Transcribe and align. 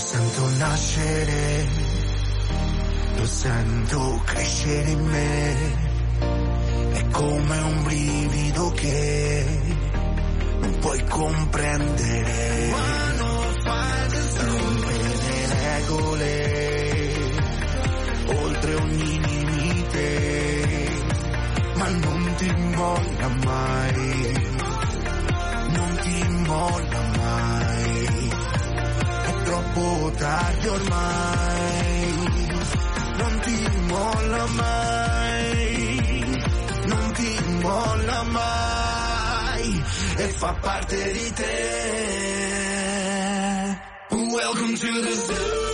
Sento 0.00 0.48
nascere, 0.56 1.66
lo 3.16 3.26
sento 3.26 4.22
crescere 4.24 4.90
in 4.90 5.04
me. 5.04 5.88
È 6.92 7.06
come 7.10 7.58
un 7.58 7.82
brivido 7.82 8.70
che 8.70 9.44
non 10.60 10.78
puoi 10.78 11.04
comprendere. 11.04 12.72
Rompe 14.42 14.92
le 14.96 15.46
regole, 15.60 16.32
oltre 18.42 18.74
ogni 18.74 19.20
limite, 19.26 20.88
ma 21.74 21.88
non 21.88 22.34
ti 22.36 22.50
molla 22.74 23.28
mai, 23.44 24.32
non 25.68 25.98
ti 26.00 26.28
molla 26.46 27.00
mai 27.16 27.69
troppo 29.72 30.10
tardi 30.16 30.68
ormai, 30.68 32.14
non 33.16 33.40
ti 33.40 33.68
molla 33.88 34.46
mai, 34.46 36.24
non 36.84 37.12
ti 37.12 37.38
molla 37.60 38.22
mai, 38.22 39.82
e 40.16 40.28
fa 40.28 40.52
parte 40.60 41.12
di 41.12 41.32
te. 41.32 41.78
Welcome 44.10 44.74
to 44.76 45.02
the 45.02 45.14
zoo. 45.14 45.69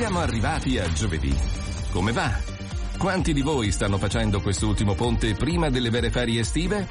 Siamo 0.00 0.20
arrivati 0.20 0.78
a 0.78 0.90
giovedì. 0.90 1.36
Come 1.92 2.12
va? 2.12 2.32
Quanti 2.96 3.34
di 3.34 3.42
voi 3.42 3.70
stanno 3.70 3.98
facendo 3.98 4.40
quest'ultimo 4.40 4.94
ponte 4.94 5.34
prima 5.34 5.68
delle 5.68 5.90
vere 5.90 6.10
ferie 6.10 6.40
estive? 6.40 6.88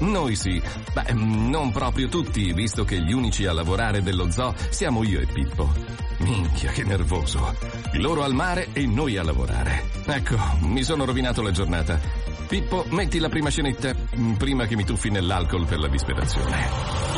Noi 0.00 0.34
sì. 0.34 0.60
Beh, 0.92 1.12
non 1.12 1.70
proprio 1.70 2.08
tutti, 2.08 2.52
visto 2.52 2.84
che 2.84 3.00
gli 3.00 3.12
unici 3.12 3.46
a 3.46 3.52
lavorare 3.52 4.02
dello 4.02 4.28
zoo 4.32 4.52
siamo 4.70 5.04
io 5.04 5.20
e 5.20 5.26
Pippo. 5.26 5.72
Minchia, 6.18 6.72
che 6.72 6.82
nervoso. 6.82 7.54
Loro 7.92 8.24
al 8.24 8.34
mare 8.34 8.70
e 8.72 8.86
noi 8.86 9.16
a 9.18 9.22
lavorare. 9.22 9.84
Ecco, 10.06 10.36
mi 10.62 10.82
sono 10.82 11.04
rovinato 11.04 11.42
la 11.42 11.52
giornata. 11.52 12.00
Pippo, 12.48 12.84
metti 12.88 13.20
la 13.20 13.28
prima 13.28 13.50
scenetta 13.50 13.94
prima 14.36 14.66
che 14.66 14.74
mi 14.74 14.84
tuffi 14.84 15.10
nell'alcol 15.10 15.64
per 15.64 15.78
la 15.78 15.86
disperazione. 15.86 17.17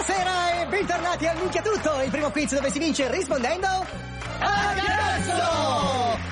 Buonasera 0.00 0.62
e 0.62 0.66
bentornati 0.66 1.26
al 1.26 1.36
Minchia 1.36 1.60
Tutto, 1.60 2.00
il 2.00 2.10
primo 2.10 2.30
quiz 2.30 2.54
dove 2.54 2.70
si 2.70 2.78
vince 2.78 3.10
rispondendo 3.10 3.66
a 3.66 4.74
cazzo! 4.74 6.29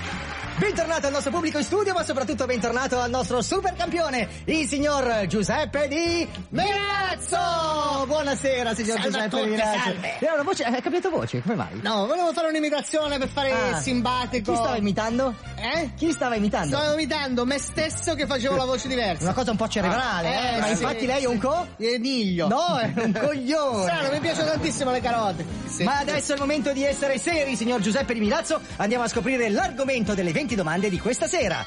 Bentornato 0.59 1.07
al 1.07 1.13
nostro 1.13 1.31
pubblico 1.31 1.59
in 1.59 1.65
studio, 1.65 1.93
ma 1.95 2.03
soprattutto 2.05 2.45
bentornato 2.45 2.99
al 2.99 3.11
nostro 3.11 3.41
super 3.43 3.75
campione, 3.75 4.27
il 4.47 4.67
signor 4.67 5.27
Giuseppe 5.29 5.87
Di 5.87 6.29
Milazzo! 6.49 8.05
Buonasera, 8.07 8.75
signor 8.75 8.99
Salve 9.01 9.11
Giuseppe 9.11 9.29
tutti, 9.29 9.43
Di 9.45 9.51
Milazzo. 9.51 9.95
Era 10.19 10.33
una 10.35 10.43
voce, 10.43 10.65
hai 10.65 10.81
cambiato 10.83 11.11
voce, 11.11 11.43
come 11.43 11.55
mai? 11.55 11.81
No, 11.81 12.07
volevo 12.07 12.33
fare 12.33 12.49
un'imitazione 12.49 13.19
per 13.19 13.29
fare 13.29 13.53
Ah. 13.53 13.81
simpatico. 13.81 14.51
Chi 14.53 14.57
stava 14.59 14.77
imitando? 14.77 15.35
Eh? 15.57 15.91
Chi 15.97 16.11
stava 16.11 16.35
imitando? 16.35 16.77
Stavo 16.77 16.93
imitando 16.95 17.47
me 17.47 17.59
stesso 17.59 18.15
che 18.15 18.27
facevo 18.27 18.57
la 18.57 18.65
voce 18.65 18.89
diversa. 18.89 19.23
Una 19.25 19.35
cosa 19.35 19.53
un 19.53 19.57
po' 19.57 19.69
cerebrale, 19.69 20.29
Ah, 20.29 20.41
eh, 20.41 20.57
eh, 20.57 20.59
ma 20.61 20.65
sì. 20.67 20.71
infatti 20.73 21.07
lei 21.07 21.23
è 21.23 21.27
un 21.27 21.39
co... 21.39 21.67
Niglio. 21.77 22.49
No, 22.49 22.79
è 22.79 22.91
un 22.97 23.13
coglione! 23.13 23.83
Strano, 23.83 24.11
mi 24.11 24.19
piacciono 24.21 24.51
tantissimo 24.51 24.91
le 24.91 25.01
carote. 25.01 25.47
Sì. 25.67 25.85
Ma 25.85 25.99
adesso 25.99 26.33
è 26.33 26.35
il 26.35 26.41
momento 26.41 26.73
di 26.73 26.85
essere 26.85 27.19
seri, 27.19 27.55
signor 27.55 27.81
Giuseppe 27.81 28.13
Di 28.15 28.21
Milazzo. 28.21 28.61
Andiamo 28.77 29.05
a 29.05 29.09
scoprire 29.09 29.49
l'argomento 29.51 30.15
delle 30.15 30.33
20 30.49 30.55
domande 30.55 30.89
di 30.89 30.99
questa 30.99 31.27
sera. 31.27 31.65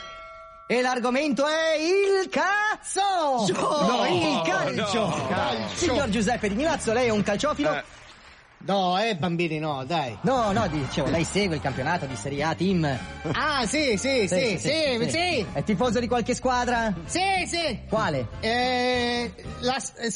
E 0.66 0.82
l'argomento 0.82 1.46
è 1.46 1.76
il 1.76 2.30
cazzo! 2.30 3.46
No, 3.54 4.08
il 4.08 4.42
calcio! 4.44 5.28
Calcio. 5.28 5.76
Signor 5.76 6.10
Giuseppe 6.10 6.50
Di 6.50 6.56
Milazzo, 6.56 6.94
lei 6.94 7.08
è 7.08 7.10
un 7.12 7.22
calciofilo? 7.22 7.84
No, 8.64 9.00
eh, 9.00 9.16
bambini, 9.16 9.60
no, 9.60 9.84
dai. 9.86 10.18
No, 10.22 10.52
no, 10.52 10.68
dicevo, 10.68 11.10
lei 11.10 11.24
segue 11.24 11.56
il 11.56 11.62
campionato 11.62 12.06
di 12.06 12.16
Serie 12.16 12.44
A 12.44 12.56
Team. 12.56 12.98
Ah, 13.34 13.66
sì, 13.66 13.98
sì, 13.98 14.28
sì, 14.28 14.58
sì, 14.58 15.10
sì. 15.10 15.46
È 15.52 15.64
tifoso 15.64 16.00
di 16.00 16.08
qualche 16.08 16.34
squadra? 16.34 16.94
Sì, 17.06 17.46
sì. 17.46 17.80
Quale? 17.88 18.28
Eh, 18.40 19.34
la, 19.60 19.78
eh, 19.98 20.14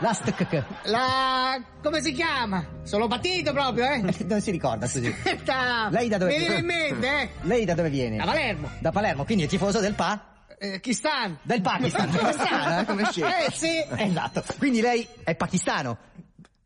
La 0.00 0.14
STK. 0.14 0.64
la, 0.84 1.60
come 1.82 2.00
si 2.00 2.12
chiama? 2.12 2.64
Sono 2.84 3.06
partito 3.06 3.52
proprio, 3.52 3.84
eh. 3.84 4.02
Non 4.26 4.40
si 4.40 4.50
ricorda, 4.50 4.86
scusi. 4.86 5.08
Aspetta. 5.08 5.88
Lei 5.90 6.08
da 6.08 6.16
dove 6.16 6.32
Mi 6.32 6.38
viene 6.38 6.58
in 6.58 6.64
mente, 6.64 7.20
eh. 7.20 7.30
Lei 7.42 7.64
da 7.66 7.74
dove 7.74 7.90
viene? 7.90 8.16
Da 8.16 8.24
Palermo. 8.24 8.70
Da 8.78 8.90
Palermo, 8.92 9.24
quindi 9.24 9.44
è 9.44 9.46
tifoso 9.46 9.78
del 9.80 9.94
PA? 9.94 10.24
Eh, 10.58 10.80
chi 10.80 10.92
sta? 10.94 11.30
Del 11.42 11.60
Pakistan. 11.60 12.08
Pakistan, 12.10 12.78
eh, 12.78 12.84
come 12.86 13.04
scemo. 13.10 13.26
Eh, 13.28 13.50
sì. 13.52 13.84
Esatto. 13.96 14.42
Quindi 14.58 14.80
lei 14.80 15.06
è 15.22 15.34
pakistano. 15.34 15.96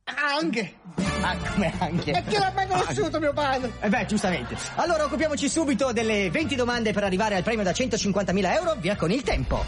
Anche. 0.05 0.75
Ah, 1.23 1.37
come 1.37 1.73
anche. 1.79 2.11
E 2.13 2.25
chi 2.25 2.37
l'ha 2.39 2.53
mai 2.55 2.67
conosciuto 2.67 3.19
mio 3.19 3.33
padre? 3.33 3.73
Eh 3.81 3.89
beh, 3.89 4.07
giustamente. 4.07 4.57
Allora 4.77 5.05
occupiamoci 5.05 5.49
subito 5.49 5.93
delle 5.93 6.31
20 6.31 6.55
domande 6.55 6.93
per 6.93 7.05
arrivare 7.05 7.37
al 7.37 7.43
premio 7.43 7.65
da 7.65 7.71
150.000 7.71 8.53
euro. 8.55 8.77
Via 8.79 8.97
con 8.97 9.11
il 9.11 9.23
tempo. 9.23 9.65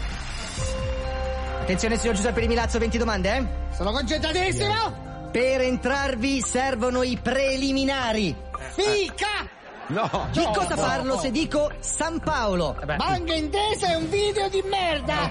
Attenzione, 1.67 1.97
signor 1.97 2.15
Giuseppe 2.15 2.39
Di 2.39 2.47
Milazzo, 2.47 2.79
20 2.79 2.97
domande, 2.97 3.35
eh? 3.35 3.45
Sono 3.75 3.91
concentratissimo! 3.91 5.29
Per 5.33 5.59
entrarvi 5.59 6.39
servono 6.39 7.03
i 7.03 7.19
preliminari. 7.21 8.33
Fica! 8.71 9.45
No! 9.87 10.29
Di 10.31 10.43
No, 10.43 10.51
cosa 10.51 10.75
no, 10.75 10.81
parlo 10.81 11.15
no. 11.15 11.19
se 11.19 11.29
dico 11.29 11.69
San 11.79 12.21
Paolo? 12.21 12.73
Manga 12.97 13.33
intesa 13.33 13.87
è 13.87 13.95
un 13.95 14.09
video 14.09 14.47
di 14.47 14.63
merda! 14.63 15.29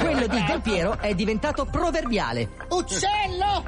Quello 0.00 0.26
di 0.26 0.42
Del 0.42 0.62
Piero 0.62 0.98
è 1.00 1.14
diventato 1.14 1.66
proverbiale. 1.66 2.48
Uccello! 2.70 3.62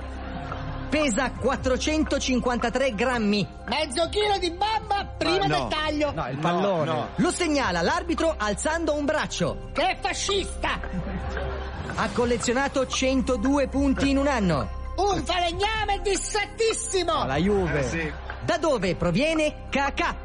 Pesa 0.88 1.32
453 1.32 2.94
grammi. 2.94 3.46
Mezzo 3.66 4.08
chilo 4.08 4.38
di 4.38 4.50
bamba 4.52 5.04
prima 5.18 5.46
del 5.46 5.66
taglio! 5.68 6.14
il 6.30 6.38
pallone. 6.38 7.08
Lo 7.16 7.30
segnala 7.30 7.82
l'arbitro 7.82 8.36
alzando 8.38 8.94
un 8.94 9.04
braccio. 9.04 9.68
Che 9.74 9.82
è 9.82 9.98
fascista! 10.00 11.59
Ha 11.94 12.08
collezionato 12.12 12.86
102 12.86 13.68
punti 13.68 14.10
in 14.10 14.18
un 14.18 14.26
anno. 14.26 14.68
Un 14.96 15.22
falegname 15.24 16.00
dissattissimo! 16.02 17.24
La 17.24 17.36
Juve. 17.36 18.14
Da 18.44 18.58
dove 18.58 18.94
proviene 18.94 19.68
Kakà? 19.70 20.16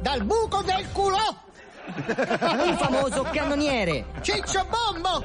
Dal 0.00 0.24
buco 0.24 0.62
del 0.62 0.90
culo! 0.92 1.18
Un 2.40 2.76
famoso 2.78 3.22
cannoniere. 3.32 4.06
Ciccio 4.20 4.66
Bombo! 4.68 5.24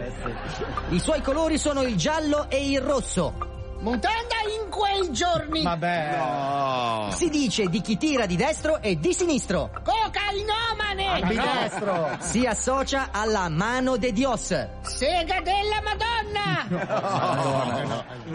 I 0.90 1.00
suoi 1.00 1.22
colori 1.22 1.58
sono 1.58 1.82
il 1.84 1.96
giallo 1.96 2.50
e 2.50 2.70
il 2.70 2.82
rosso. 2.82 3.55
Mutanda 3.86 4.36
in 4.60 4.68
quei 4.72 5.12
giorni! 5.12 5.62
Si 7.16 7.30
dice 7.30 7.68
di 7.68 7.82
chi 7.82 7.98
tira 7.98 8.26
di 8.26 8.36
destro 8.36 8.82
e 8.82 8.98
di 8.98 9.14
sinistro. 9.14 9.70
Cocainomane! 9.84 11.22
Ambidestro. 11.22 12.18
Si 12.18 12.48
associa 12.48 13.10
alla 13.12 13.48
mano 13.48 13.98
de 13.98 14.12
Dios. 14.12 14.48
Sega 14.82 15.40
della 15.42 15.84
Madonna! 15.84 16.66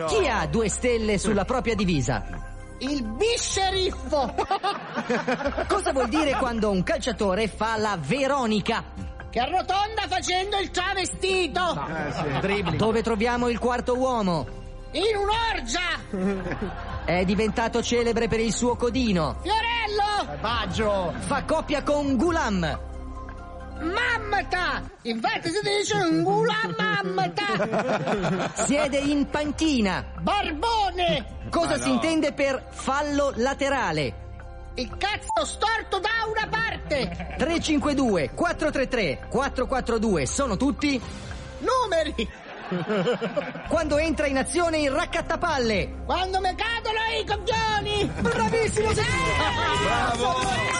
Chi 0.06 0.28
ha 0.28 0.46
due 0.46 0.68
stelle 0.68 1.18
sulla 1.18 1.44
propria 1.44 1.74
divisa? 1.74 2.22
Il 2.78 3.02
bisceriffo! 3.02 4.32
Cosa 5.66 5.90
vuol 5.92 6.08
dire 6.08 6.36
quando 6.36 6.70
un 6.70 6.84
calciatore 6.84 7.48
fa 7.48 7.76
la 7.76 7.98
Veronica? 8.00 8.84
Che 9.28 9.38
arrotonda 9.40 10.06
facendo 10.06 10.58
il 10.58 10.70
travestito. 10.70 11.76
Dove 12.76 13.02
troviamo 13.02 13.48
il 13.48 13.58
quarto 13.58 13.96
uomo? 13.96 14.59
In 14.92 15.16
un'orgia. 15.16 17.04
È 17.04 17.24
diventato 17.24 17.80
celebre 17.82 18.26
per 18.26 18.40
il 18.40 18.52
suo 18.52 18.74
codino. 18.74 19.38
Fiorello. 19.40 20.38
Baggio! 20.40 21.14
Fa 21.18 21.44
coppia 21.44 21.82
con 21.82 22.16
Gulam. 22.16 22.88
Mammata. 23.80 24.82
Infatti 25.02 25.48
si 25.48 25.60
dice 25.62 25.96
un 25.96 26.22
gula 26.22 26.54
mammata. 26.76 28.50
Siede 28.64 28.98
in 28.98 29.28
panchina. 29.30 30.04
Barbone. 30.20 31.38
Cosa 31.50 31.78
si 31.78 31.90
intende 31.90 32.32
per 32.32 32.66
fallo 32.70 33.32
laterale? 33.36 34.28
Il 34.74 34.90
cazzo 34.96 35.44
storto 35.44 35.98
da 35.98 36.10
una 36.28 36.48
parte. 36.48 37.34
352 37.38 38.30
433 38.34 39.28
442 39.28 40.26
sono 40.26 40.56
tutti 40.56 41.00
Numeri. 41.60 42.28
quando 43.68 43.98
entra 43.98 44.26
in 44.26 44.38
azione 44.38 44.78
il 44.78 44.90
raccattapalle. 44.90 46.02
Quando 46.04 46.40
mi 46.40 46.54
cadono 46.54 46.98
i 47.18 47.26
coglioni. 47.26 48.04
Bravissimo! 48.20 48.92
sì. 48.94 49.02
Bravo. 49.84 50.78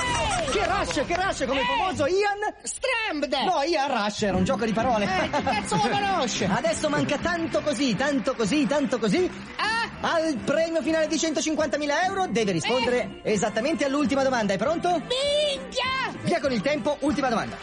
Che 0.51 0.67
rush, 0.67 1.05
che 1.07 1.15
rush 1.15 1.45
come 1.47 1.61
il 1.61 1.67
famoso 1.67 2.07
Ian? 2.07 2.55
Strambed. 2.63 3.33
No, 3.45 3.63
Ian 3.63 3.89
Rush 3.89 4.23
era 4.23 4.37
un 4.37 4.43
gioco 4.45 4.65
di 4.65 4.73
parole. 4.73 5.05
Eh, 5.05 5.31
che 5.31 5.43
cazzo 5.43 5.77
lo 5.77 5.89
conosce? 5.89 6.47
Adesso 6.51 6.89
manca 6.89 7.19
tanto 7.19 7.61
così, 7.61 7.95
tanto 7.95 8.35
così, 8.35 8.67
tanto 8.67 8.99
così. 8.99 9.31
Ah, 9.57 10.09
Al 10.17 10.37
premio 10.45 10.83
finale 10.83 11.07
di 11.07 11.15
150.000 11.17 12.05
euro 12.05 12.27
deve 12.27 12.51
rispondere 12.53 13.21
esattamente 13.23 13.85
all'ultima 13.85 14.25
domanda. 14.25 14.53
È 14.55 14.59
pronto? 14.59 14.91
minchia. 14.91 16.19
Via 16.23 16.41
con 16.41 16.51
il 16.53 16.61
tempo, 16.63 16.97
ultima 17.01 17.29
domanda. 17.29 17.57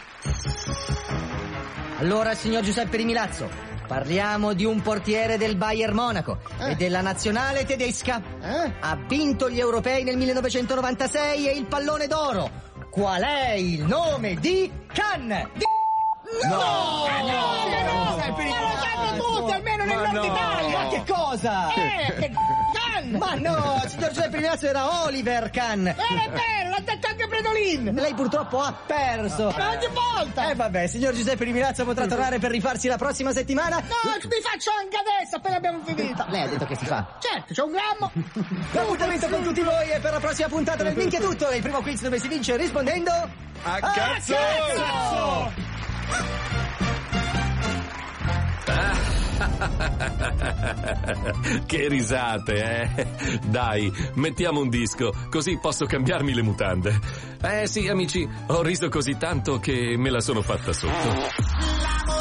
Allora, 1.99 2.33
signor 2.35 2.61
Giuseppe 2.63 2.95
Rimilazzo, 2.97 3.49
parliamo 3.87 4.53
di 4.53 4.65
un 4.65 4.81
portiere 4.81 5.37
del 5.37 5.55
Bayern 5.55 5.95
Monaco 5.95 6.39
Eh. 6.59 6.71
e 6.71 6.75
della 6.75 7.01
nazionale 7.01 7.65
tedesca. 7.65 8.21
Eh? 8.41 8.73
Ha 8.81 8.95
vinto 9.07 9.49
gli 9.49 9.59
europei 9.59 10.03
nel 10.03 10.17
1996 10.17 11.47
e 11.47 11.51
il 11.53 11.65
pallone 11.65 12.07
d'oro. 12.07 12.49
Qual 12.91 13.21
è 13.21 13.51
il 13.51 13.83
nome 13.85 14.35
di 14.35 14.71
Can? 14.93 15.27
No! 15.27 16.49
No, 16.49 17.05
che 17.05 17.21
no! 17.23 18.17
Ma 18.17 18.59
lo 18.59 18.77
sanno 18.77 19.23
tutti, 19.23 19.51
almeno 19.53 19.85
nel 19.85 19.97
nord 19.97 20.23
Italia. 20.25 20.77
Ma 20.83 20.87
che 20.89 21.03
cosa? 21.11 21.73
Eh, 21.73 22.13
che 22.19 22.31
can! 22.97 23.11
Ma 23.11 23.33
no, 23.35 23.83
signor 23.87 24.09
Giuseppe 24.09 24.37
Rimilazzo 24.37 24.67
era 24.67 25.03
Oliver. 25.03 25.49
Non 25.53 25.87
è 25.87 25.95
vero, 26.29 26.69
l'ha 26.69 26.81
detto 26.83 27.07
anche 27.07 27.27
Predolin! 27.27 27.91
Lei 27.93 28.13
purtroppo 28.13 28.59
ha 28.59 28.73
perso. 28.73 29.53
Ma 29.57 29.69
ogni 29.71 29.87
volta! 29.93 30.49
Eh 30.49 30.55
vabbè, 30.55 30.87
signor 30.87 31.13
Giuseppe 31.13 31.43
Rimilazzo 31.43 31.85
potrà 31.85 32.07
tornare 32.07 32.39
per 32.39 32.51
rifarsi 32.51 32.87
la 32.87 32.97
prossima 32.97 33.31
settimana. 33.31 33.77
No, 33.77 33.83
mi 33.83 34.41
faccio 34.41 34.71
anche 34.79 34.97
adesso, 34.97 35.35
appena 35.37 35.57
abbiamo 35.57 35.79
finito! 35.83 36.25
Lei 36.29 36.41
ha 36.41 36.47
detto 36.47 36.65
che 36.65 36.75
si 36.75 36.85
fa. 36.85 37.17
Certo, 37.19 37.53
c'è 37.53 37.61
un 37.61 37.71
grammo! 37.71 38.11
L'appuntamento 38.71 39.27
con 39.27 39.43
tutti 39.43 39.61
voi 39.61 39.89
è 39.89 39.99
per 39.99 40.11
la 40.13 40.19
prossima 40.19 40.47
puntata 40.47 40.83
del 40.83 40.95
Minchia 40.95 41.19
Tutto, 41.19 41.49
il 41.51 41.61
primo 41.61 41.81
quiz 41.81 42.01
dove 42.01 42.19
si 42.19 42.27
vince 42.27 42.55
rispondendo... 42.57 43.11
A 43.63 43.79
cazzo! 43.79 44.35
che 51.65 51.87
risate, 51.87 52.81
eh? 52.81 53.07
Dai, 53.47 53.91
mettiamo 54.15 54.59
un 54.59 54.69
disco, 54.69 55.13
così 55.29 55.57
posso 55.59 55.85
cambiarmi 55.85 56.33
le 56.33 56.41
mutande. 56.41 56.99
Eh 57.41 57.67
sì, 57.67 57.87
amici, 57.87 58.27
ho 58.47 58.61
riso 58.61 58.89
così 58.89 59.17
tanto 59.17 59.59
che 59.59 59.95
me 59.97 60.09
la 60.09 60.21
sono 60.21 60.41
fatta 60.41 60.73
sotto. 60.73 62.16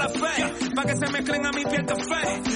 Mala 0.00 0.08
fe. 0.08 0.70
Pa' 0.74 0.84
que 0.84 0.96
se 0.96 1.12
mezclen 1.12 1.46
a 1.46 1.52
mi 1.52 1.64
piel 1.64 1.84
café. 1.84 2.49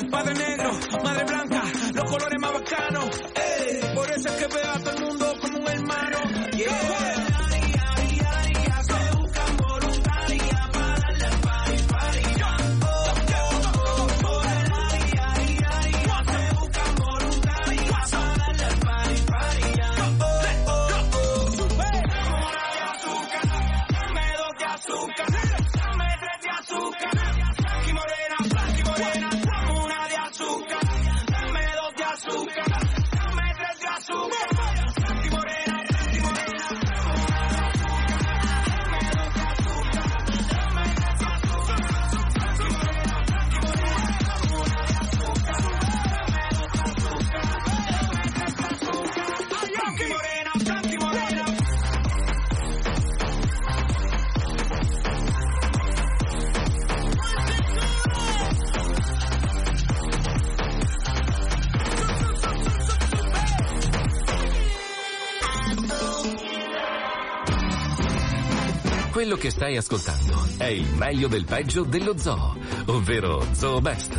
Quello 69.24 69.38
che 69.38 69.48
stai 69.48 69.78
ascoltando 69.78 70.46
è 70.58 70.66
il 70.66 70.84
meglio 70.96 71.28
del 71.28 71.46
peggio 71.46 71.84
dello 71.84 72.14
zoo, 72.18 72.58
ovvero 72.88 73.42
Zoo 73.52 73.80
Best. 73.80 74.14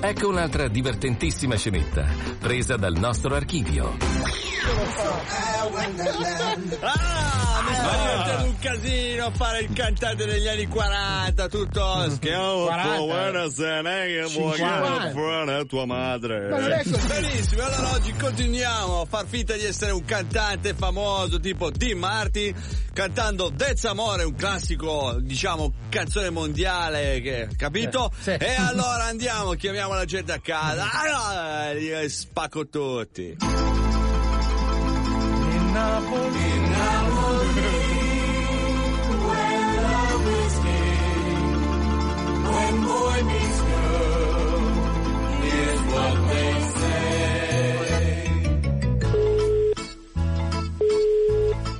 Ecco 0.00 0.28
un'altra 0.28 0.68
divertentissima 0.68 1.56
scenetta, 1.56 2.06
presa 2.38 2.76
dal 2.76 2.92
nostro 2.98 3.34
archivio. 3.34 3.96
Ah, 6.80 7.62
mi 7.66 7.74
sta 7.74 7.96
diventando 7.96 8.44
un 8.44 8.58
casino 8.58 9.24
a 9.24 9.30
fare 9.30 9.60
il 9.60 9.72
cantante 9.72 10.26
degli 10.26 10.46
anni 10.46 10.66
40, 10.66 11.48
tutto 11.48 12.10
schiavo, 12.10 12.64
40. 12.66 12.96
buonasera, 12.98 13.82
che 13.82 14.26
vuoi 14.34 14.56
50. 14.56 15.06
buona 15.12 15.64
tua 15.64 15.86
madre. 15.86 16.48
Benissimo, 17.08 17.62
allora 17.62 17.92
oggi 17.92 18.12
continuiamo 18.12 19.00
a 19.00 19.06
far 19.06 19.26
finta 19.26 19.54
di 19.54 19.64
essere 19.64 19.92
un 19.92 20.04
cantante 20.04 20.74
famoso 20.74 21.40
tipo 21.40 21.70
Dean 21.70 21.98
Martin, 21.98 22.54
cantando 22.92 23.50
Dez 23.50 23.84
Amore, 23.84 24.24
un 24.24 24.34
classico, 24.34 25.16
diciamo, 25.20 25.72
canzone 25.88 26.30
mondiale, 26.30 27.20
che, 27.20 27.48
capito? 27.56 28.12
Sì, 28.16 28.22
sì. 28.22 28.44
E 28.44 28.54
allora 28.58 29.04
andiamo, 29.04 29.52
chiamiamo 29.52 29.94
la 29.94 30.04
gente 30.04 30.32
a 30.32 30.40
casa, 30.40 30.88
allora, 30.92 31.72
li 31.72 32.08
spacco 32.08 32.68
tutti. 32.68 33.36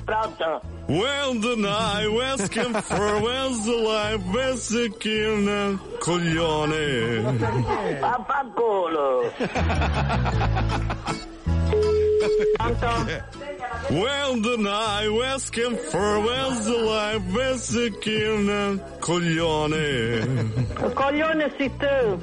Pronto? 0.05 0.70
Well, 0.91 1.35
the 1.35 1.55
night 1.55 2.07
was 2.09 2.49
conference 2.49 3.65
the 3.65 3.77
life 3.77 4.21
basic 4.33 5.05
in 5.05 5.79
coglione. 6.01 7.23
Vaffanculo! 8.01 9.31
Pronto? 12.59 13.21
Well, 13.89 14.35
the 14.41 14.57
night 14.57 15.07
was 15.09 15.49
conference 15.49 16.65
the 16.65 16.77
life 16.77 17.23
basic 17.33 18.05
in 18.07 18.79
coglione. 18.99 20.25
Coglione 20.75 21.49
sei 21.57 21.69
tu! 21.79 22.19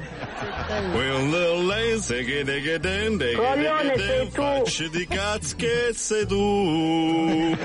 Che 2.19 2.23
che 2.23 2.43
che 2.61 2.79
Coglione, 3.35 3.93
che 3.93 3.99
sei 3.99 4.29
tu. 4.29 4.41
facci 4.41 4.89
di 4.89 5.07
cazzo 5.07 5.55
che 5.57 5.91
sei 5.93 6.25
tu. 6.25 7.57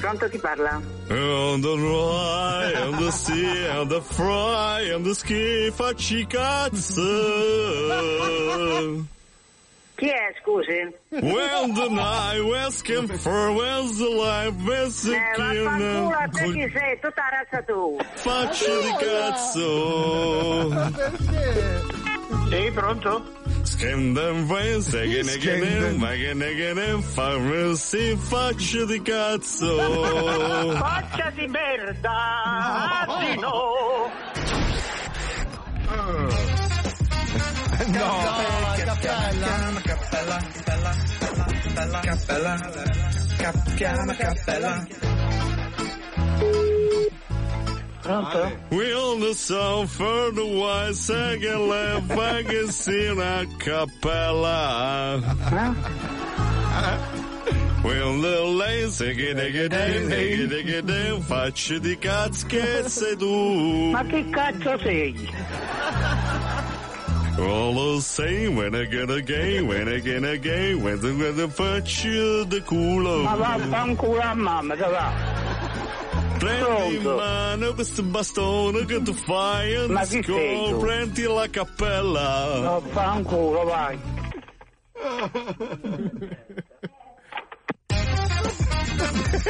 Pronto 0.00 0.28
chi 0.28 0.38
parla? 0.38 0.80
On 1.08 1.60
the 1.60 1.74
rye, 1.76 2.82
on 2.82 2.96
the 2.98 3.10
sea, 3.10 3.78
on 3.78 3.88
the 3.88 4.00
fry, 4.02 4.92
on 4.92 5.02
the 5.02 5.14
ski, 5.14 5.70
facci 5.74 6.26
cazzo. 6.26 7.02
Chi 9.96 10.08
è, 10.08 10.34
scusi? 10.42 10.92
Well, 11.10 11.72
the 11.72 11.88
night 11.88 12.40
was 12.42 12.82
conference 12.82 13.96
the 13.96 14.08
life 14.08 14.56
basic 14.64 15.14
Eh, 15.14 15.36
vaffanculo 15.38 16.10
a 16.10 16.28
te 16.28 16.52
chi 16.52 16.70
sei? 16.72 16.98
Tutta 17.00 17.22
la 17.22 17.30
razza 17.30 17.62
tu! 17.62 17.96
facci 18.14 18.70
di 18.82 18.92
cazzo. 18.98 20.70
Sì, 22.50 22.70
pronto? 22.72 23.22
Scandam 23.62 24.46
pensa 24.46 24.98
che 25.00 25.22
ne 25.22 25.36
che 25.38 25.56
ne, 25.56 25.92
ma 25.92 26.10
che 26.10 26.34
ne 26.34 26.54
che 26.54 26.72
ne 26.74 27.00
fa 27.00 27.74
si 27.76 28.16
faccia 28.16 28.84
di 28.84 29.00
cazzo. 29.00 30.72
Faccia 30.76 31.30
di 31.30 31.46
merda! 31.46 33.06
Di 33.20 33.40
no! 33.40 34.10
Pronto? 48.04 48.52
We 48.70 48.92
on 48.94 49.20
the 49.20 49.32
sound 49.34 49.88
for 49.88 50.30
the 50.32 50.44
white 50.44 50.94
second 50.94 51.68
left 51.68 52.08
magazine 52.14 53.18
a 53.18 53.46
cappella. 53.58 55.22
We 57.82 58.02
on 58.02 58.20
the 58.20 58.44
lazy 58.44 59.14
che 59.14 59.32
ne 59.32 59.50
che 59.50 59.68
ne 59.68 60.06
che 60.06 60.46
ne 60.46 60.62
che 60.62 60.82
ne 60.82 61.20
faccia 61.22 61.78
di 61.78 61.98
cazzo 61.98 62.46
che 62.46 62.88
sei 62.88 63.16
tu. 63.16 63.90
Ma 63.90 64.04
che 64.04 64.28
cazzo 64.28 64.78
sei? 64.80 65.30
All 67.36 67.96
the 67.96 68.00
same 68.00 68.54
when 68.56 68.74
I 68.74 68.84
get 68.84 69.10
a 69.10 69.20
game, 69.20 69.66
when 69.66 69.88
I 69.88 69.98
get 69.98 70.22
a 70.24 70.38
game, 70.38 70.82
when 70.82 71.00
the 71.00 71.12
when 71.14 71.34
the 71.36 71.48
faccia 71.48 72.44
di 72.46 72.60
culo. 72.60 73.22
Ma 73.24 73.34
vaffanculo 73.34 74.20
a 74.20 74.34
mamma, 74.34 74.74
che 74.76 74.88
va? 74.88 75.12
Prendi 76.38 76.94
in 76.96 77.02
Pronto? 77.02 77.16
mano 77.16 77.74
questo 77.74 78.02
bastone 78.02 78.84
che 78.84 79.02
tu 79.02 79.12
fai 79.14 79.74
and 79.76 79.90
Ma 79.90 80.02
chi 80.04 80.22
sei 80.22 80.68
tu? 80.70 80.78
prendi 80.78 81.22
la 81.22 81.48
cappella. 81.50 82.60
Vaffanculo, 82.62 83.64
vai! 83.64 83.98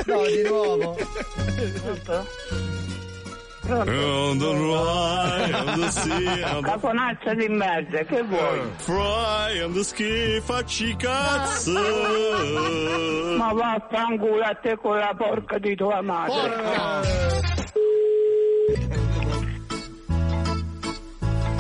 No, 0.07 0.27
di 0.27 0.43
nuovo. 0.43 0.97
Pronto? 2.05 2.27
Pronto? 3.67 3.91
On 3.93 4.39
the 4.39 4.53
rye, 4.53 5.53
on 5.53 5.81
the 5.81 5.91
sea, 5.91 6.61
Caponazza 6.63 7.35
di 7.35 7.49
merda, 7.49 8.05
che 8.05 8.23
vuoi? 8.23 8.61
fry, 8.77 9.61
on 9.63 9.73
the 9.73 9.83
ski, 9.83 10.41
facci 10.43 10.95
cazzo. 10.97 11.73
Ma 13.39 13.53
vaffanculo 13.53 14.43
a 14.43 14.55
te 14.61 14.77
con 14.77 14.99
la 14.99 15.15
porca 15.17 15.59
di 15.59 15.75
tua 15.75 16.03
madre! 16.03 17.53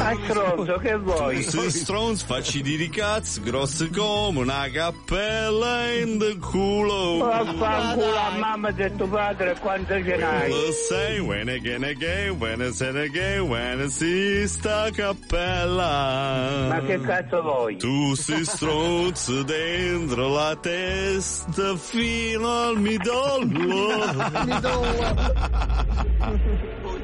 Stai 0.04 0.18
stronzo, 0.24 0.76
che 0.76 0.96
vuoi? 0.96 1.42
Si 1.42 1.70
stronz, 1.70 2.24
facci 2.24 2.60
di 2.60 2.76
ricazzo, 2.76 3.40
grosse 3.40 3.88
come 3.88 4.40
una 4.40 4.68
cappella 4.70 5.90
in 5.92 6.18
the 6.18 6.36
culo. 6.36 7.24
Vaffanculo 7.24 8.14
a 8.14 8.36
mamma 8.36 8.70
di 8.70 8.94
tuo 8.96 9.08
padre 9.08 9.56
quanto 9.58 9.94
ce 9.94 10.16
n'hai? 10.16 10.50
Lo 10.50 10.72
sai, 10.72 11.20
when 11.20 11.48
again 11.48 11.84
again, 11.84 12.38
when 12.38 12.60
I 12.60 12.70
said 12.72 12.96
again, 12.96 13.48
when 13.48 13.80
I 13.80 13.88
see 13.88 14.46
sta 14.46 14.90
cappella. 14.90 16.66
Ma 16.68 16.80
che 16.80 17.00
cazzo 17.00 17.40
vuoi? 17.40 17.78
Tu 17.78 18.14
si 18.14 18.44
stronzo 18.44 19.42
dentro 19.42 20.28
la 20.28 20.54
testa 20.60 21.76
fino 21.76 22.46
al 22.46 22.78
midollo. 22.78 24.12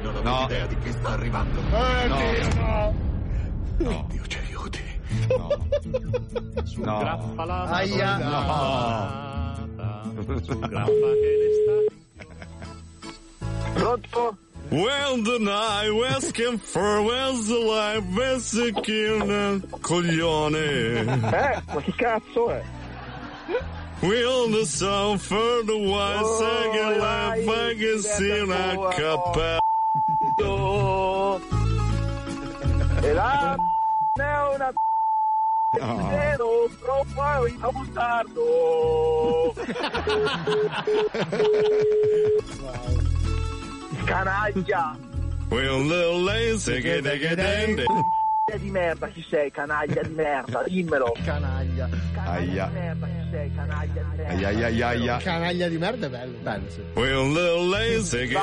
No. 0.23 0.43
idea 0.45 0.65
di 0.67 0.77
chi 0.79 0.91
sta 0.91 1.09
arrivando. 1.09 1.61
No. 3.77 4.05
Dio 4.09 4.25
ci 4.27 4.37
aiuti. 4.37 4.79
No. 6.77 6.99
Aia. 7.71 8.17
Pronto? 13.73 14.37
Well, 14.69 15.17
the 15.23 15.39
night 15.39 15.89
was 15.91 16.31
conference 16.31 17.47
the 17.47 17.59
life 17.59 18.03
basic 18.15 18.87
in 18.87 19.63
coglione. 19.81 20.99
Eh? 21.01 21.61
Ma 21.73 21.81
che 21.81 21.91
cazzo 21.93 22.49
è? 22.51 22.63
Will 24.01 24.49
the 24.49 24.65
sound 24.65 25.19
for 25.19 25.63
the 25.65 25.75
one 25.77 26.23
Oh, 26.23 26.39
second 26.39 26.99
vai, 26.99 27.45
left 27.45 27.45
magazine 27.45 28.51
a 28.51 28.73
tua. 28.75 29.59
Cappella. 30.35 31.39
E 33.01 33.13
là 33.13 33.55
è 34.13 34.55
una 34.55 34.71
zero 36.09 36.69
troppo 36.81 37.21
a 37.21 37.71
buttarlo 37.71 39.53
canaglia 44.05 44.97
Will 45.49 45.87
the 45.87 46.11
lazy 46.25 46.81
get 46.81 47.05
Canaglia 48.51 48.57
di 48.57 48.71
merda, 48.71 49.07
chi 49.07 49.25
sei? 49.29 49.51
Canaglia 49.51 50.01
di 50.01 50.13
merda, 50.13 50.63
dimmelo. 50.63 51.15
Canaglia. 51.23 51.89
Canaglia 52.13 52.65
di 52.67 52.73
merda, 52.73 53.07
chi 53.07 53.27
sei? 53.31 53.55
Canaglia 53.55 54.01
di 54.01 54.17
merda. 54.17 54.33
Aia, 54.33 54.67
aia, 54.67 54.87
aia. 54.87 55.17
Canaglia 55.17 55.67
di 55.69 55.77
merda 55.77 56.07
è 56.07 56.09
bello, 56.09 56.37
bello 56.39 56.69
sì. 56.69 56.81
We're 56.95 57.13
a 57.13 57.23
little 57.23 57.69
lazy, 57.69 58.27
che 58.27 58.37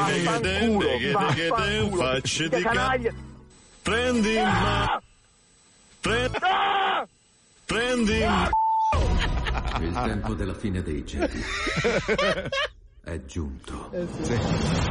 che 1.35 1.51
facci 1.95 2.49
di 2.49 2.63
canaglia. 2.63 3.13
Prendi 3.83 4.31
il 4.31 4.43
ma 4.43 4.85
ah! 4.85 5.03
Ah! 6.41 7.09
Prendi 7.67 8.17
in 8.17 8.25
ah! 8.25 8.49
mano. 8.93 9.87
Il 9.87 9.93
tempo 9.93 10.33
della 10.33 10.55
fine 10.55 10.83
dei 10.83 11.05
geni 11.05 11.29
è 13.05 13.25
giunto. 13.27 13.93
Eh 13.93 14.07
sì. 14.23 14.25
Sì. 14.25 14.39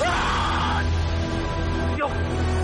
Ah! 0.03 0.83
Io... 1.95 2.56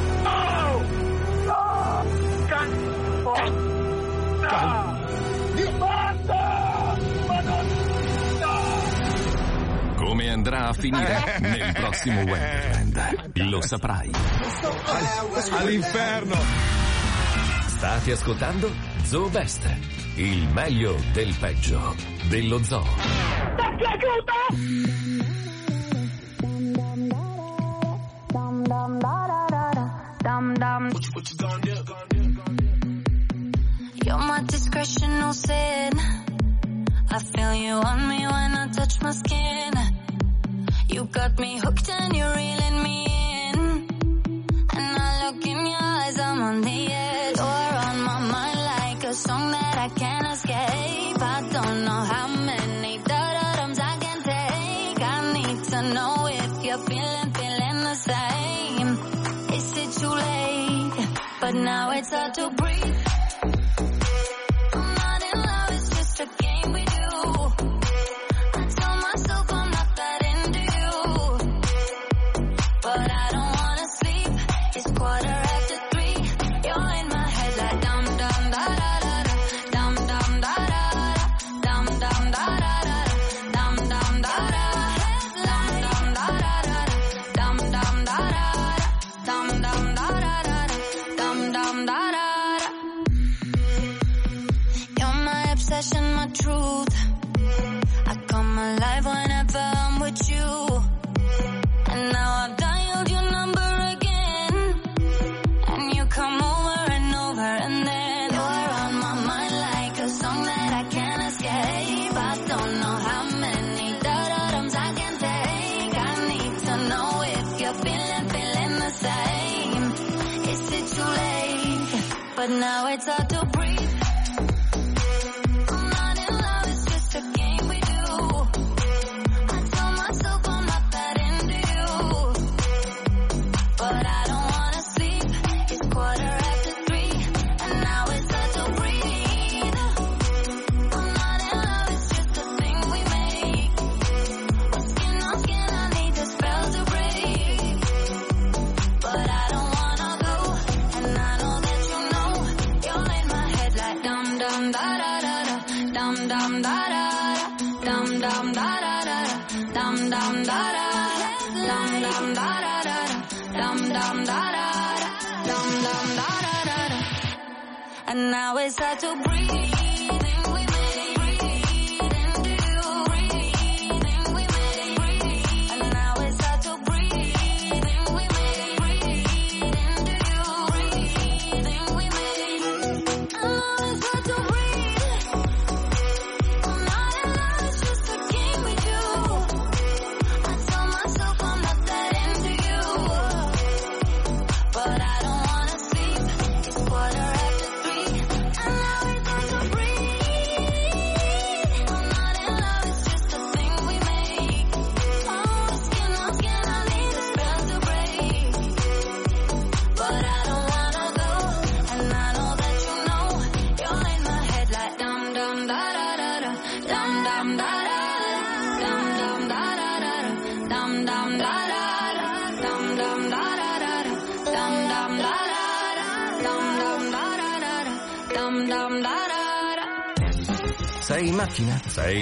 a 10.74 10.80
finire 10.80 11.38
nel 11.40 11.72
prossimo 11.74 12.22
Wonderland. 12.22 13.32
Lo 13.34 13.62
saprai. 13.62 14.10
All'inferno! 15.52 16.36
State 17.68 18.12
ascoltando 18.12 18.72
Zoo 19.04 19.30
Best, 19.30 19.70
il 20.16 20.48
meglio 20.50 20.96
del 21.14 21.36
peggio 21.40 21.96
dello 22.28 22.64
zoo. 22.64 22.86
You're 34.06 34.18
my 34.18 34.42
discretion, 34.46 35.20
no 35.20 35.32
sin. 35.34 35.92
I 37.10 37.20
feel 37.20 37.54
you 37.54 37.76
on 37.76 38.08
me 38.08 38.26
when 38.26 38.54
I 38.56 38.68
touch 38.72 39.02
my 39.02 39.12
skin. 39.12 39.73
got 41.14 41.38
me 41.38 41.58
hooked 41.58 41.90
and 41.90 42.16
you 42.16 42.26
really 42.26 42.63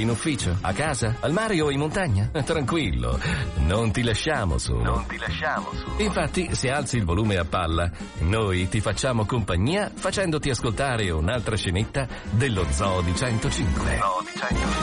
in 0.01 0.09
ufficio, 0.09 0.57
a 0.61 0.73
casa, 0.73 1.15
al 1.19 1.31
mare 1.31 1.59
o 1.61 1.71
in 1.71 1.79
montagna? 1.79 2.29
Tranquillo, 2.43 3.19
non 3.57 3.91
ti 3.91 4.03
lasciamo 4.03 4.57
su. 4.57 4.75
Non 4.75 5.05
ti 5.07 5.17
lasciamo 5.17 5.69
su. 5.73 6.01
Infatti, 6.01 6.53
se 6.55 6.69
alzi 6.71 6.97
il 6.97 7.05
volume 7.05 7.37
a 7.37 7.45
palla, 7.45 7.89
noi 8.19 8.67
ti 8.67 8.81
facciamo 8.81 9.25
compagnia 9.25 9.91
facendoti 9.93 10.49
ascoltare 10.49 11.09
un'altra 11.11 11.55
scenetta 11.55 12.07
dello 12.31 12.65
Zoo 12.69 13.01
di 13.01 13.15
105. 13.15 13.97
Zoo 13.97 14.21
di 14.23 14.39
105. 14.39 14.80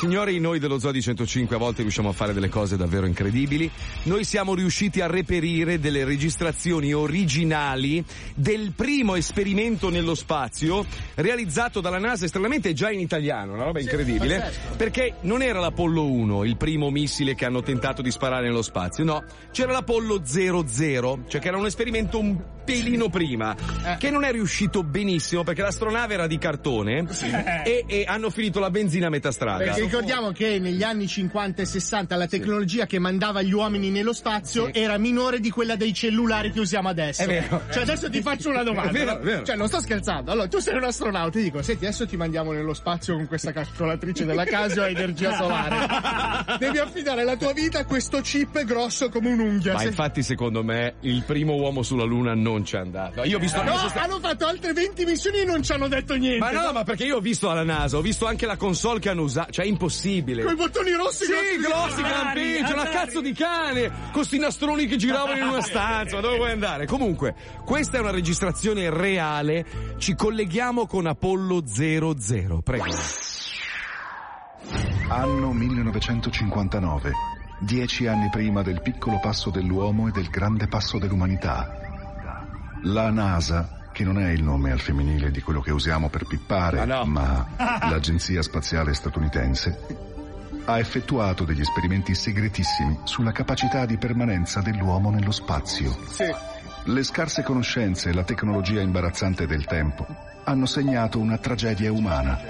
Signori, 0.00 0.38
noi 0.38 0.58
dello 0.58 0.78
Zoo 0.78 0.98
105 0.98 1.56
a 1.56 1.58
volte 1.58 1.82
riusciamo 1.82 2.08
a 2.08 2.12
fare 2.12 2.32
delle 2.32 2.48
cose 2.48 2.78
davvero 2.78 3.04
incredibili. 3.04 3.70
Noi 4.04 4.24
siamo 4.24 4.54
riusciti 4.54 5.02
a 5.02 5.06
reperire 5.06 5.78
delle 5.78 6.04
registrazioni 6.04 6.94
originali 6.94 8.02
del 8.34 8.72
primo 8.74 9.14
esperimento 9.14 9.90
nello 9.90 10.14
spazio 10.14 10.86
realizzato 11.16 11.82
dalla 11.82 11.98
NASA 11.98 12.26
stranamente 12.26 12.72
già 12.72 12.90
in 12.90 13.00
italiano, 13.00 13.52
una 13.52 13.64
roba 13.64 13.80
incredibile, 13.80 14.38
certo. 14.38 14.76
perché 14.78 15.16
non 15.20 15.42
era 15.42 15.60
l'Apollo 15.60 16.06
1 16.06 16.44
il 16.44 16.56
primo 16.56 16.88
missile 16.88 17.34
che 17.34 17.44
hanno 17.44 17.60
tentato 17.60 18.00
di 18.00 18.10
sparare 18.10 18.46
nello 18.46 18.62
spazio, 18.62 19.04
no, 19.04 19.22
c'era 19.52 19.72
l'Apollo 19.72 20.22
00, 20.24 21.24
cioè 21.28 21.42
che 21.42 21.48
era 21.48 21.58
un 21.58 21.66
esperimento 21.66 22.18
un 22.18 22.42
pelino 22.70 23.08
prima, 23.08 23.56
che 23.98 24.10
non 24.10 24.24
è 24.24 24.32
riuscito 24.32 24.82
benissimo 24.82 25.42
perché 25.42 25.62
l'astronave 25.62 26.14
era 26.14 26.26
di 26.26 26.38
cartone 26.38 27.06
e, 27.64 27.84
e 27.86 28.04
hanno 28.06 28.30
finito 28.30 28.60
la 28.60 28.70
benzina 28.70 29.06
a 29.06 29.10
metà 29.10 29.30
strada. 29.32 29.64
Perché 29.64 29.80
ricordiamo 29.80 30.32
che 30.32 30.58
negli 30.58 30.82
anni 30.82 31.06
50 31.06 31.62
e 31.62 31.64
60 31.64 32.16
la 32.16 32.26
tecnologia 32.26 32.86
che 32.86 32.98
mandava 32.98 33.42
gli 33.42 33.52
uomini 33.52 33.90
nello 33.90 34.12
spazio 34.12 34.72
era 34.72 34.98
minore 34.98 35.40
di 35.40 35.50
quella 35.50 35.76
dei 35.76 35.92
cellulari 35.92 36.52
che 36.52 36.60
usiamo 36.60 36.88
adesso. 36.88 37.22
È 37.22 37.26
vero. 37.26 37.62
Cioè 37.70 37.82
adesso 37.82 38.08
ti 38.10 38.22
faccio 38.22 38.50
una 38.50 38.62
domanda. 38.62 38.90
È 38.90 38.92
vero, 38.92 39.12
no? 39.12 39.20
vero. 39.20 39.44
Cioè 39.44 39.56
non 39.56 39.68
sto 39.68 39.80
scherzando. 39.80 40.30
Allora, 40.30 40.48
tu 40.48 40.58
sei 40.58 40.76
un 40.76 40.84
astronauta, 40.84 41.30
ti 41.30 41.42
dico, 41.42 41.62
senti, 41.62 41.86
adesso 41.86 42.06
ti 42.06 42.16
mandiamo 42.16 42.52
nello 42.52 42.74
spazio 42.74 43.16
con 43.16 43.26
questa 43.26 43.52
calcolatrice 43.52 44.24
della 44.24 44.44
Casio 44.44 44.82
a 44.82 44.88
energia 44.88 45.34
solare. 45.34 46.58
Devi 46.58 46.78
affidare 46.78 47.24
la 47.24 47.36
tua 47.36 47.52
vita 47.52 47.80
a 47.80 47.84
questo 47.84 48.20
chip 48.20 48.62
grosso 48.64 49.08
come 49.08 49.32
un'unghia. 49.32 49.74
Ma 49.74 49.82
infatti, 49.82 50.22
secondo 50.22 50.62
me, 50.62 50.94
il 51.00 51.22
primo 51.24 51.54
uomo 51.54 51.82
sulla 51.82 52.04
Luna 52.04 52.34
non 52.34 52.59
c'è 52.62 52.78
andato. 52.78 53.22
Io 53.24 53.36
ho 53.36 53.40
visto 53.40 53.62
No, 53.62 53.76
sta- 53.88 54.02
hanno 54.02 54.18
fatto 54.20 54.46
altre 54.46 54.72
20 54.72 55.04
missioni 55.04 55.38
e 55.40 55.44
non 55.44 55.62
ci 55.62 55.72
hanno 55.72 55.88
detto 55.88 56.14
niente. 56.14 56.38
Ma 56.38 56.50
no, 56.50 56.72
ma 56.72 56.82
perché 56.84 57.04
io 57.04 57.16
ho 57.16 57.20
visto 57.20 57.50
alla 57.50 57.64
NASA, 57.64 57.96
ho 57.96 58.00
visto 58.00 58.26
anche 58.26 58.46
la 58.46 58.56
console 58.56 58.98
che 58.98 59.08
hanno 59.10 59.22
usato. 59.22 59.52
Cioè, 59.52 59.64
è 59.64 59.68
impossibile. 59.68 60.42
Con 60.42 60.52
i 60.52 60.56
bottoni 60.56 60.92
rossi 60.92 61.24
Sì, 61.24 61.30
grossi- 61.60 61.60
grossi 61.60 62.02
lampeggiano, 62.02 62.80
una 62.80 62.90
cazzo 62.90 63.20
di 63.20 63.32
cane, 63.32 63.92
con 64.12 64.24
sti 64.24 64.38
nastroni 64.38 64.86
che 64.86 64.96
giravano 64.96 65.36
in 65.36 65.48
una 65.48 65.62
stanza, 65.62 66.16
ma 66.16 66.20
dove 66.22 66.36
vuoi 66.36 66.50
andare? 66.52 66.86
Comunque, 66.86 67.34
questa 67.64 67.98
è 67.98 68.00
una 68.00 68.10
registrazione 68.10 68.90
reale, 68.90 69.64
ci 69.98 70.14
colleghiamo 70.14 70.86
con 70.86 71.06
Apollo 71.06 71.62
00, 71.66 72.60
prego. 72.62 72.84
Anno 75.08 75.52
1959, 75.52 77.12
dieci 77.60 78.06
anni 78.06 78.28
prima 78.30 78.62
del 78.62 78.80
piccolo 78.80 79.18
passo 79.20 79.50
dell'uomo 79.50 80.08
e 80.08 80.12
del 80.12 80.28
grande 80.28 80.68
passo 80.68 80.98
dell'umanità. 80.98 81.89
La 82.84 83.10
NASA, 83.10 83.88
che 83.92 84.04
non 84.04 84.18
è 84.18 84.30
il 84.30 84.42
nome 84.42 84.72
al 84.72 84.80
femminile 84.80 85.30
di 85.30 85.42
quello 85.42 85.60
che 85.60 85.70
usiamo 85.70 86.08
per 86.08 86.24
pippare, 86.24 86.84
ma 87.04 87.46
l'Agenzia 87.56 88.40
Spaziale 88.42 88.94
Statunitense, 88.94 89.78
ha 90.64 90.78
effettuato 90.78 91.44
degli 91.44 91.60
esperimenti 91.60 92.14
segretissimi 92.14 93.00
sulla 93.04 93.32
capacità 93.32 93.84
di 93.84 93.98
permanenza 93.98 94.60
dell'uomo 94.60 95.10
nello 95.10 95.30
spazio. 95.30 95.94
Le 96.84 97.02
scarse 97.02 97.42
conoscenze 97.42 98.08
e 98.08 98.14
la 98.14 98.24
tecnologia 98.24 98.80
imbarazzante 98.80 99.46
del 99.46 99.66
tempo 99.66 100.06
hanno 100.44 100.66
segnato 100.66 101.18
una 101.18 101.36
tragedia 101.36 101.92
umana. 101.92 102.40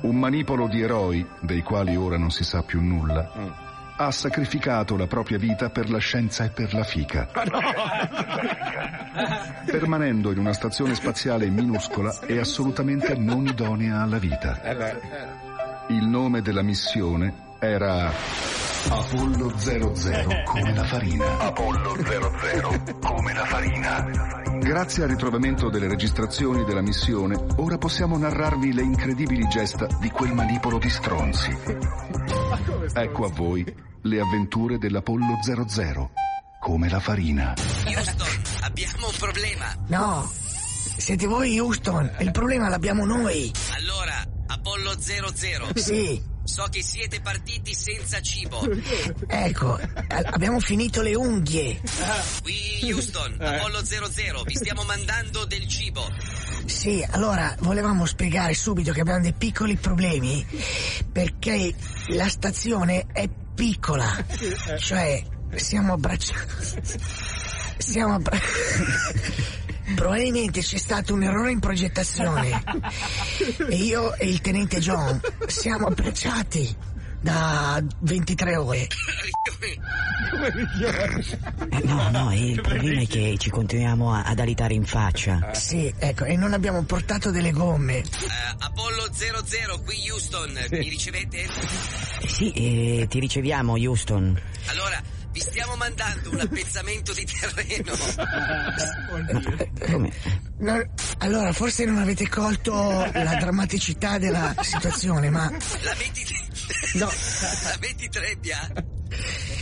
Un 0.00 0.16
manipolo 0.16 0.66
di 0.68 0.80
eroi, 0.80 1.26
dei 1.40 1.62
quali 1.62 1.96
ora 1.96 2.16
non 2.16 2.30
si 2.30 2.44
sa 2.44 2.62
più 2.62 2.80
nulla, 2.80 3.69
ha 4.02 4.10
sacrificato 4.10 4.96
la 4.96 5.06
propria 5.06 5.36
vita 5.36 5.68
per 5.68 5.90
la 5.90 5.98
scienza 5.98 6.44
e 6.44 6.48
per 6.48 6.72
la 6.72 6.84
fica, 6.84 7.28
permanendo 9.66 10.32
in 10.32 10.38
una 10.38 10.54
stazione 10.54 10.94
spaziale 10.94 11.50
minuscola 11.50 12.20
e 12.20 12.38
assolutamente 12.38 13.14
non 13.14 13.46
idonea 13.46 14.00
alla 14.00 14.16
vita. 14.16 14.58
Il 15.88 16.06
nome 16.06 16.40
della 16.40 16.62
missione 16.62 17.48
era 17.58 18.10
Apollo 18.88 19.58
00 19.58 19.92
come 20.44 20.74
la 20.74 20.84
farina. 20.84 21.38
Apollo 21.38 21.96
00 22.02 22.82
come 23.00 23.32
la 23.34 23.44
farina. 23.44 24.06
Grazie 24.58 25.02
al 25.04 25.08
ritrovamento 25.10 25.68
delle 25.68 25.88
registrazioni 25.88 26.64
della 26.64 26.80
missione, 26.80 27.36
ora 27.56 27.78
possiamo 27.78 28.16
narrarvi 28.16 28.72
le 28.72 28.82
incredibili 28.82 29.46
gesta 29.48 29.86
di 30.00 30.10
quel 30.10 30.32
manipolo 30.32 30.78
di 30.78 30.90
stronzi. 30.90 31.56
Ecco 32.92 33.24
a 33.24 33.30
voi 33.30 33.64
le 34.02 34.20
avventure 34.20 34.78
dell'Apollo 34.78 35.38
00 35.42 36.10
come 36.60 36.88
la 36.88 37.00
farina. 37.00 37.54
Houston, 37.86 38.42
abbiamo 38.62 39.06
un 39.06 39.14
problema. 39.18 39.74
No, 39.88 40.30
siete 40.30 41.26
voi 41.26 41.58
Houston, 41.58 42.10
il 42.18 42.30
problema 42.30 42.68
l'abbiamo 42.68 43.04
noi. 43.04 43.50
Allora, 43.76 44.22
Apollo 44.46 44.94
00. 44.98 45.68
Sì. 45.74 46.38
So 46.50 46.66
che 46.68 46.82
siete 46.82 47.20
partiti 47.20 47.72
senza 47.72 48.20
cibo. 48.20 48.60
Ecco, 49.28 49.78
abbiamo 50.08 50.58
finito 50.58 51.00
le 51.00 51.14
unghie. 51.14 51.80
Qui 52.42 52.90
Houston, 52.90 53.36
Apollo 53.38 53.84
00, 53.84 54.42
vi 54.42 54.56
stiamo 54.56 54.82
mandando 54.82 55.44
del 55.44 55.68
cibo. 55.68 56.04
Sì, 56.66 57.06
allora 57.10 57.54
volevamo 57.60 58.04
spiegare 58.04 58.52
subito 58.54 58.90
che 58.90 59.00
abbiamo 59.00 59.20
dei 59.20 59.32
piccoli 59.32 59.76
problemi 59.76 60.44
perché 61.10 61.72
la 62.08 62.28
stazione 62.28 63.06
è 63.12 63.28
piccola, 63.54 64.12
cioè 64.80 65.22
siamo 65.54 65.92
abbracciati. 65.92 66.82
Siamo 67.78 68.14
abbracciati. 68.14 69.69
Probabilmente 69.94 70.60
c'è 70.60 70.78
stato 70.78 71.14
un 71.14 71.22
errore 71.22 71.52
in 71.52 71.60
progettazione 71.60 72.62
e 73.68 73.74
io 73.76 74.14
e 74.14 74.28
il 74.28 74.40
tenente 74.40 74.78
John 74.78 75.20
siamo 75.46 75.86
abbracciati 75.86 76.74
da 77.20 77.82
23 77.98 78.56
ore. 78.56 78.86
Eh, 79.60 79.78
No, 81.84 82.08
no, 82.10 82.34
il 82.34 82.60
problema 82.60 83.00
è 83.02 83.06
che 83.06 83.36
ci 83.38 83.50
continuiamo 83.50 84.12
a- 84.12 84.22
ad 84.22 84.38
alitare 84.38 84.74
in 84.74 84.84
faccia. 84.84 85.50
Sì, 85.52 85.92
ecco, 85.98 86.24
e 86.24 86.36
non 86.36 86.52
abbiamo 86.54 86.82
portato 86.84 87.30
delle 87.30 87.50
gomme. 87.50 87.98
Eh, 87.98 88.04
Apollo 88.58 89.08
00, 89.12 89.80
qui 89.84 90.08
Houston, 90.10 90.52
mi 90.70 90.88
ricevete? 90.88 91.46
Sì, 92.26 92.50
eh, 92.52 93.06
ti 93.08 93.18
riceviamo, 93.20 93.74
Houston. 93.74 94.40
Allora, 94.66 95.02
vi 95.32 95.40
stiamo 95.40 95.76
mandando 95.76 96.30
un 96.30 96.40
appezzamento 96.40 97.12
di 97.12 97.24
terreno. 97.24 97.92
Come? 99.86 100.12
No, 100.58 100.90
allora, 101.18 101.52
forse 101.52 101.84
non 101.84 101.98
avete 101.98 102.28
colto 102.28 102.72
la 103.12 103.36
drammaticità 103.36 104.18
della 104.18 104.54
situazione, 104.60 105.30
ma 105.30 105.50
La 105.50 105.94
metti... 105.98 106.26
No. 106.94 107.06
La 107.06 107.76
metti 107.80 108.08
trebbia? 108.08 108.72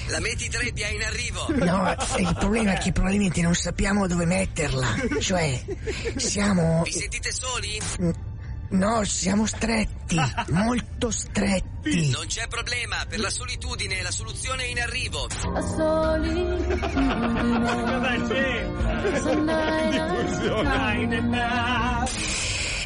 La 0.09 0.21
metti 0.21 0.49
trebbia 0.49 0.87
è 0.89 0.93
in 0.93 1.03
arrivo. 1.03 1.47
no, 1.55 1.95
il 2.19 2.37
problema 2.39 2.73
è 2.73 2.79
che 2.79 2.93
probabilmente 2.93 3.43
non 3.43 3.55
sappiamo 3.55 4.07
dove 4.07 4.25
metterla. 4.25 4.95
Cioè, 5.21 5.63
siamo. 6.17 6.83
Vi 6.83 6.93
sentite 6.93 7.31
soli? 7.33 7.81
No, 8.71 9.03
siamo 9.05 9.47
stretti, 9.47 10.17
molto 10.53 11.11
stretti. 11.11 12.11
Non 12.11 12.27
c'è 12.27 12.47
problema, 12.49 13.05
per 13.09 13.19
la 13.21 13.31
solitudine 13.31 14.03
la 14.03 14.11
soluzione 14.11 14.65
è 14.65 14.67
in 14.67 14.81
arrivo. 14.81 15.27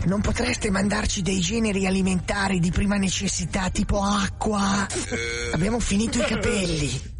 Non 0.05 0.21
potreste 0.21 0.71
mandarci 0.71 1.23
dei 1.23 1.41
generi 1.41 1.87
alimentari 1.87 2.61
di 2.61 2.71
prima 2.71 2.97
necessità, 2.97 3.71
tipo 3.71 4.01
acqua? 4.03 4.87
Abbiamo 5.53 5.81
finito 5.81 6.19
i 6.19 6.25
capelli. 6.25 7.11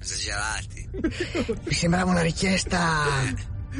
Esagerati. 0.00 0.88
Mi 1.64 1.72
sembrava 1.74 2.10
una 2.10 2.22
richiesta. 2.22 3.04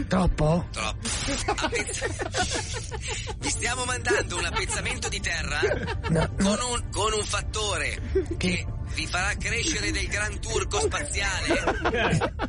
Troppo? 0.07 0.67
Troppo. 0.71 1.09
Vi 3.39 3.49
stiamo 3.51 3.85
mandando 3.85 4.37
un 4.39 4.45
appezzamento 4.45 5.09
di 5.09 5.21
terra 5.21 5.61
No, 6.09 6.29
con, 6.39 6.59
un, 6.71 6.89
con 6.91 7.13
un 7.13 7.23
fattore 7.25 8.01
che 8.37 8.67
vi 8.95 9.07
farà 9.07 9.33
crescere 9.39 9.91
del 9.93 10.07
gran 10.09 10.39
turco 10.41 10.81
spaziale 10.81 11.63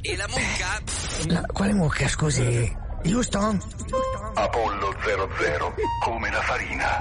e 0.02 0.16
la 0.16 0.28
mucca 0.28 0.82
La- 1.28 1.42
quale 1.52 1.74
mucca, 1.74 2.08
scusi? 2.08 2.76
Houston? 3.06 3.62
Apollo 4.36 4.96
00 5.04 5.76
come 6.04 6.30
la 6.32 6.42
farina. 6.42 6.98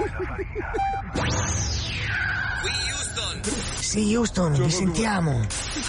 qui 1.13 1.29
Houston. 3.19 3.41
Sì, 3.79 4.15
Houston, 4.15 4.53
vi 4.53 4.69
sentiamo. 4.71 5.31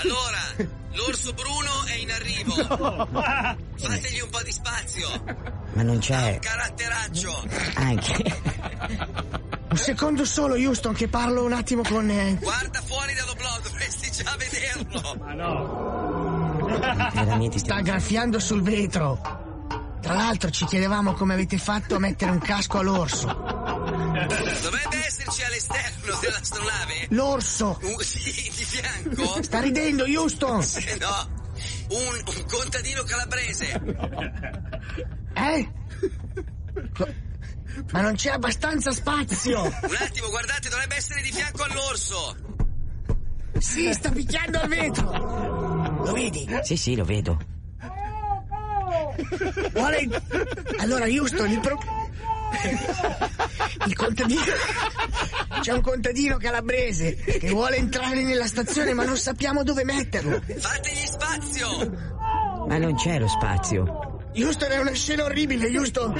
Allora, 0.02 0.68
l'orso 0.92 1.32
bruno 1.32 1.84
è 1.86 1.94
in 1.94 2.10
arrivo. 2.10 2.54
Fategli 3.78 4.20
un 4.20 4.30
po' 4.30 4.42
di 4.42 4.52
spazio. 4.52 5.08
Ma 5.74 5.82
non 5.82 5.98
c'è. 5.98 6.38
Caratteraccio. 6.40 7.44
Anche. 7.74 8.40
Un 9.70 9.76
secondo 9.76 10.24
solo, 10.24 10.54
Houston, 10.54 10.94
che 10.94 11.06
parlo 11.08 11.44
un 11.44 11.52
attimo 11.52 11.82
con. 11.88 12.08
eh, 12.10 12.36
Guarda 12.40 12.80
fuori 12.84 13.14
dall'oblò, 13.14 13.58
dovresti 13.62 14.10
già 14.10 14.36
vederlo. 14.36 15.16
Ma 15.20 17.10
Veramente 17.14 17.58
Sta 17.58 17.80
graffiando 17.80 18.40
sul 18.40 18.62
vetro. 18.62 19.20
Tra 20.00 20.14
l'altro 20.14 20.50
ci 20.50 20.64
chiedevamo 20.64 21.12
come 21.12 21.34
avete 21.34 21.58
fatto 21.58 21.94
a 21.94 21.98
mettere 21.98 22.30
un 22.32 22.38
casco 22.38 22.78
all'orso. 22.78 23.79
Dovrebbe 24.26 25.06
esserci 25.06 25.42
all'esterno 25.42 26.18
dell'astronave. 26.20 27.06
L'orso! 27.10 27.78
Un, 27.82 27.98
sì, 28.00 28.20
di 28.20 28.64
fianco. 28.64 29.42
Sta 29.42 29.60
ridendo, 29.60 30.04
Houston! 30.04 30.62
Se 30.62 30.96
no, 30.98 31.28
un, 31.88 32.22
un 32.26 32.44
contadino 32.46 33.02
calabrese. 33.02 33.80
Eh? 35.34 35.72
Ma 37.92 38.00
non 38.00 38.14
c'è 38.14 38.30
abbastanza 38.30 38.90
spazio! 38.90 39.62
Un 39.62 39.96
attimo, 39.98 40.28
guardate, 40.28 40.68
dovrebbe 40.68 40.96
essere 40.96 41.22
di 41.22 41.32
fianco 41.32 41.62
all'orso. 41.62 42.36
Sì, 43.58 43.92
sta 43.92 44.10
picchiando 44.10 44.60
al 44.60 44.68
vetro! 44.68 46.04
Lo 46.04 46.12
vedi? 46.12 46.48
Sì, 46.62 46.76
sì, 46.76 46.94
lo 46.94 47.04
vedo. 47.04 47.38
Vuole... 49.72 50.08
Allora, 50.78 51.06
Houston, 51.06 51.50
il 51.50 51.60
pro... 51.60 51.78
Il 53.86 53.96
contadino. 53.96 54.42
C'è 55.60 55.72
un 55.72 55.80
contadino 55.82 56.36
calabrese 56.36 57.14
che 57.14 57.50
vuole 57.50 57.76
entrare 57.76 58.22
nella 58.22 58.46
stazione 58.46 58.92
ma 58.94 59.04
non 59.04 59.16
sappiamo 59.16 59.62
dove 59.62 59.84
metterlo. 59.84 60.40
Fategli 60.58 61.06
spazio! 61.06 62.18
Ma 62.66 62.78
non 62.78 62.94
c'è 62.94 63.18
lo 63.18 63.28
spazio. 63.28 64.10
Houston 64.32 64.70
è 64.70 64.78
una 64.78 64.92
scena 64.92 65.24
orribile, 65.24 65.66
Houston. 65.76 66.14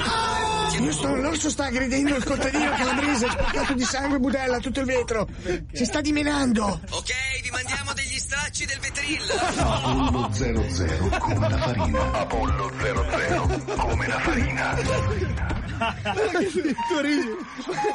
Houston, 0.79 1.21
l'orso 1.21 1.49
sta 1.49 1.65
aggredendo 1.65 2.15
il 2.15 2.23
contadino 2.23 2.71
calabrese, 2.71 3.29
sporcato 3.29 3.73
di 3.73 3.83
sangue 3.83 4.17
e 4.17 4.19
budella 4.19 4.59
tutto 4.59 4.81
il 4.81 4.85
vetro. 4.85 5.27
Si 5.71 5.85
sta 5.85 6.01
dimenando. 6.01 6.81
Ok, 6.89 7.13
vi 7.41 7.49
mandiamo 7.51 7.93
degli 7.93 8.17
stracci 8.31 8.65
del 8.65 8.79
vetril. 8.79 9.19
Apollo 9.57 10.29
00 10.31 11.17
come 11.19 11.49
la 11.49 11.57
farina. 11.57 12.11
Apollo 12.13 12.71
00 12.79 13.75
come 13.75 14.07
la 14.07 14.19
farina. 14.19 14.77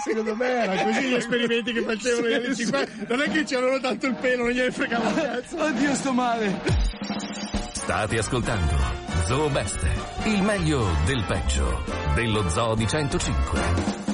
Secondo 0.05 0.37
me 0.37 0.47
era 0.47 0.83
così 0.83 1.09
gli 1.09 1.15
esperimenti 1.15 1.73
che 1.73 1.81
facevano 1.81 2.27
negli 2.27 2.35
anni 2.35 2.55
50. 2.55 2.93
Non 3.09 3.23
è 3.23 3.31
che 3.31 3.45
c'erano 3.45 3.81
tanto 3.81 4.07
il 4.07 4.15
pelo, 4.17 4.43
non 4.43 4.53
gliene 4.53 4.71
fregava 4.71 5.11
cazzo. 5.15 5.57
Oddio, 5.57 5.95
sto 5.95 6.13
male. 6.13 6.61
State 7.73 8.19
ascoltando 8.19 8.77
Zoo 9.25 9.49
Best, 9.49 9.87
il 10.25 10.43
meglio 10.43 10.87
del 11.07 11.25
peggio 11.25 11.83
dello 12.15 12.47
Zoo 12.51 12.75
di 12.75 12.87
105. 12.87 14.06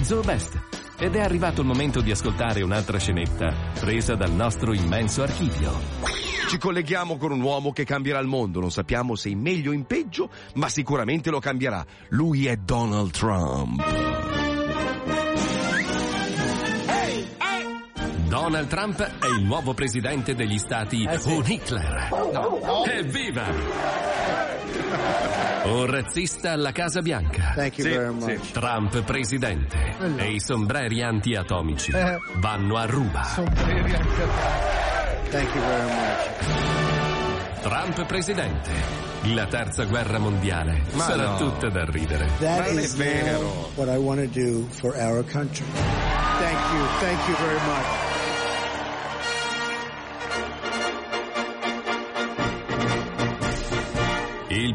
È 0.00 0.04
Zoo 0.04 0.22
Best 0.22 0.58
ed 0.98 1.14
è 1.14 1.20
arrivato 1.20 1.60
il 1.60 1.66
momento 1.66 2.00
di 2.00 2.10
ascoltare 2.10 2.62
un'altra 2.62 2.98
scenetta 2.98 3.54
presa 3.78 4.14
dal 4.14 4.32
nostro 4.32 4.72
immenso 4.72 5.22
archivio. 5.22 5.78
Ci 6.48 6.58
colleghiamo 6.58 7.16
con 7.16 7.32
un 7.32 7.40
uomo 7.40 7.72
che 7.72 7.84
cambierà 7.84 8.18
il 8.18 8.26
mondo, 8.26 8.60
non 8.60 8.70
sappiamo 8.70 9.14
se 9.14 9.28
in 9.28 9.40
meglio 9.40 9.70
o 9.70 9.74
in 9.74 9.84
peggio, 9.84 10.30
ma 10.54 10.68
sicuramente 10.68 11.30
lo 11.30 11.38
cambierà. 11.38 11.84
Lui 12.08 12.46
è 12.46 12.56
Donald 12.56 13.12
Trump. 13.12 13.84
Donald 18.28 18.68
Trump 18.68 19.00
è 19.00 19.26
il 19.26 19.42
nuovo 19.42 19.74
presidente 19.74 20.34
degli 20.34 20.58
Stati 20.58 21.08
un 21.24 21.44
Hitler. 21.46 22.08
Evviva! 22.86 23.44
Un 25.70 25.86
razzista 25.86 26.50
alla 26.52 26.72
Casa 26.72 27.00
Bianca. 27.00 27.52
Thank 27.54 27.78
you 27.78 27.88
very 27.88 28.12
much. 28.12 28.50
Trump 28.50 29.00
presidente 29.02 29.94
e 30.16 30.32
i 30.32 30.40
sombreri 30.40 31.00
antiatomici 31.02 31.92
Eh. 31.92 32.18
vanno 32.38 32.76
a 32.76 32.86
ruba. 32.86 33.22
Thank 35.30 35.54
you 35.54 35.62
very 35.62 35.84
much. 35.84 37.60
Trump 37.62 38.04
presidente. 38.06 38.70
La 39.34 39.46
terza 39.46 39.84
guerra 39.84 40.18
mondiale 40.18 40.82
Ma 40.92 41.04
sarà 41.04 41.30
no. 41.30 41.36
tutta 41.36 41.68
da 41.68 41.84
ridere. 41.84 42.26
That 42.40 42.68
is 42.72 42.94
now 42.94 43.68
what 43.76 43.88
I 43.88 43.96
want 43.98 44.20
to 44.20 44.26
do 44.26 44.66
for 44.70 44.94
our 44.96 45.22
country. 45.24 45.64
Thank 46.38 46.58
you. 46.72 46.86
Thank 47.00 47.28
you 47.28 48.09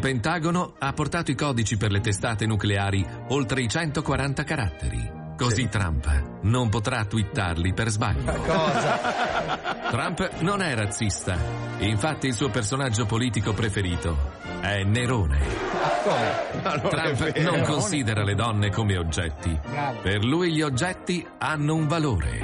Pentagono 0.06 0.76
ha 0.78 0.94
portato 0.94 1.32
i 1.32 1.36
codici 1.36 1.78
per 1.78 1.90
le 1.90 2.00
testate 2.00 2.46
nucleari 2.46 3.04
oltre 3.30 3.64
i 3.64 3.68
140 3.68 4.44
caratteri. 4.44 5.12
Così 5.36 5.68
Trump 5.68 6.42
non 6.44 6.70
potrà 6.70 7.06
twittarli 7.06 7.74
per 7.74 7.90
sbaglio. 7.90 8.32
Trump 9.90 10.42
non 10.42 10.62
è 10.62 10.76
razzista. 10.76 11.36
Infatti 11.80 12.28
il 12.28 12.36
suo 12.36 12.50
personaggio 12.50 13.08
politico 13.08 13.54
preferito 13.54 14.16
è 14.62 14.84
Nerone. 14.84 15.95
Trump 16.06 17.38
non 17.38 17.62
considera 17.64 18.24
le 18.24 18.36
donne 18.36 18.70
come 18.70 18.98
oggetti. 18.98 19.60
Per 20.02 20.24
lui 20.24 20.54
gli 20.54 20.62
oggetti 20.62 21.26
hanno 21.40 21.74
un 21.74 21.88
valore. 21.88 22.42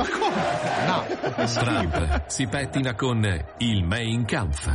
Trump 1.45 2.23
si 2.27 2.47
pettina 2.47 2.95
con 2.95 3.23
il 3.57 3.83
Mein 3.83 4.25
Kampf. 4.25 4.67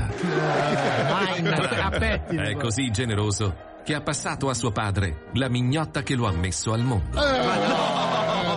È 2.29 2.57
così 2.57 2.91
generoso 2.91 3.75
che 3.83 3.95
ha 3.95 4.01
passato 4.01 4.49
a 4.49 4.55
suo 4.55 4.71
padre 4.71 5.25
la 5.35 5.49
mignotta 5.49 6.03
che 6.03 6.15
lo 6.15 6.27
ha 6.27 6.33
messo 6.33 6.73
al 6.73 6.83
mondo. 6.83 7.21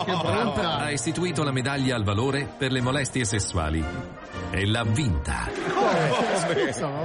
Trump 0.06 0.58
ha 0.58 0.92
istituito 0.92 1.44
la 1.44 1.52
medaglia 1.52 1.96
al 1.96 2.04
valore 2.04 2.48
per 2.58 2.72
le 2.72 2.82
molestie 2.82 3.26
sessuali. 3.26 3.84
E 4.52 4.66
l'ha 4.66 4.84
vinta. 4.84 5.48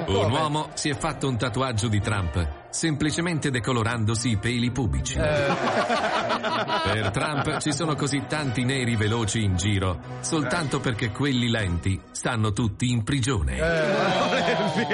Un 0.06 0.30
uomo 0.30 0.70
si 0.74 0.88
è 0.88 0.94
fatto 0.94 1.28
un 1.28 1.36
tatuaggio 1.36 1.88
di 1.88 2.00
Trump 2.00 2.62
semplicemente 2.74 3.50
decolorandosi 3.50 4.30
i 4.30 4.36
peli 4.36 4.72
pubici. 4.72 5.14
Per 5.14 7.10
Trump 7.12 7.58
ci 7.58 7.72
sono 7.72 7.94
così 7.94 8.24
tanti 8.26 8.64
neri 8.64 8.96
veloci 8.96 9.44
in 9.44 9.56
giro 9.56 10.00
soltanto 10.20 10.80
perché 10.80 11.12
quelli 11.12 11.48
lenti 11.48 12.00
stanno 12.10 12.52
tutti 12.52 12.90
in 12.90 13.04
prigione. 13.04 13.58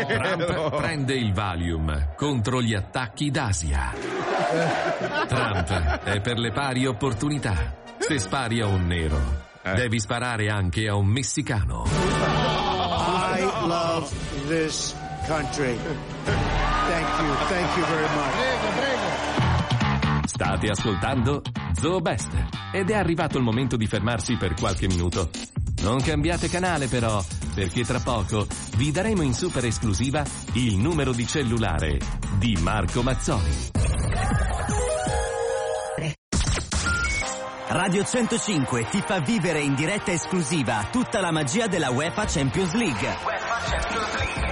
Trump 0.07 0.77
prende 0.77 1.15
il 1.15 1.33
Valium 1.33 2.15
contro 2.17 2.61
gli 2.61 2.75
attacchi 2.75 3.31
d'Asia. 3.31 3.95
Trump 5.27 6.03
è 6.05 6.21
per 6.21 6.39
le 6.39 6.53
pari 6.53 6.85
opportunità. 6.85 7.79
Se 7.99 8.19
spari 8.19 8.61
a 8.61 8.67
un 8.67 8.87
nero, 8.87 9.19
devi 9.63 9.99
sparare 9.99 10.51
anche 10.51 10.87
a 10.87 10.97
un 10.97 11.07
messicano. 11.07 11.85
I 11.87 13.41
love 13.67 14.11
this 14.49 14.95
country. 15.27 15.79
You, 17.21 17.35
thank 17.49 17.77
you 17.77 17.85
very 17.85 18.09
much. 18.15 18.29
State 20.27 20.71
ascoltando 20.71 21.43
Zoo 21.75 22.01
Best 22.01 22.31
ed 22.73 22.89
è 22.89 22.95
arrivato 22.95 23.37
il 23.37 23.45
momento 23.45 23.77
di 23.77 23.87
fermarsi 23.87 24.37
per 24.37 24.55
qualche 24.55 24.87
minuto. 24.87 25.29
Non 25.83 26.01
cambiate 26.01 26.49
canale 26.49 26.87
però, 26.87 27.23
perché 27.55 27.85
tra 27.85 28.01
poco 28.01 28.47
vi 28.77 28.91
daremo 28.91 29.21
in 29.21 29.35
super 29.35 29.67
esclusiva 29.67 30.25
il 30.55 30.79
numero 30.79 31.13
di 31.13 31.27
cellulare 31.27 31.99
di 32.39 32.57
Marco 32.63 33.03
Mazzoni. 33.03 34.50
Radio 37.73 38.03
105 38.03 38.89
ti 38.91 39.01
fa 39.01 39.21
vivere 39.21 39.61
in 39.61 39.77
diretta 39.77 40.11
esclusiva 40.11 40.89
tutta 40.91 41.21
la 41.21 41.31
magia 41.31 41.69
della 41.69 41.91
UEFA 41.91 42.25
Champions 42.25 42.73
League. 42.73 43.17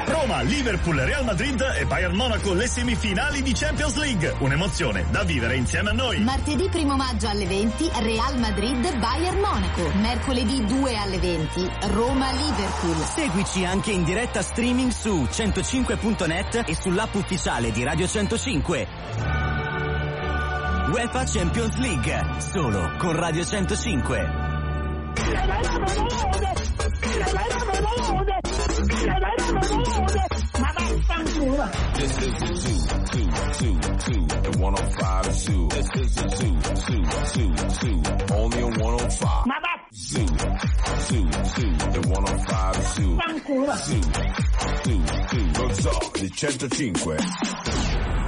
Roma, 0.06 0.40
Liverpool, 0.42 0.98
Real 0.98 1.24
Madrid 1.24 1.60
e 1.76 1.84
Bayern 1.84 2.14
Monaco 2.14 2.52
le 2.52 2.68
semifinali 2.68 3.42
di 3.42 3.52
Champions 3.54 3.96
League. 3.96 4.36
Un'emozione 4.38 5.06
da 5.10 5.24
vivere 5.24 5.56
insieme 5.56 5.90
a 5.90 5.92
noi. 5.94 6.20
Martedì 6.20 6.70
1 6.72 6.94
maggio 6.94 7.26
alle 7.28 7.46
20 7.46 7.90
Real 8.02 8.38
Madrid 8.38 8.98
Bayern 8.98 9.40
Monaco. 9.40 9.90
Mercoledì 9.96 10.64
2 10.64 10.96
alle 10.96 11.18
20 11.18 11.70
Roma 11.88 12.30
Liverpool. 12.30 13.04
Seguici 13.04 13.64
anche 13.64 13.90
in 13.90 14.04
diretta 14.04 14.42
streaming 14.42 14.92
su 14.92 15.26
105.net 15.28 16.62
e 16.68 16.76
sull'app 16.76 17.14
ufficiale 17.16 17.72
di 17.72 17.82
Radio 17.82 18.06
105. 18.06 19.47
UEFA 20.92 21.24
Champions 21.24 21.76
League, 21.78 22.40
solo 22.40 22.96
con 22.98 23.14
Radio 23.16 23.42
105. 23.44 24.48
This 31.94 32.18
is 32.18 32.32
the 32.38 32.46
two, 32.62 32.78
two, 33.10 33.28
two, 33.58 33.74
two, 33.98 34.22
and 34.46 34.56
105 34.56 35.34
zoo. 35.34 35.68
This 35.68 35.88
is 35.94 36.14
the 36.14 36.22
two, 36.28 36.54
two, 36.86 37.02
two, 37.32 37.50
two, 37.80 38.34
only 38.34 38.62
on 38.62 38.72
105. 38.78 39.44
Zoo, 39.94 40.26
two, 41.08 41.24
two, 41.54 41.72
and 41.94 42.06
105 42.06 42.76
zoo. 42.94 43.18
Zoo, 43.76 44.00
two, 44.84 45.02
two, 45.28 45.44
lo 45.60 45.68
zoo 45.74 46.00
di 46.14 46.28
105. 46.30 48.27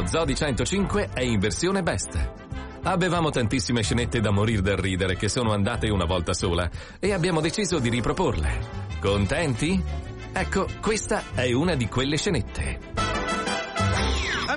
Lo 0.00 0.06
Zodi 0.06 0.34
105 0.34 1.10
è 1.12 1.20
in 1.20 1.38
versione 1.38 1.82
best. 1.82 2.32
Avevamo 2.84 3.28
tantissime 3.28 3.82
scenette 3.82 4.20
da 4.20 4.30
morir 4.30 4.62
dal 4.62 4.78
ridere 4.78 5.14
che 5.14 5.28
sono 5.28 5.52
andate 5.52 5.90
una 5.90 6.06
volta 6.06 6.32
sola 6.32 6.70
e 6.98 7.12
abbiamo 7.12 7.42
deciso 7.42 7.78
di 7.78 7.90
riproporle. 7.90 8.48
Contenti? 8.98 9.78
Ecco, 10.32 10.66
questa 10.80 11.24
è 11.34 11.52
una 11.52 11.74
di 11.74 11.86
quelle 11.86 12.16
scenette. 12.16 12.69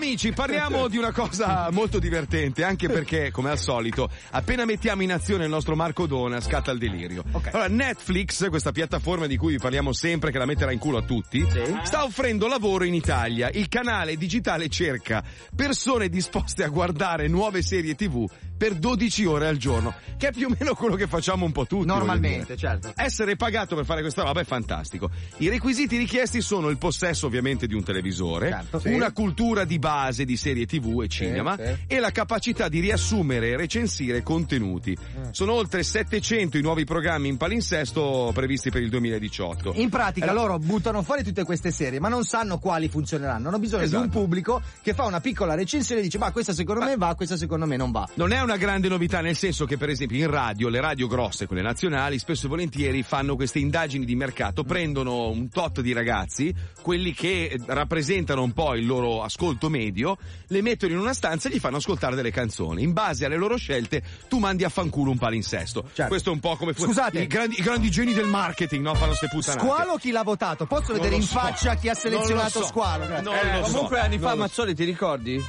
Amici, 0.03 0.33
parliamo 0.33 0.89
di 0.89 0.97
una 0.97 1.13
cosa 1.13 1.69
molto 1.71 1.97
divertente, 1.97 2.65
anche 2.65 2.89
perché, 2.89 3.31
come 3.31 3.49
al 3.49 3.57
solito, 3.57 4.09
appena 4.31 4.65
mettiamo 4.65 5.01
in 5.01 5.13
azione 5.13 5.45
il 5.45 5.49
nostro 5.49 5.77
Marco 5.77 6.07
Dona, 6.07 6.41
scatta 6.41 6.71
il 6.71 6.77
delirio. 6.77 7.23
Allora, 7.53 7.69
Netflix, 7.69 8.49
questa 8.49 8.73
piattaforma 8.73 9.27
di 9.27 9.37
cui 9.37 9.53
vi 9.53 9.59
parliamo 9.59 9.93
sempre, 9.93 10.29
che 10.29 10.37
la 10.37 10.45
metterà 10.45 10.73
in 10.73 10.79
culo 10.79 10.97
a 10.97 11.03
tutti, 11.03 11.47
sta 11.83 12.03
offrendo 12.03 12.47
lavoro 12.47 12.83
in 12.83 12.93
Italia. 12.93 13.49
Il 13.53 13.69
canale 13.69 14.17
digitale 14.17 14.67
cerca 14.67 15.23
persone 15.55 16.09
disposte 16.09 16.65
a 16.65 16.67
guardare 16.67 17.29
nuove 17.29 17.61
serie 17.61 17.95
TV 17.95 18.29
per 18.55 18.75
12 18.75 19.25
ore 19.25 19.47
al 19.47 19.57
giorno, 19.57 19.93
che 20.17 20.27
è 20.29 20.31
più 20.31 20.47
o 20.47 20.55
meno 20.57 20.73
quello 20.75 20.95
che 20.95 21.07
facciamo 21.07 21.45
un 21.45 21.51
po' 21.51 21.65
tutti. 21.65 21.85
Normalmente, 21.85 22.55
certo. 22.55 22.93
Essere 22.95 23.35
pagato 23.35 23.75
per 23.75 23.85
fare 23.85 24.01
questa 24.01 24.23
roba 24.23 24.41
è 24.41 24.45
fantastico. 24.45 25.09
I 25.37 25.49
requisiti 25.49 25.97
richiesti 25.97 26.41
sono 26.41 26.69
il 26.69 26.77
possesso 26.77 27.25
ovviamente 27.27 27.67
di 27.67 27.73
un 27.73 27.83
televisore, 27.83 28.49
Certo. 28.49 28.79
Sì. 28.79 28.89
una 28.93 29.11
cultura 29.11 29.63
di 29.65 29.79
base 29.79 30.23
di 30.25 30.37
serie 30.37 30.65
TV 30.65 31.01
e 31.03 31.07
cinema 31.07 31.55
sì. 31.57 31.75
e 31.87 31.99
la 31.99 32.11
capacità 32.11 32.67
di 32.69 32.79
riassumere 32.79 33.49
e 33.49 33.57
recensire 33.57 34.21
contenuti. 34.23 34.95
Mm. 35.17 35.29
Sono 35.31 35.53
oltre 35.53 35.83
700 35.83 36.57
i 36.57 36.61
nuovi 36.61 36.83
programmi 36.85 37.27
in 37.27 37.37
palinsesto 37.37 38.31
previsti 38.33 38.69
per 38.69 38.81
il 38.81 38.89
2018. 38.89 39.73
In 39.75 39.89
pratica 39.89 40.29
Eh, 40.29 40.33
loro 40.33 40.59
buttano 40.59 41.01
fuori 41.01 41.23
tutte 41.23 41.43
queste 41.43 41.71
serie, 41.71 41.99
ma 41.99 42.07
non 42.09 42.23
sanno 42.23 42.59
quali 42.59 42.87
funzioneranno. 42.87 43.47
Hanno 43.49 43.59
bisogno 43.59 43.83
Esatto. 43.83 44.01
di 44.01 44.07
un 44.07 44.11
pubblico 44.13 44.61
che 44.81 44.93
fa 44.93 45.05
una 45.05 45.19
piccola 45.19 45.53
recensione 45.55 46.01
e 46.01 46.03
dice: 46.03 46.17
Ma 46.17 46.31
questa 46.31 46.53
secondo 46.53 46.83
me 46.85 46.95
va, 46.97 47.15
questa 47.15 47.35
secondo 47.37 47.65
me 47.65 47.75
non 47.77 47.91
va. 47.91 48.07
Non 48.15 48.31
è 48.31 48.41
una 48.43 48.57
grande 48.57 48.87
novità 48.87 49.21
nel 49.21 49.35
senso 49.35 49.65
che 49.65 49.77
per 49.77 49.89
esempio 49.89 50.17
in 50.17 50.29
radio, 50.29 50.69
le 50.69 50.79
radio 50.81 51.07
grosse, 51.07 51.47
quelle 51.47 51.61
nazionali, 51.61 52.19
spesso 52.19 52.45
e 52.45 52.49
volentieri 52.49 53.03
fanno 53.03 53.35
queste 53.35 53.59
indagini 53.59 54.05
di 54.05 54.15
mercato, 54.15 54.63
prendono 54.63 55.29
un 55.29 55.49
tot 55.49 55.81
di 55.81 55.93
ragazzi, 55.93 56.53
quelli 56.81 57.13
che 57.13 57.45
eh, 57.45 57.59
rappresentano 57.65 58.41
un 58.43 58.51
po' 58.51 58.75
il 58.75 58.85
loro 58.85 59.23
ascolto 59.23 59.69
medio, 59.69 60.17
le 60.47 60.61
mettono 60.61 60.93
in 60.93 60.99
una 60.99 61.13
stanza 61.13 61.49
e 61.49 61.53
gli 61.53 61.59
fanno 61.59 61.77
ascoltare 61.77 62.15
delle 62.15 62.31
canzoni. 62.31 62.83
In 62.83 62.93
base 62.93 63.25
alle 63.25 63.37
loro 63.37 63.55
scelte 63.57 64.03
tu 64.27 64.39
mandi 64.39 64.63
a 64.63 64.69
fanculo 64.69 65.11
un 65.11 65.17
palinsesto. 65.17 65.89
Questo 66.07 66.29
è 66.29 66.33
un 66.33 66.39
po' 66.39 66.55
come 66.55 66.73
fu- 66.73 66.83
Scusate. 66.85 67.21
i 67.21 67.27
grandi, 67.27 67.59
i 67.59 67.63
grandi 67.63 67.89
geni 67.89 68.13
del 68.13 68.27
marketing, 68.27 68.83
no? 68.83 68.93
Fanno 68.95 69.13
ste 69.15 69.27
puttanate. 69.29 69.65
Squalo 69.65 69.95
chi 69.95 70.11
l'ha 70.11 70.23
votato? 70.23 70.65
Posso 70.65 70.91
Non 70.91 70.97
vedere 71.01 71.15
in 71.15 71.21
so. 71.23 71.39
faccia 71.39 71.75
chi 71.75 71.89
ha 71.89 71.93
selezionato 71.93 72.31
Non 72.33 72.43
lo 72.43 72.49
so. 72.49 72.65
Squalo? 72.65 73.07
Non 73.07 73.33
Eh, 73.35 73.59
lo 73.59 73.65
so. 73.65 73.71
comunque 73.71 73.99
anni 73.99 74.17
fa 74.17 74.29
Non 74.29 74.29
lo 74.29 74.35
so. 74.35 74.41
Mazzoli 74.41 74.75
ti 74.75 74.83
ricordi? 74.83 75.43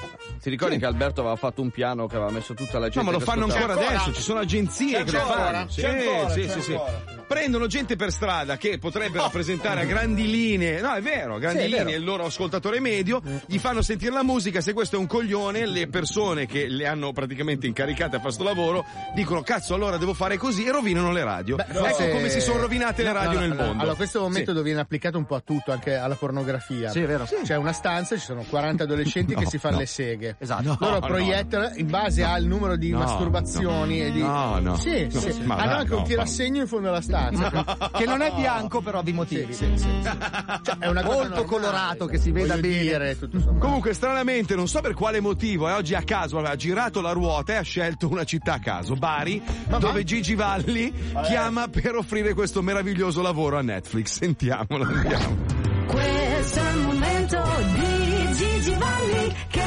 Ti 0.44 0.50
ricordi 0.50 0.76
che 0.76 0.84
Alberto 0.84 1.20
aveva 1.22 1.36
fatto 1.36 1.62
un 1.62 1.70
piano 1.70 2.06
che 2.06 2.16
aveva 2.16 2.30
messo 2.30 2.52
tutta 2.52 2.78
la 2.78 2.90
gente 2.90 2.98
No, 2.98 3.04
ma 3.04 3.12
lo 3.12 3.18
fanno 3.24 3.46
ascoltava? 3.46 3.72
ancora 3.72 3.88
adesso, 3.94 4.12
ci 4.12 4.20
sono 4.20 4.40
agenzie 4.40 4.98
C'è 4.98 5.04
che 5.04 5.10
lo 5.12 5.20
ancora? 5.22 5.42
fanno. 5.52 5.68
Sì, 5.70 5.80
C'è 5.80 5.88
ancora, 5.88 6.28
sì, 6.28 6.40
c'è 6.42 6.48
sì, 6.50 6.60
sì. 6.60 6.72
ancora. 6.72 7.02
Prendono 7.26 7.66
gente 7.66 7.96
per 7.96 8.12
strada 8.12 8.58
che 8.58 8.76
potrebbe 8.78 9.16
rappresentare 9.24 9.80
a 9.80 9.84
grandi 9.84 10.28
linee, 10.30 10.82
no, 10.82 10.92
è 10.92 11.00
vero, 11.00 11.36
a 11.36 11.38
grandi 11.38 11.62
Sì, 11.62 11.68
linee 11.68 11.84
vero. 11.84 11.96
il 11.96 12.04
loro 12.04 12.24
ascoltatore 12.26 12.78
medio, 12.80 13.22
gli 13.46 13.56
fanno 13.56 13.80
sentire 13.80 14.12
la 14.12 14.22
musica, 14.22 14.60
se 14.60 14.74
questo 14.74 14.96
è 14.96 14.98
un 14.98 15.06
coglione, 15.06 15.64
le 15.64 15.86
persone 15.88 16.44
che 16.44 16.68
le 16.68 16.86
hanno 16.86 17.12
praticamente 17.12 17.66
incaricate 17.66 18.16
a 18.16 18.18
fare 18.20 18.32
sto 18.32 18.42
lavoro 18.44 18.84
dicono 19.14 19.40
cazzo 19.40 19.72
allora 19.74 19.96
devo 19.96 20.12
fare 20.12 20.36
così 20.36 20.66
e 20.66 20.70
rovinano 20.72 21.10
le 21.10 21.24
radio. 21.24 21.56
ecco 21.58 21.72
forse- 21.72 22.10
come 22.10 22.28
si 22.28 22.42
sono 22.42 22.60
rovinate 22.60 23.02
le 23.02 23.12
radio 23.14 23.40
no, 23.40 23.46
nel 23.46 23.54
mondo. 23.56 23.80
Allora, 23.80 23.96
questo 23.96 24.18
è 24.18 24.20
un 24.20 24.32
Sì. 24.34 24.40
metodo 24.40 24.60
viene 24.60 24.80
applicato 24.80 25.16
un 25.16 25.24
po' 25.24 25.36
a 25.36 25.40
tutto, 25.40 25.72
anche 25.72 25.94
alla 25.94 26.16
pornografia. 26.16 26.90
Sì, 26.90 27.00
è 27.00 27.06
vero. 27.06 27.24
Sì. 27.24 27.36
C'è 27.42 27.56
una 27.56 27.72
stanza, 27.72 28.14
ci 28.16 28.24
sono 28.26 28.44
40 28.46 28.82
adolescenti 28.84 29.34
che 29.34 29.46
si 29.46 29.56
fanno 29.56 29.76
no. 29.76 29.80
le 29.80 29.86
seghe. 29.86 30.33
Esatto. 30.38 30.76
Loro 30.80 30.92
No, 30.94 31.00
proiettano 31.00 31.70
in 31.76 31.88
base 31.88 32.22
al 32.22 32.44
numero 32.44 32.76
di 32.76 32.90
No, 32.90 32.98
masturbazioni 32.98 33.98
no. 33.98 34.04
e 34.04 34.10
di. 34.12 34.20
No, 34.20 34.58
no. 34.60 34.76
Sì, 34.76 35.08
No, 35.12 35.20
sì. 35.20 35.40
ma 35.42 35.56
Hanno 35.56 35.66
dai, 35.66 35.78
anche 35.80 35.90
no, 35.92 35.98
un 35.98 36.04
tirassegno 36.04 36.60
in 36.62 36.66
fondo 36.68 36.88
alla 36.88 37.00
stanza. 37.00 37.50
Che 37.94 38.04
non 38.06 38.22
è 38.22 38.32
bianco 38.34 38.80
per 38.80 38.94
ovvi 38.96 39.12
motivi. 39.12 39.52
Sì, 39.52 39.70
sì, 39.76 39.82
sì. 39.82 40.10
Cioè, 40.62 40.78
è 40.78 40.86
una 40.88 41.02
cosa 41.02 41.16
Molto 41.16 41.28
normale. 41.28 41.44
colorato, 41.44 42.06
che 42.06 42.18
si 42.18 42.30
veda 42.30 42.54
bene. 42.56 42.68
dire. 42.82 43.18
Comunque, 43.58 43.92
stranamente, 43.94 44.54
non 44.54 44.66
so 44.68 44.80
per 44.80 44.94
quale 44.94 45.20
motivo, 45.20 45.68
e 45.68 45.72
oggi 45.72 45.94
a 45.94 46.02
caso 46.02 46.38
ha 46.38 46.56
girato 46.56 47.00
la 47.00 47.12
ruota 47.12 47.52
e 47.52 47.56
ha 47.56 47.62
scelto 47.62 48.08
una 48.08 48.24
città 48.24 48.54
a 48.54 48.58
caso, 48.58 48.94
Bari, 48.94 49.42
dove 49.78 50.04
Gigi 50.04 50.34
Valli 50.34 50.92
chiama 51.24 51.68
per 51.68 51.94
offrire 51.96 52.34
questo 52.34 52.62
meraviglioso 52.62 53.22
lavoro 53.22 53.58
a 53.58 53.62
Netflix. 53.62 54.18
Sentiamolo, 54.18 54.84
andiamo. 54.84 55.36
Questo 55.86 56.60
è 56.60 56.70
il 56.72 56.80
momento 56.80 57.42
di 57.74 58.32
Gigi 58.34 58.74
Valli 58.74 59.34
che 59.48 59.62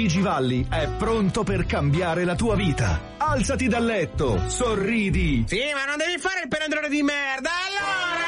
Gigi 0.00 0.22
Valli 0.22 0.66
è 0.66 0.88
pronto 0.96 1.42
per 1.42 1.66
cambiare 1.66 2.24
la 2.24 2.34
tua 2.34 2.54
vita. 2.54 2.98
Alzati 3.18 3.68
dal 3.68 3.84
letto, 3.84 4.48
sorridi. 4.48 5.44
Sì, 5.46 5.60
ma 5.74 5.84
non 5.84 5.98
devi 5.98 6.18
fare 6.18 6.40
il 6.40 6.48
pelandrone 6.48 6.88
di 6.88 7.02
merda, 7.02 7.50
allora! 7.68 8.18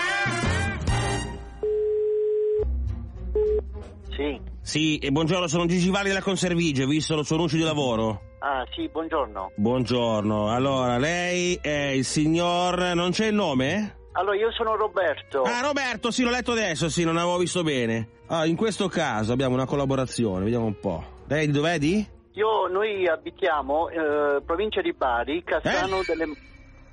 Sì. 4.10 4.38
Sì, 4.60 4.98
e 4.98 5.10
buongiorno, 5.10 5.46
sono 5.46 5.64
Gigi 5.64 5.88
Valli 5.88 6.08
della 6.08 6.20
Conservigio, 6.20 6.84
ho 6.84 6.88
visto 6.88 7.18
il 7.18 7.24
suo 7.24 7.36
annuncio 7.36 7.56
di 7.56 7.62
lavoro. 7.62 8.20
Ah, 8.40 8.66
sì, 8.74 8.86
buongiorno. 8.92 9.52
Buongiorno, 9.56 10.50
allora, 10.50 10.98
lei 10.98 11.58
è 11.58 11.92
il 11.94 12.04
signor... 12.04 12.92
non 12.92 13.12
c'è 13.12 13.28
il 13.28 13.34
nome? 13.34 13.96
Allora, 14.12 14.36
io 14.36 14.52
sono 14.52 14.76
Roberto. 14.76 15.40
Ah, 15.40 15.62
Roberto, 15.62 16.10
sì, 16.10 16.22
l'ho 16.22 16.28
letto 16.28 16.52
adesso, 16.52 16.90
sì, 16.90 17.02
non 17.02 17.16
avevo 17.16 17.38
visto 17.38 17.62
bene. 17.62 18.20
Ah, 18.26 18.44
in 18.44 18.56
questo 18.56 18.88
caso 18.88 19.32
abbiamo 19.32 19.54
una 19.54 19.64
collaborazione, 19.64 20.44
vediamo 20.44 20.66
un 20.66 20.78
po'. 20.78 21.11
Lei 21.32 21.46
di 21.46 21.52
dov'è 21.52 21.78
di? 21.78 22.06
Io, 22.34 22.66
noi 22.66 23.08
abitiamo 23.08 23.88
eh, 23.88 24.42
provincia 24.44 24.82
di 24.82 24.92
Bari, 24.92 25.42
Cassano 25.42 26.00
Eh? 26.00 26.04
delle... 26.06 26.26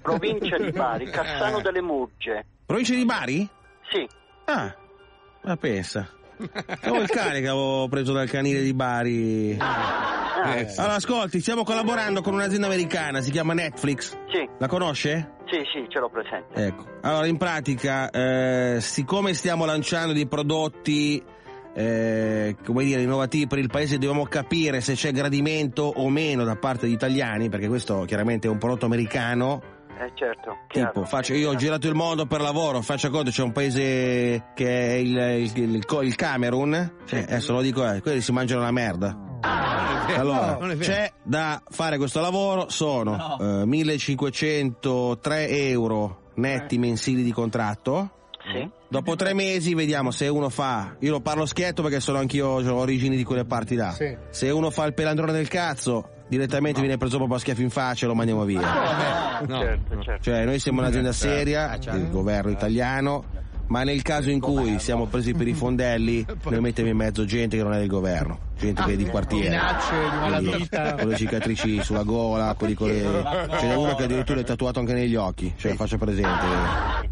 Provincia 0.02 0.58
di 0.58 0.72
Bari, 0.72 1.06
Cassano 1.12 1.60
delle 1.60 1.82
Murge. 1.82 2.46
Provincia 2.66 2.94
di 2.94 3.04
Bari? 3.04 3.50
Sì. 3.90 4.08
Ah, 4.46 4.74
ma 5.44 5.56
pensa. 5.58 6.08
Avevo 6.84 7.02
il 7.02 7.10
cane 7.10 7.42
che 7.42 7.50
avevo 7.50 7.90
preso 7.90 8.14
dal 8.14 8.30
canile 8.30 8.62
di 8.62 8.74
Bari. 8.74 9.52
Eh, 9.52 9.58
Allora, 10.78 10.94
ascolti, 10.96 11.42
stiamo 11.42 11.66
collaborando 11.66 12.22
con 12.22 12.34
un'azienda 12.34 12.68
americana, 12.68 13.20
si 13.20 13.30
chiama 13.32 13.54
Netflix. 13.54 14.18
Sì. 14.32 14.48
La 14.58 14.68
conosce? 14.68 15.34
Sì, 15.48 15.58
sì, 15.74 15.86
ce 15.90 16.00
l'ho 16.00 16.10
presente. 16.10 16.66
Ecco. 16.66 16.86
Allora, 17.02 17.26
in 17.26 17.36
pratica, 17.36 18.10
eh, 18.10 18.78
siccome 18.80 19.34
stiamo 19.34 19.66
lanciando 19.66 20.14
dei 20.14 20.28
prodotti, 20.28 21.22
eh, 21.80 22.56
come 22.66 22.84
dire, 22.84 23.02
innovativi 23.02 23.48
per 23.48 23.58
il 23.60 23.70
paese, 23.70 23.98
dobbiamo 23.98 24.26
capire 24.26 24.82
se 24.82 24.96
c'è 24.96 25.12
gradimento 25.14 25.84
o 25.84 26.10
meno 26.10 26.44
da 26.44 26.58
parte 26.58 26.86
degli 26.86 26.96
italiani, 26.96 27.48
perché 27.48 27.70
questo 27.70 28.04
chiaramente 28.06 28.48
è 28.48 28.52
un 28.52 28.58
prodotto 28.58 28.86
americano. 28.86 29.62
Eh, 29.98 30.12
certo. 30.14 30.58
Tipo, 30.68 31.04
faccio, 31.06 31.34
io 31.34 31.50
ho 31.52 31.56
girato 31.56 31.88
il 31.88 31.96
mondo 31.96 32.26
per 32.26 32.42
lavoro, 32.42 32.82
faccia 32.82 33.10
conto, 33.10 33.32
c'è 33.32 33.44
un 33.44 33.52
paese 33.54 34.46
che 34.56 34.68
è 34.68 34.94
il, 34.96 35.18
il, 35.56 35.58
il- 35.58 35.86
il 36.04 36.16
Camerun, 36.16 36.94
cioè, 37.06 37.20
adesso 37.24 37.54
lo 37.54 37.62
dico, 37.62 37.90
eh, 37.90 38.02
quelli 38.02 38.20
si 38.22 38.32
mangiano 38.34 38.62
la 38.62 38.72
merda. 38.72 39.18
Allora, 40.18 40.58
non 40.60 40.72
è 40.72 40.76
vero. 40.76 40.92
c'è 40.92 41.12
da 41.24 41.62
fare 41.70 41.98
questo 41.98 42.20
lavoro, 42.20 42.70
sono 42.70 43.38
eh, 43.40 43.66
1503 43.66 45.48
euro 45.50 46.22
netti 46.36 46.78
mensili 46.78 47.24
di 47.24 47.32
contratto. 47.32 48.12
Sì. 48.52 48.70
Dopo 48.88 49.16
tre 49.16 49.34
mesi 49.34 49.74
vediamo 49.76 50.12
se 50.12 50.28
uno 50.28 50.50
fa, 50.50 50.96
io 51.00 51.12
lo 51.12 51.20
parlo 51.22 51.46
schietto 51.46 51.82
perché 51.84 52.00
sono 52.00 52.18
anch'io, 52.18 52.48
ho 52.48 52.74
origini 52.76 53.16
di 53.16 53.24
quelle 53.24 53.46
parti 53.46 53.76
là. 53.76 53.92
Sì. 53.92 54.16
Se 54.30 54.50
uno 54.50 54.70
fa 54.72 54.86
il 54.86 54.94
pelandrone 54.94 55.32
del 55.32 55.48
cazzo, 55.48 56.10
direttamente 56.28 56.80
viene 56.80 56.98
preso 56.98 57.18
proprio 57.18 57.38
a 57.38 57.40
schiaffi 57.40 57.62
in 57.62 57.70
faccia 57.70 58.06
e 58.06 58.08
lo 58.08 58.16
mandiamo 58.16 58.44
via. 58.46 58.62
Certo, 59.48 60.02
certo. 60.02 60.24
Cioè, 60.24 60.46
noi 60.46 60.60
siamo 60.60 60.82
un'azienda 60.82 61.12
Certo. 61.12 61.36
seria, 61.36 61.76
il 61.96 62.10
governo 62.10 62.52
italiano, 62.52 63.24
ma 63.70 63.84
nel 63.84 64.02
caso 64.02 64.30
in 64.30 64.40
cui 64.40 64.80
siamo 64.80 65.06
presi 65.08 65.34
per 65.34 65.48
i 65.48 65.54
fondelli, 65.54 66.26
noi 66.50 66.60
mettiamo 66.60 66.90
in 66.90 66.98
mezzo 66.98 67.26
gente 67.26 67.58
che 67.58 67.64
non 67.64 67.74
è 67.74 67.80
del 67.80 67.88
governo, 67.88 68.40
gente 68.58 68.84
che 68.84 68.94
è 68.94 68.96
di 68.96 69.06
quartiere. 69.06 69.50
Minacce 69.50 69.96
di 70.40 70.68
Quindi, 70.68 70.68
con 70.98 71.08
le 71.08 71.16
cicatrici 71.16 71.84
sulla 71.84 72.04
gola, 72.04 72.54
quelli 72.56 72.74
con 72.74 72.88
le... 72.90 73.02
Ce 73.60 73.68
n'è 73.68 73.76
uno 73.76 73.96
che 73.96 74.04
addirittura 74.04 74.40
è 74.40 74.44
tatuato 74.44 74.80
anche 74.80 74.94
negli 74.94 75.16
occhi, 75.16 75.54
cioè 75.56 75.74
faccio 75.76 75.98
presente. 75.98 77.08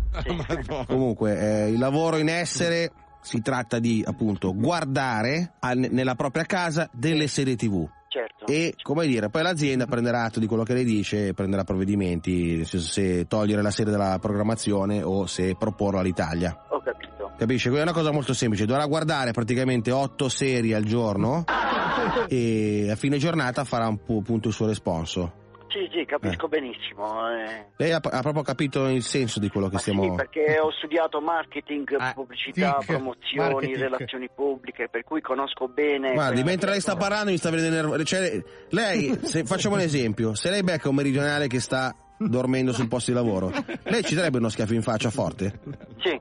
Comunque, 0.88 1.40
eh, 1.40 1.70
il 1.70 1.80
lavoro 1.80 2.18
in 2.18 2.30
essere 2.30 2.92
si 3.22 3.42
tratta 3.42 3.80
di 3.80 4.04
appunto 4.06 4.56
guardare 4.56 5.54
al- 5.60 5.88
nella 5.92 6.16
propria 6.16 6.44
casa 6.44 6.90
delle 6.92 7.28
serie 7.28 7.56
tv. 7.56 7.88
Certo. 8.18 8.48
E 8.48 8.74
come 8.82 9.06
dire, 9.06 9.30
poi 9.30 9.44
l'azienda 9.44 9.86
prenderà 9.86 10.24
atto 10.24 10.40
di 10.40 10.48
quello 10.48 10.64
che 10.64 10.74
lei 10.74 10.84
dice 10.84 11.28
e 11.28 11.34
prenderà 11.36 11.64
provvedimenti, 11.64 12.66
se 12.66 13.28
togliere 13.28 13.62
la 13.62 13.70
serie 13.70 13.92
dalla 13.92 14.18
programmazione 14.20 15.04
o 15.04 15.28
se 15.28 15.56
proporla 15.56 16.00
all'Italia. 16.00 16.66
Ho 16.70 16.82
capito. 16.82 17.34
Capisce? 17.38 17.70
È 17.70 17.80
una 17.80 17.94
cosa 17.94 18.12
molto 18.12 18.34
semplice, 18.34 18.66
dovrà 18.66 18.88
guardare 18.88 19.34
praticamente 19.34 19.92
otto 19.92 20.30
serie 20.30 20.74
al 20.74 20.84
giorno 20.84 21.44
e 22.28 22.88
a 22.90 22.96
fine 22.96 23.20
giornata 23.20 23.64
farà 23.64 23.88
un 23.88 24.04
po' 24.04 24.18
appunto 24.18 24.48
il 24.48 24.56
suo 24.56 24.66
responso. 24.66 25.46
Sì, 25.70 25.90
sì, 25.92 26.06
capisco 26.06 26.48
benissimo. 26.48 27.30
eh. 27.30 27.66
Lei 27.76 27.92
ha, 27.92 28.00
ha 28.02 28.22
proprio 28.22 28.42
capito 28.42 28.88
il 28.88 29.04
senso 29.04 29.40
di 29.40 29.50
quello 29.50 29.68
che 29.68 29.78
Sì, 29.78 29.92
stiamo... 29.92 30.16
perché 30.16 30.58
ho 30.60 30.72
studiato 30.72 31.20
marketing, 31.20 32.14
pubblicità, 32.14 32.78
tic, 32.80 32.88
promozioni, 32.88 33.52
marketing. 33.54 33.78
relazioni 33.78 34.30
pubbliche, 34.34 34.88
per 34.90 35.04
cui 35.04 35.22
conosco 35.22 35.68
bene. 35.68 36.14
Guardi, 36.14 36.44
mentre 36.44 36.72
lei 36.72 36.82
sta 36.82 36.96
parlando 36.96 37.32
mi 37.32 37.38
sta 37.38 37.50
nervoso. 37.50 38.04
Cioè, 38.04 38.44
lei, 38.70 39.18
se, 39.22 39.44
facciamo 39.46 39.76
un 39.76 39.82
esempio, 39.82 40.34
se 40.36 40.50
lei 40.50 40.64
becca 40.64 40.90
un 40.90 40.96
meridionale 40.96 41.48
che 41.48 41.60
sta 41.60 41.94
dormendo 42.18 42.74
sul 42.74 42.88
posto 42.88 43.12
di 43.12 43.18
lavoro, 43.18 43.52
lei 43.84 44.04
ci 44.04 44.16
darebbe 44.16 44.38
uno 44.38 44.50
schiaffo 44.50 44.74
in 44.74 44.82
faccia 44.82 45.10
forte? 45.10 45.60
Sì. 46.02 46.20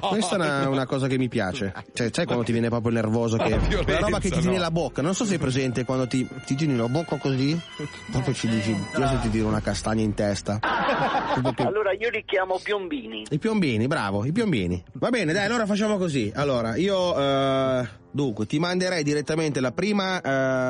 Questa 0.00 0.36
è 0.36 0.38
una, 0.38 0.68
una 0.68 0.86
cosa 0.86 1.06
che 1.06 1.18
mi 1.18 1.28
piace. 1.28 1.72
Cioè, 1.92 2.08
sai 2.10 2.24
quando 2.24 2.44
ti 2.44 2.52
viene 2.52 2.68
proprio 2.68 2.92
nervoso 2.92 3.36
che 3.36 3.58
quella 3.84 3.98
roba 3.98 4.18
che 4.18 4.30
ti 4.30 4.40
tiene 4.40 4.56
no. 4.56 4.62
la 4.62 4.70
bocca. 4.70 5.02
Non 5.02 5.14
so 5.14 5.24
se 5.24 5.34
è 5.34 5.38
presente 5.38 5.84
quando 5.84 6.06
ti, 6.06 6.26
ti 6.46 6.54
giri 6.54 6.74
la 6.74 6.88
bocca 6.88 7.16
così, 7.16 7.58
proprio 8.10 8.34
ci 8.34 8.48
dici, 8.48 8.70
io 8.70 9.06
se 9.06 9.18
ti 9.20 9.30
tiro 9.30 9.48
una 9.48 9.60
castagna 9.60 10.02
in 10.02 10.14
testa. 10.14 10.58
Allora 10.60 11.92
io 11.92 12.10
li 12.10 12.24
chiamo 12.24 12.58
piombini. 12.62 13.24
I 13.28 13.38
piombini, 13.38 13.86
bravo, 13.86 14.24
i 14.24 14.32
piombini. 14.32 14.82
Va 14.94 15.10
bene, 15.10 15.32
dai, 15.32 15.46
allora 15.46 15.66
facciamo 15.66 15.98
così. 15.98 16.32
Allora, 16.34 16.76
io 16.76 17.16
eh, 17.18 17.88
dunque 18.14 18.46
ti 18.46 18.60
manderei 18.60 19.02
direttamente 19.02 19.58
la 19.60 19.72
prima 19.72 20.20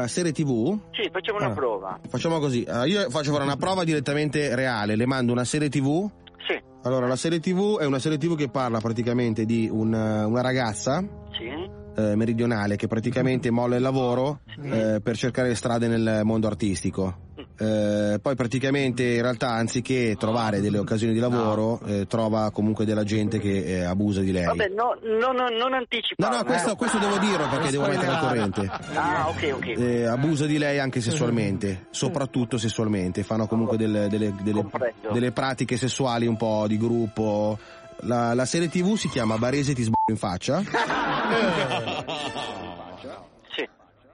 eh, 0.05 0.09
serie 0.09 0.32
TV. 0.32 0.78
Sì, 0.92 1.11
facciamo 1.12 1.38
una 1.38 1.49
Ah. 1.49 1.55
prova. 1.55 2.01
Facciamo 2.09 2.38
così, 2.38 2.62
eh, 2.64 2.86
io 2.88 3.11
faccio 3.11 3.32
fare 3.32 3.45
una 3.45 3.57
prova 3.57 3.84
direttamente 3.84 4.55
reale, 4.55 4.97
le 4.97 5.07
mando 5.07 5.30
una 5.32 5.45
serie 5.45 5.68
TV. 5.68 6.09
Sì. 6.47 6.59
Allora, 6.84 7.07
la 7.07 7.16
serie 7.16 7.40
TV 7.40 7.78
è 7.78 7.84
una 7.84 7.99
serie 7.99 8.16
TV 8.18 8.34
che 8.36 8.49
parla 8.49 8.78
praticamente 8.80 9.45
di 9.45 9.68
un, 9.70 9.95
eh, 9.95 10.24
una 10.24 10.40
ragazza 10.40 11.05
Sì. 11.32 11.82
Eh, 11.97 12.14
meridionale 12.16 12.76
che 12.76 12.86
praticamente 12.86 13.51
molla 13.51 13.76
il 13.76 13.82
lavoro 13.82 14.40
eh, 14.62 15.01
per 15.03 15.16
cercare 15.16 15.55
strade 15.55 15.86
nel 15.88 16.20
mondo 16.24 16.47
artistico. 16.47 17.32
Eh, 17.57 18.18
poi 18.20 18.34
praticamente 18.34 19.05
in 19.05 19.22
realtà 19.22 19.51
anziché 19.51 20.16
trovare 20.18 20.61
delle 20.61 20.78
occasioni 20.78 21.12
di 21.12 21.20
lavoro 21.20 21.80
eh, 21.86 22.07
trova 22.09 22.51
comunque 22.51 22.84
della 22.84 23.05
gente 23.05 23.38
che 23.38 23.64
eh, 23.64 23.84
abusa 23.84 24.20
di 24.22 24.32
lei. 24.32 24.45
Vabbè, 24.45 24.68
no, 24.70 24.97
no, 25.20 25.30
no, 25.32 25.49
non 25.57 25.72
anticipa. 25.74 26.28
No, 26.28 26.36
no, 26.36 26.45
questo, 26.45 26.74
questo 26.74 26.99
devo 26.99 27.16
dirlo 27.18 27.49
perché 27.49 27.70
devo 27.70 27.86
mettere 27.86 28.07
al 28.09 28.18
corrente. 28.20 28.70
Ah, 28.95 29.28
ok, 29.28 29.53
ok. 29.55 29.66
Eh, 29.66 30.05
abusa 30.05 30.47
di 30.47 30.59
lei 30.59 30.80
anche 30.80 31.01
sessualmente, 31.01 31.86
soprattutto 31.90 32.59
sessualmente. 32.59 33.22
Fanno 33.22 33.47
comunque 33.47 33.76
delle, 33.76 34.09
delle- 34.09 34.34
delle- 34.42 34.66
delle 35.12 35.30
pratiche 35.32 35.76
sessuali 35.76 36.26
un 36.26 36.36
po' 36.36 36.64
di 36.66 36.76
gruppo. 36.76 37.59
La, 38.01 38.34
la 38.34 38.45
serie 38.45 38.68
TV 38.68 38.97
si 38.97 39.09
chiama 39.09 39.38
Barese 39.38 39.74
ti 39.74 39.82
sbocco 39.82 40.11
in 40.11 40.16
faccia. 40.16 40.62
Sì. 43.49 43.68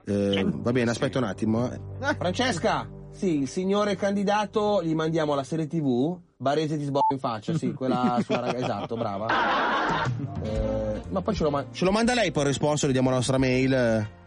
Eh, 0.05 0.45
va 0.47 0.71
bene, 0.71 0.91
aspetta 0.91 1.17
un 1.17 1.25
attimo. 1.25 1.71
eh. 1.71 1.79
Francesca, 2.17 2.87
sì, 3.11 3.39
il 3.39 3.47
signore 3.47 3.95
candidato 3.95 4.81
gli 4.83 4.93
mandiamo 4.93 5.35
la 5.35 5.43
serie 5.43 5.67
TV. 5.67 6.17
Barese 6.37 6.77
ti 6.77 6.83
sbocco 6.85 7.13
in 7.13 7.19
faccia, 7.19 7.53
sì, 7.55 7.71
quella 7.73 8.17
sulla 8.23 8.39
ragazza. 8.39 8.63
Esatto, 8.63 8.95
brava. 8.95 9.27
Eh, 10.41 11.01
ma 11.09 11.21
poi 11.21 11.35
ce 11.35 11.43
lo, 11.43 11.49
ma- 11.51 11.65
ce 11.71 11.85
lo 11.85 11.91
manda 11.91 12.13
lei 12.15 12.31
poi 12.31 12.43
il 12.43 12.47
responso, 12.49 12.87
le 12.87 12.93
diamo 12.93 13.09
la 13.09 13.17
nostra 13.17 13.37
mail. 13.37 13.73
eh. 13.73 14.19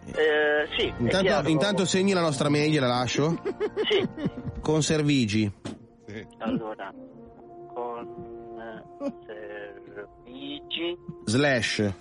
Sì, 0.76 0.92
Intanto, 0.98 1.26
chiaro. 1.26 1.48
intanto 1.48 1.84
segni 1.84 2.12
la 2.12 2.20
nostra 2.20 2.48
mail, 2.48 2.70
gliela 2.70 2.86
lascio. 2.86 3.40
Sì. 3.88 4.06
Conservigi. 4.60 5.50
Allora, 6.38 6.92
servigi 10.68 10.96
Slash. 11.24 11.92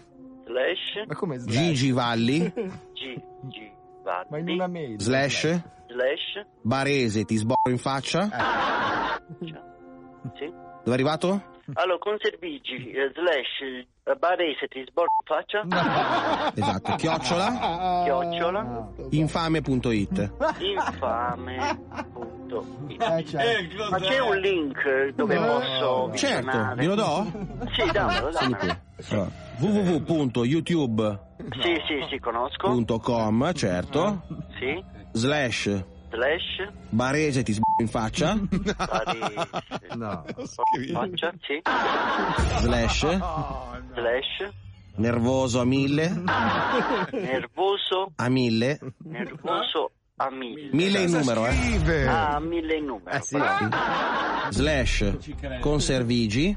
slash 0.45 1.05
Ma 1.07 1.15
come 1.15 1.43
Gigi 1.45 1.91
Valli. 1.91 2.39
G 2.93 3.21
G 3.43 3.71
Valli 4.03 4.27
Ma 4.29 4.37
in 4.37 4.49
una 4.49 4.67
mail. 4.67 4.99
Slash. 4.99 5.41
slash 5.87 6.45
Barese 6.61 7.23
ti 7.25 7.35
sbocco 7.35 7.69
in 7.69 7.77
faccia. 7.77 8.29
sì. 9.39 10.45
Dove 10.49 10.81
è 10.85 10.91
arrivato? 10.91 11.51
Allora, 11.73 11.97
con 11.97 12.17
servigi 12.19 12.91
eh, 12.91 13.11
slash 13.13 13.85
eh, 14.05 14.15
barese 14.15 14.67
ti 14.67 14.83
sbordo 14.87 15.11
in 15.19 15.25
faccia 15.25 15.61
Esatto. 16.55 16.95
Chiocciola. 16.95 18.01
chiocciola 18.03 18.87
Infame.it. 19.11 20.31
infame.it 20.59 21.77
Eh, 22.99 23.25
certo. 23.25 23.89
Ma 23.89 23.97
c'è 23.99 24.19
un 24.19 24.37
link 24.37 25.07
dove 25.15 25.35
posso 25.37 26.11
Certo, 26.15 26.73
glielo 26.75 26.95
do? 26.95 27.25
Sì, 27.73 27.89
dammelo, 27.91 28.29
dammelo. 28.31 28.77
Allora, 29.09 29.29
www.youtube.com, 29.57 31.61
Sì, 31.61 31.81
sì, 31.87 32.05
sì, 32.09 32.19
conosco. 32.19 32.67
certo. 33.53 34.21
Sì, 34.59 34.83
Slash 35.13 35.83
slash 36.13 36.69
Barese 36.89 37.41
ti 37.43 37.53
sbocco 37.53 37.81
in 37.81 37.87
faccia. 37.87 38.35
barese 38.35 39.49
No. 39.95 40.23
faccia, 40.93 41.33
sì, 41.41 41.61
Slash 42.59 42.99
slash 43.95 44.51
Nervoso 44.95 45.59
a 45.59 45.65
mille. 45.65 46.07
nervoso, 47.11 48.11
A 48.17 48.29
mille. 48.29 48.79
nervoso 49.05 49.91
a 50.17 50.29
mille. 50.29 50.69
Mille 50.71 50.99
in 51.01 51.09
numero, 51.11 51.47
eh. 51.47 52.05
Ah, 52.07 52.39
mille 52.39 52.75
in 52.77 52.85
numero. 52.85 53.19
bravo. 53.31 53.69
Slash 54.51 55.15
Conservigi. 55.61 56.55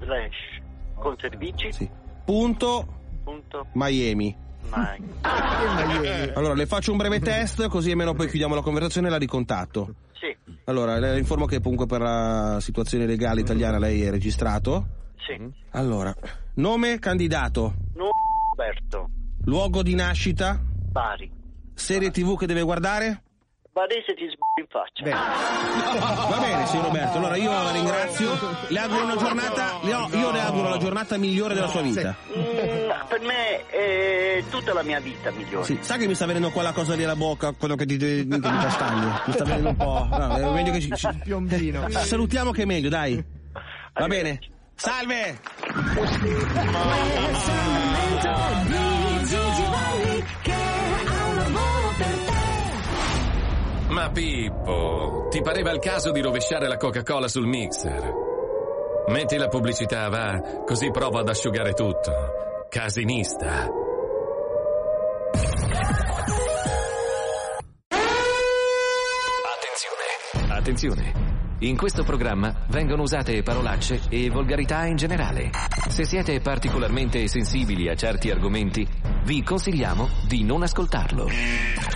Slash 0.00 0.60
con 0.94 1.16
servigi. 1.18 1.90
Punto 2.24 2.86
Punto 3.24 3.66
Miami. 3.72 4.36
Mai. 4.74 6.32
Allora, 6.34 6.54
le 6.54 6.66
faccio 6.66 6.90
un 6.92 6.98
breve 6.98 7.20
test, 7.20 7.68
così 7.68 7.90
almeno 7.90 8.14
poi 8.14 8.28
chiudiamo 8.28 8.54
la 8.54 8.62
conversazione 8.62 9.08
e 9.08 9.10
la 9.10 9.16
ricontatto. 9.18 9.94
Sì, 10.18 10.36
Allora, 10.64 10.98
le 10.98 11.18
informo 11.18 11.46
che 11.46 11.60
comunque 11.60 11.86
per 11.86 12.00
la 12.00 12.58
situazione 12.60 13.06
legale 13.06 13.40
italiana 13.40 13.78
lei 13.78 14.02
è 14.02 14.10
registrato. 14.10 14.86
sì. 15.26 15.36
Allora, 15.70 16.14
nome 16.54 16.98
candidato, 16.98 17.74
Roberto, 17.94 19.08
luogo 19.44 19.82
di 19.82 19.94
nascita, 19.94 20.60
Bari. 20.62 21.30
serie 21.74 22.10
tv 22.10 22.36
che 22.38 22.46
deve 22.46 22.62
guardare. 22.62 23.22
Barese 23.72 24.12
ti 24.14 24.28
sbocco 24.28 24.60
in 24.60 24.66
faccia. 24.68 26.28
Va 26.28 26.38
bene, 26.40 26.66
signor 26.66 26.84
Roberto. 26.86 27.16
Allora 27.16 27.36
io 27.36 27.50
la 27.50 27.70
ringrazio. 27.70 28.30
Le 28.68 28.78
auguro 28.78 29.04
una 29.04 29.16
giornata. 29.16 29.78
Io, 29.84 30.08
io 30.12 30.30
le 30.30 30.40
auguro 30.40 30.68
la 30.68 30.76
giornata 30.76 31.16
migliore 31.16 31.54
della 31.54 31.68
sua 31.68 31.80
vita. 31.80 32.14
Mm, 32.36 32.90
per 33.08 33.20
me 33.20 33.66
è 33.68 34.44
tutta 34.50 34.74
la 34.74 34.82
mia 34.82 35.00
vita 35.00 35.30
migliore. 35.30 35.64
Sì, 35.64 35.78
sa 35.80 35.96
che 35.96 36.06
mi 36.06 36.14
sta 36.14 36.26
venendo 36.26 36.50
qua 36.50 36.62
la 36.62 36.72
cosa 36.72 36.94
lì 36.94 37.04
alla 37.04 37.16
bocca, 37.16 37.52
quello 37.52 37.74
che 37.74 37.86
ti, 37.86 37.96
castagni. 37.96 39.10
Mi 39.24 39.32
sta 39.32 39.44
venendo 39.44 39.68
un 39.70 39.76
po'. 39.76 40.06
No, 40.10 40.36
è 40.36 40.50
meglio 40.52 40.72
che 40.72 40.80
ci, 40.80 40.94
ci- 40.94 41.08
Piombino. 41.22 41.88
Ci 41.88 41.98
salutiamo 41.98 42.50
che 42.50 42.62
è 42.62 42.66
meglio, 42.66 42.90
dai. 42.90 43.24
Va 43.94 44.06
bene. 44.06 44.38
Salve! 44.74 45.38
Ma 53.92 54.08
Pippo, 54.08 55.26
ti 55.28 55.42
pareva 55.42 55.70
il 55.70 55.78
caso 55.78 56.12
di 56.12 56.22
rovesciare 56.22 56.66
la 56.66 56.78
Coca-Cola 56.78 57.28
sul 57.28 57.46
mixer? 57.46 58.14
Metti 59.08 59.36
la 59.36 59.48
pubblicità, 59.48 60.08
va, 60.08 60.40
così 60.64 60.90
provo 60.90 61.18
ad 61.18 61.28
asciugare 61.28 61.74
tutto. 61.74 62.10
Casinista. 62.70 63.68
Attenzione! 69.44 70.48
Attenzione! 70.48 71.31
In 71.62 71.76
questo 71.76 72.02
programma 72.02 72.64
vengono 72.70 73.02
usate 73.02 73.40
parolacce 73.44 74.00
e 74.08 74.28
volgarità 74.30 74.84
in 74.86 74.96
generale. 74.96 75.50
Se 75.88 76.04
siete 76.04 76.40
particolarmente 76.40 77.28
sensibili 77.28 77.88
a 77.88 77.94
certi 77.94 78.32
argomenti, 78.32 78.84
vi 79.26 79.44
consigliamo 79.44 80.08
di 80.26 80.42
non 80.42 80.64
ascoltarlo. 80.64 81.28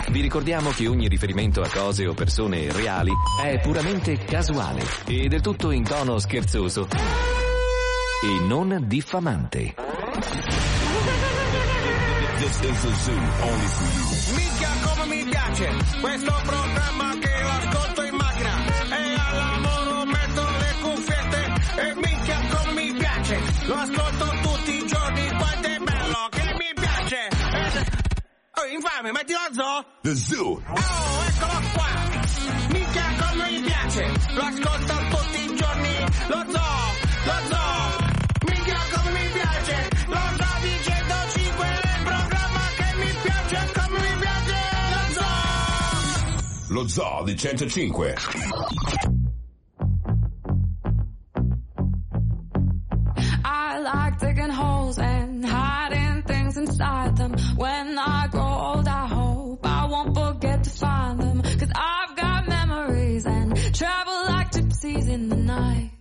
Vi 0.09 0.21
ricordiamo 0.21 0.69
che 0.69 0.87
ogni 0.87 1.09
riferimento 1.09 1.61
a 1.61 1.67
cose 1.69 2.07
o 2.07 2.13
persone 2.13 2.71
reali 2.71 3.11
è 3.43 3.59
puramente 3.59 4.15
casuale 4.15 4.83
e 5.05 5.27
del 5.27 5.41
tutto 5.41 5.71
in 5.71 5.83
tono 5.83 6.17
scherzoso 6.17 6.87
e 6.87 8.47
non 8.47 8.85
diffamante. 8.87 9.75
Minchia 14.33 14.69
come 14.85 15.13
mi 15.13 15.29
piace 15.29 15.69
questo 15.99 16.33
programma 16.45 17.17
che 17.19 17.26
lo 23.67 23.73
ascolto 23.75 24.25
tutti 24.41 24.75
i 24.77 24.87
giorni 24.87 25.27
quanto 25.37 25.67
è 25.67 25.77
bello 25.79 26.27
che 26.29 26.43
mi 26.57 26.73
piace 26.75 27.27
E- 27.27 27.95
Oh, 28.59 28.65
infame, 28.73 29.11
metti 29.11 29.33
lo 29.33 29.53
zoo? 29.53 29.85
The 30.01 30.15
Zoo. 30.15 30.61
Oh, 30.65 31.23
eccolo 31.27 31.61
qua! 31.73 31.85
Minchia 32.69 33.05
come 33.19 33.51
mi 33.51 33.61
piace 33.61 34.11
lo 34.33 34.41
ascolto 34.41 34.93
tutti 35.15 35.41
i 35.43 35.55
giorni 35.55 35.99
lo 36.27 36.45
zoo, 36.49 36.79
lo 37.25 37.33
zoo 37.49 38.07
Minchia 38.47 38.79
come 38.95 39.11
mi 39.11 39.29
piace 39.31 39.89
lo 40.07 40.17
zoo 40.37 40.59
di 40.61 40.73
105 40.83 41.65
è 41.67 41.97
il 41.97 42.03
programma 42.03 42.61
che 42.77 42.95
mi 42.95 43.11
piace 43.21 43.71
come 43.79 43.99
mi 43.99 44.15
piace 44.19 44.55
lo 44.93 45.13
zoo 45.13 46.73
lo 46.73 46.87
zoo 46.87 47.23
di 47.23 47.35
105. 47.37 49.16
I 53.59 53.79
like 53.79 54.19
digging 54.19 54.49
holes 54.49 54.99
and 54.99 55.43
hiding 55.43 56.21
things 56.23 56.57
inside 56.57 57.17
them. 57.17 57.33
When 57.55 57.97
I 57.97 58.27
grow 58.27 58.53
old, 58.69 58.87
I 58.87 59.07
hope 59.07 59.65
I 59.65 59.85
won't 59.85 60.13
forget 60.15 60.63
to 60.63 60.69
find 60.69 61.19
them. 61.19 61.41
Cause 61.41 61.71
I've 61.75 62.15
got 62.15 62.47
memories 62.47 63.25
and 63.25 63.47
travel 63.73 64.17
like 64.33 64.51
gypsies 64.51 65.09
in 65.09 65.29
the 65.29 65.37
night. 65.37 65.91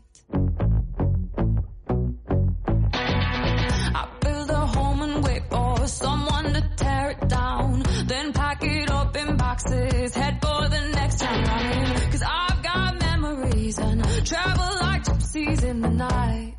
I 4.01 4.05
build 4.21 4.51
a 4.51 4.67
home 4.77 5.01
and 5.01 5.25
wait 5.25 5.43
for 5.51 5.87
someone 5.87 6.53
to 6.53 6.63
tear 6.77 7.11
it 7.11 7.29
down. 7.29 7.83
Then 8.07 8.33
pack 8.35 8.65
it 8.65 8.91
up 8.91 9.17
in 9.17 9.37
boxes, 9.39 10.15
head 10.15 10.39
for 10.43 10.69
the 10.69 10.81
next 10.99 11.23
I've 11.23 12.63
got 12.63 13.01
memories 13.01 13.79
and 13.79 14.05
travel 14.27 14.71
like 14.81 15.05
gypsies 15.05 15.63
in 15.65 15.81
the 15.81 15.91
night. 15.91 16.56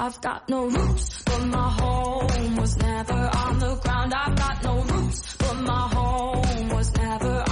I've 0.00 0.20
got 0.20 0.48
no 0.48 0.64
roots, 0.66 1.22
but 1.26 1.44
my 1.46 1.70
home 1.80 2.56
was 2.56 2.76
never 2.76 3.14
on 3.14 3.58
the 3.58 3.74
ground. 3.82 4.14
I've 4.14 4.36
got 4.36 4.62
no 4.62 4.80
roots, 4.82 5.36
but 5.38 5.54
my 5.54 5.88
home 5.88 6.68
was 6.68 6.94
never 6.94 7.47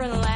different 0.00 0.29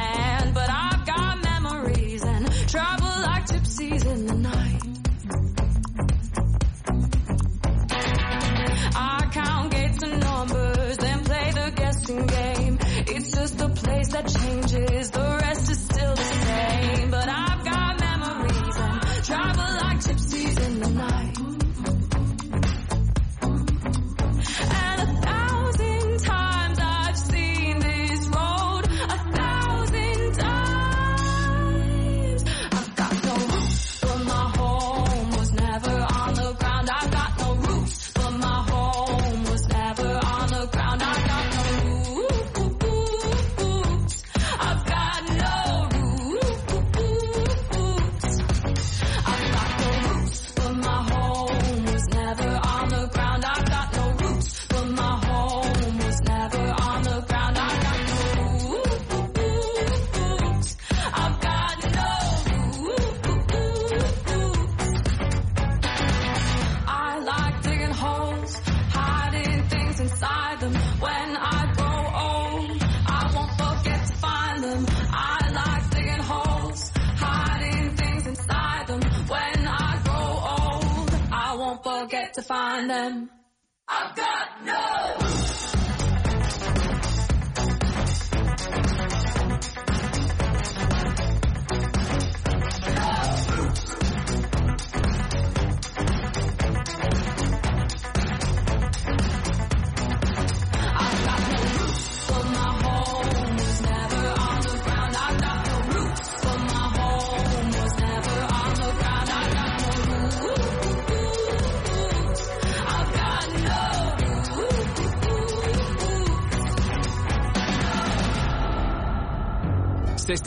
on 82.75 82.87
them. 82.87 83.29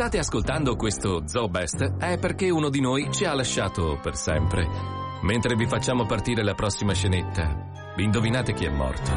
State 0.09 0.25
ascoltando 0.25 0.75
questo 0.75 1.25
Zoo 1.27 1.49
Best 1.49 1.99
è 1.99 2.19
perché 2.19 2.49
uno 2.49 2.71
di 2.71 2.81
noi 2.81 3.13
ci 3.13 3.27
ha 3.27 3.35
lasciato 3.35 3.99
per 4.01 4.17
sempre. 4.17 4.67
Mentre 5.21 5.55
vi 5.55 5.67
facciamo 5.67 6.07
partire 6.07 6.43
la 6.43 6.55
prossima 6.55 6.95
scenetta, 6.95 7.78
indovinate 8.05 8.53
chi 8.55 8.65
è 8.65 8.69
morto? 8.71 9.11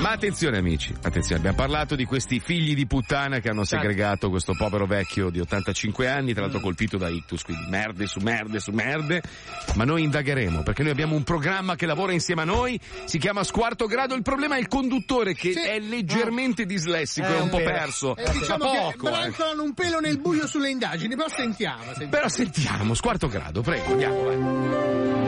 Ma 0.00 0.10
attenzione 0.10 0.58
amici, 0.58 0.94
attenzione, 1.02 1.38
abbiamo 1.40 1.56
parlato 1.56 1.94
di 1.96 2.04
questi 2.04 2.40
figli 2.40 2.74
di 2.74 2.86
puttana 2.86 3.40
che 3.40 3.48
hanno 3.48 3.64
segregato 3.64 4.30
questo 4.30 4.54
povero 4.56 4.86
vecchio 4.86 5.30
di 5.30 5.40
85 5.40 6.08
anni, 6.08 6.32
tra 6.32 6.42
l'altro 6.42 6.60
colpito 6.60 6.96
da 6.98 7.08
ictus, 7.08 7.42
quindi 7.42 7.66
merde 7.68 8.06
su 8.06 8.20
merde 8.20 8.60
su 8.60 8.70
merde, 8.70 9.22
ma 9.74 9.84
noi 9.84 10.02
indagheremo 10.04 10.62
perché 10.62 10.82
noi 10.82 10.92
abbiamo 10.92 11.14
un 11.16 11.24
programma 11.24 11.74
che 11.74 11.86
lavora 11.86 12.12
insieme 12.12 12.42
a 12.42 12.44
noi, 12.44 12.78
si 13.04 13.18
chiama 13.18 13.42
Squarto 13.44 13.86
Grado, 13.86 14.14
il 14.14 14.22
problema 14.22 14.56
è 14.56 14.58
il 14.60 14.68
conduttore 14.68 15.34
che 15.34 15.52
è 15.52 15.78
leggermente 15.80 16.64
dislessico, 16.66 17.26
Eh, 17.26 17.36
è 17.36 17.40
un 17.40 17.48
po' 17.48 17.58
perso, 17.58 18.16
Eh, 18.16 18.30
diciamo 18.32 18.64
ma 18.64 18.70
che 18.70 18.78
poco. 18.92 19.08
eh. 19.08 19.10
brancolano 19.10 19.62
un 19.62 19.74
pelo 19.74 20.00
nel 20.00 20.18
buio 20.20 20.46
sulle 20.46 20.70
indagini, 20.70 21.14
però 21.16 21.28
sentiamo. 21.28 21.82
sentiamo. 21.84 22.10
Però 22.10 22.28
sentiamo, 22.28 22.94
Squarto 22.94 23.26
Grado, 23.28 23.60
prego, 23.62 23.90
andiamo, 23.92 24.22
vai. 24.22 25.27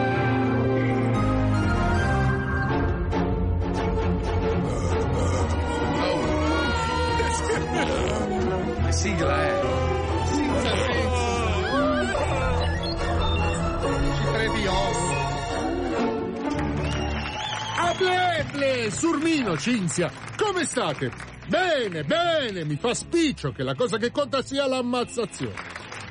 Sigla 9.00 9.34
è? 9.34 9.60
Ableble, 17.78 18.90
Surmino, 18.90 19.56
Cinzia, 19.56 20.12
come 20.36 20.64
state? 20.64 21.10
Bene, 21.48 22.04
bene, 22.04 22.66
mi 22.66 22.76
fa 22.76 22.92
spiccio 22.92 23.52
che 23.52 23.62
la 23.62 23.74
cosa 23.74 23.96
che 23.96 24.10
conta 24.10 24.42
sia 24.42 24.66
l'ammazzazione. 24.66 25.54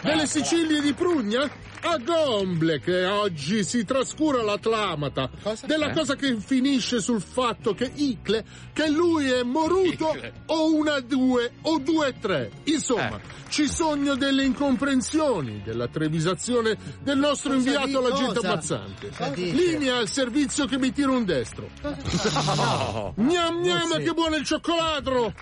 Delle 0.01 0.25
Sicilie 0.25 0.81
di 0.81 0.93
Prugna? 0.93 1.47
A 1.82 1.97
Gomble 1.97 2.80
che 2.82 3.05
oggi 3.05 3.63
si 3.63 3.86
trascura 3.86 4.41
la 4.43 4.59
clamata 4.59 5.30
della 5.65 5.89
Eh? 5.91 5.93
cosa 5.93 6.15
che 6.15 6.36
finisce 6.39 6.99
sul 6.99 7.21
fatto 7.21 7.73
che 7.73 7.89
Icle, 7.95 8.43
che 8.73 8.89
lui 8.89 9.30
è 9.30 9.43
moruto 9.43 10.13
o 10.47 10.73
una 10.75 10.99
due 10.99 11.51
o 11.61 11.80
due 11.80 12.13
tre. 12.19 12.51
Insomma, 12.65 13.15
Eh. 13.15 13.21
ci 13.49 13.67
sogno 13.67 14.15
delle 14.15 14.43
incomprensioni, 14.43 15.61
della 15.63 15.88
trevisazione 15.88 16.77
del 17.01 17.17
nostro 17.17 17.53
Cosa 17.53 17.69
inviato 17.71 18.01
cosa? 18.01 18.47
ammazzante. 18.49 19.09
Cosa 19.09 19.30
dice? 19.30 19.53
Linea 19.55 19.97
al 19.97 20.09
servizio 20.09 20.65
che 20.65 20.77
mi 20.77 20.91
tira 20.91 21.11
un 21.11 21.23
destro. 21.23 21.69
No. 21.82 23.13
Gnam 23.15 23.61
gnam, 23.61 23.97
che 24.03 24.11
buono 24.13 24.36
il 24.36 24.43
cioccolato! 24.45 25.34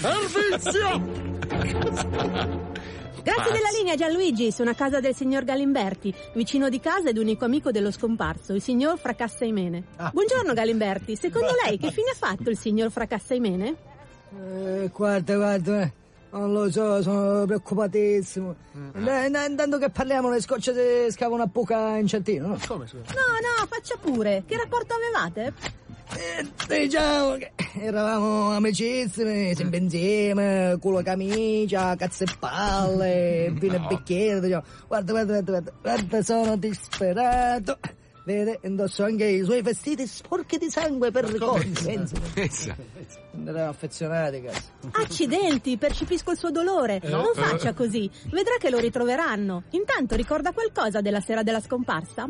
Servizio! 0.00 1.38
Grazie 3.22 3.42
Pazzi. 3.42 3.52
della 3.52 3.68
linea 3.76 3.94
Gianluigi, 3.96 4.50
sono 4.52 4.70
a 4.70 4.74
casa 4.74 5.00
del 5.00 5.14
signor 5.14 5.44
Galimberti, 5.44 6.14
vicino 6.34 6.68
di 6.68 6.80
casa 6.80 7.10
ed 7.10 7.18
unico 7.18 7.44
amico 7.44 7.70
dello 7.70 7.90
scomparso, 7.90 8.54
il 8.54 8.62
signor 8.62 8.98
Fracassaimene. 8.98 9.82
Ah. 9.96 10.10
Buongiorno 10.12 10.52
Galimberti, 10.54 11.16
secondo 11.16 11.48
lei 11.64 11.78
che 11.78 11.90
fine 11.90 12.10
ha 12.10 12.16
fatto 12.16 12.48
il 12.50 12.56
signor 12.58 12.90
Fracassaimene? 12.90 13.76
Eh, 14.38 14.90
guarda, 14.94 15.34
guarda, 15.36 15.82
eh, 15.82 15.92
non 16.30 16.52
lo 16.52 16.70
so, 16.70 17.02
sono 17.02 17.44
preoccupatissimo. 17.44 18.54
Eh, 18.94 19.28
n- 19.28 19.46
Intanto 19.48 19.78
che 19.78 19.90
parliamo, 19.90 20.30
le 20.30 20.40
scocce 20.40 21.10
scavano 21.10 21.42
a 21.42 21.46
buca 21.46 21.96
in 21.96 22.06
centino, 22.06 22.46
no? 22.48 22.58
Come 22.66 22.86
scusa? 22.86 23.02
No, 23.12 23.60
no, 23.60 23.66
faccia 23.68 23.96
pure. 24.00 24.44
Che 24.46 24.56
rapporto 24.56 24.94
avevate? 24.94 25.52
Diciamo 26.66 27.36
che 27.36 27.52
eravamo 27.80 28.50
amicissimi, 28.50 29.54
sempre 29.54 29.78
insieme, 29.78 30.76
culo 30.80 31.02
camicia, 31.02 31.94
cazzo 31.96 32.24
e 32.24 32.26
palle, 32.38 33.52
vino 33.58 33.74
e 33.74 33.80
bicchiere, 33.88 34.40
diciamo. 34.40 34.64
Guarda, 34.86 35.12
guarda, 35.12 35.32
guarda, 35.32 35.50
guarda, 35.50 35.72
guarda, 35.80 36.22
sono 36.22 36.56
disperato. 36.56 37.78
Vede, 38.24 38.60
indosso 38.62 39.02
anche 39.02 39.24
i 39.24 39.42
suoi 39.42 39.62
vestiti 39.62 40.06
sporchi 40.06 40.58
di 40.58 40.70
sangue 40.70 41.10
per 41.10 41.24
ricordi. 41.24 41.72
Eravamo 43.44 43.70
affezionati, 43.70 44.42
cazzo. 44.42 44.68
Accidenti, 44.92 45.76
percepisco 45.78 46.30
il 46.30 46.36
suo 46.36 46.50
dolore. 46.50 47.00
No. 47.04 47.22
Non 47.22 47.32
faccia 47.34 47.72
così. 47.72 48.10
Vedrà 48.30 48.56
che 48.58 48.70
lo 48.70 48.78
ritroveranno. 48.78 49.64
Intanto 49.70 50.16
ricorda 50.16 50.52
qualcosa 50.52 51.00
della 51.00 51.20
sera 51.20 51.42
della 51.42 51.60
scomparsa? 51.60 52.28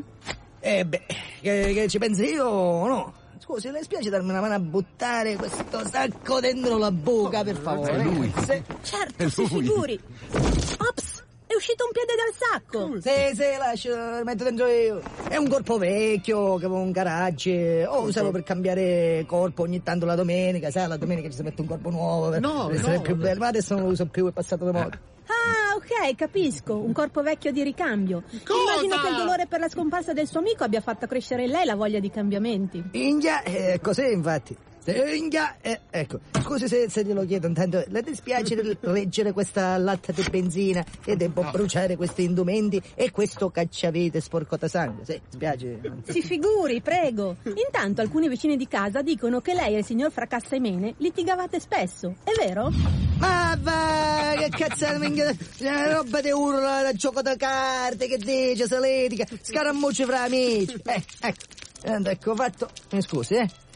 Eh 0.60 0.84
beh, 0.84 1.06
che, 1.40 1.72
che 1.74 1.88
ci 1.88 1.98
pensi 1.98 2.24
io 2.24 2.46
o 2.46 2.86
no? 2.86 3.14
Scusi, 3.50 3.68
le 3.72 3.82
spiace 3.82 4.10
darmi 4.10 4.30
una 4.30 4.40
mano 4.40 4.54
a 4.54 4.60
buttare 4.60 5.34
questo 5.34 5.84
sacco 5.84 6.38
dentro 6.38 6.78
la 6.78 6.92
buca, 6.92 7.42
per 7.42 7.56
favore? 7.56 7.94
È 7.96 8.02
lui. 8.04 8.32
Se- 8.44 8.62
Certo, 8.80 9.24
È 9.24 9.28
si 9.28 9.40
lui. 9.50 9.62
figuri. 9.64 10.00
Ops, 10.32 11.24
è 11.48 11.54
uscito 11.56 11.84
un 11.84 11.90
piede 11.90 12.14
dal 12.14 12.32
sacco. 12.38 13.00
Sì, 13.00 13.34
sì, 13.34 13.58
lascio, 13.58 13.88
lo 14.18 14.22
metto 14.24 14.44
dentro 14.44 14.66
io. 14.68 15.00
È 15.28 15.36
un 15.36 15.48
corpo 15.48 15.78
vecchio 15.78 16.58
che 16.58 16.66
avevo 16.66 16.80
un 16.80 16.92
garage. 16.92 17.84
O 17.86 18.02
usavo 18.02 18.30
per 18.30 18.44
cambiare 18.44 19.24
corpo 19.26 19.62
ogni 19.62 19.82
tanto 19.82 20.06
la 20.06 20.14
domenica, 20.14 20.70
sai, 20.70 20.86
la 20.86 20.96
domenica 20.96 21.28
ci 21.28 21.34
si 21.34 21.42
mette 21.42 21.60
un 21.60 21.66
corpo 21.66 21.90
nuovo 21.90 22.30
per, 22.30 22.40
No, 22.40 22.66
per 22.68 22.76
essere 22.76 22.94
no. 22.96 23.00
più 23.02 23.16
bello. 23.16 23.40
Ma 23.40 23.48
adesso 23.48 23.74
non 23.74 23.82
lo 23.82 23.90
uso 23.90 24.06
più, 24.06 24.28
è 24.28 24.32
passato 24.32 24.64
da 24.64 24.70
moda. 24.72 24.98
Ah, 25.40 25.74
ok, 25.76 26.14
capisco. 26.14 26.76
Un 26.76 26.92
corpo 26.92 27.22
vecchio 27.22 27.52
di 27.52 27.62
ricambio. 27.62 28.22
Immagino 28.30 29.00
che 29.00 29.08
il 29.08 29.16
dolore 29.16 29.46
per 29.46 29.60
la 29.60 29.68
scomparsa 29.68 30.12
del 30.12 30.26
suo 30.26 30.40
amico 30.40 30.64
abbia 30.64 30.80
fatto 30.80 31.06
crescere 31.06 31.44
in 31.44 31.50
lei 31.50 31.64
la 31.64 31.74
voglia 31.74 31.98
di 31.98 32.10
cambiamenti. 32.10 32.82
Inghia, 32.92 33.42
è 33.42 33.78
così 33.80 34.10
infatti. 34.12 34.56
Eh, 34.84 35.80
ecco, 35.90 36.20
scusi 36.42 36.66
se, 36.66 36.88
se 36.88 37.04
glielo 37.04 37.24
chiedo, 37.26 37.46
intanto 37.46 37.84
le 37.86 38.02
dispiace 38.02 38.54
di 38.54 38.76
leggere 38.90 39.32
questa 39.32 39.76
latta 39.76 40.12
di 40.12 40.24
benzina 40.30 40.84
e 41.04 41.16
devo 41.16 41.48
bruciare 41.50 41.96
questi 41.96 42.24
indumenti 42.24 42.80
e 42.94 43.10
questo 43.10 43.50
cacciavite 43.50 44.20
sporco 44.20 44.56
da 44.56 44.68
sangue, 44.68 45.04
sì, 45.04 45.20
spiace. 45.28 45.80
Si 46.08 46.22
figuri, 46.22 46.80
prego. 46.80 47.36
Intanto 47.44 48.00
alcuni 48.00 48.28
vicini 48.28 48.56
di 48.56 48.66
casa 48.66 49.02
dicono 49.02 49.40
che 49.40 49.54
lei 49.54 49.74
e 49.74 49.78
il 49.78 49.84
signor 49.84 50.10
Fracassaimene 50.10 50.94
litigavate 50.96 51.60
spesso, 51.60 52.16
è 52.24 52.32
vero? 52.38 52.70
Ma 53.18 53.56
va, 53.60 54.34
che 54.38 54.48
cazzo 54.48 54.98
minchia, 54.98 55.28
eh, 55.28 55.92
roba 55.92 56.22
di 56.22 56.30
urla, 56.30 56.82
da 56.82 56.92
gioco 56.94 57.20
da 57.20 57.36
carte, 57.36 58.08
che 58.08 58.16
dice, 58.16 58.66
se 58.66 58.80
litiga, 58.80 59.26
scaramucci 59.42 60.04
fra 60.04 60.22
amici. 60.22 60.80
Eh, 60.84 61.04
ecco, 61.20 62.08
ecco 62.08 62.34
fatto, 62.34 62.70
mi 62.92 63.02
scusi, 63.02 63.34
eh. 63.34 63.68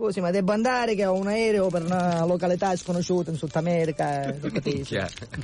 Scusi, 0.00 0.22
ma 0.22 0.30
devo 0.30 0.52
andare 0.52 0.94
che 0.94 1.04
ho 1.04 1.12
un 1.12 1.26
aereo 1.26 1.66
per 1.66 1.82
una 1.84 2.24
località 2.24 2.74
sconosciuta 2.74 3.28
in 3.32 3.36
Sud 3.36 3.50
America. 3.52 4.22
eh? 4.22 4.32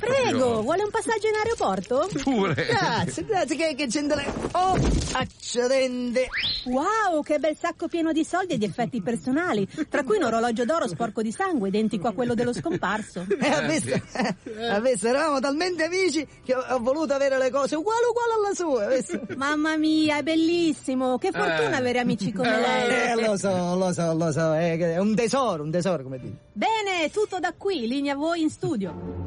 Prego, 0.00 0.62
vuole 0.62 0.82
un 0.82 0.88
passaggio 0.90 1.28
in 1.28 1.34
aeroporto? 1.34 2.08
Pure. 2.22 2.54
Grazie, 2.54 3.24
grazie, 3.26 3.54
che, 3.54 3.74
che 3.74 3.86
c'entra 3.86 4.16
lei? 4.16 4.26
Oh, 4.52 4.78
accidente. 5.12 6.28
Wow, 6.64 7.22
che 7.22 7.38
bel 7.38 7.54
sacco 7.60 7.86
pieno 7.86 8.12
di 8.12 8.24
soldi 8.24 8.54
e 8.54 8.58
di 8.58 8.64
effetti 8.64 9.02
personali, 9.02 9.68
tra 9.90 10.02
cui 10.04 10.16
un 10.16 10.22
orologio 10.22 10.64
d'oro 10.64 10.88
sporco 10.88 11.20
di 11.20 11.32
sangue, 11.32 11.68
identico 11.68 12.08
a 12.08 12.12
quello 12.14 12.32
dello 12.32 12.54
scomparso. 12.54 13.24
Eh, 13.38 13.48
ha 13.50 13.60
visto? 13.60 13.90
Eh, 13.90 14.66
ha 14.66 14.80
visto? 14.80 15.06
Eravamo 15.06 15.38
talmente 15.38 15.84
amici 15.84 16.26
che 16.44 16.54
ho, 16.54 16.64
ho 16.70 16.78
voluto 16.80 17.12
avere 17.12 17.36
le 17.38 17.50
cose 17.50 17.76
uguali 17.76 18.00
uguali 18.08 18.30
alla 18.32 18.54
sua, 18.54 18.86
visto? 18.96 19.20
Mamma 19.36 19.76
mia, 19.76 20.16
è 20.16 20.22
bellissimo! 20.22 21.18
Che 21.18 21.30
fortuna 21.30 21.72
Eh. 21.72 21.74
avere 21.78 21.98
amici 21.98 22.32
come 22.32 22.58
lei. 22.58 23.10
Eh, 23.10 23.26
lo 23.26 23.36
so, 23.36 23.76
lo 23.76 23.92
so, 23.92 24.14
lo 24.14 24.32
so, 24.32 24.45
è, 24.54 24.78
è 24.78 24.98
un 24.98 25.14
tesoro, 25.14 25.62
un 25.62 25.70
tesoro, 25.70 26.02
come 26.02 26.18
dici. 26.18 26.36
Bene, 26.52 27.10
tutto 27.10 27.38
da 27.38 27.52
qui, 27.56 27.86
linea 27.86 28.14
voi 28.14 28.42
in 28.42 28.50
studio. 28.50 29.24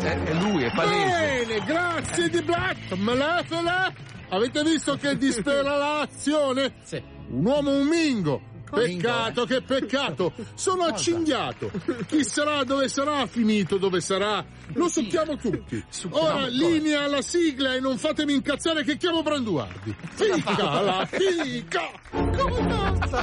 È, 0.00 0.22
è 0.22 0.32
lui, 0.34 0.64
è 0.64 0.72
palese. 0.74 1.46
Bene, 1.46 1.64
grazie 1.64 2.28
di 2.28 2.42
Black, 2.42 2.92
Malefola. 2.96 3.92
Avete 4.28 4.62
visto 4.62 4.96
che 4.96 5.16
dispera 5.16 5.76
l'azione? 5.76 6.74
Sì. 6.82 7.02
Un 7.30 7.44
uomo 7.44 7.70
un 7.70 7.86
mingo. 7.86 8.40
Peccato, 8.74 9.44
che 9.44 9.62
peccato! 9.62 10.32
Sono 10.54 10.84
accinghiato! 10.84 11.70
Chi 12.06 12.24
sarà, 12.24 12.64
dove 12.64 12.88
sarà, 12.88 13.26
finito 13.26 13.76
dove 13.78 14.00
sarà? 14.00 14.44
Lo 14.74 14.88
sappiamo 14.88 15.36
tutti! 15.36 15.82
Ora 16.10 16.46
linea 16.46 17.04
alla 17.04 17.22
sigla 17.22 17.74
e 17.74 17.80
non 17.80 17.96
fatemi 17.98 18.34
incazzare 18.34 18.84
che 18.84 18.96
chiamo 18.96 19.22
Branduardi! 19.22 19.94
Fica 20.14 20.80
la 20.80 21.06
fica! 21.10 21.90
Come 22.10 22.96
sta 23.06 23.22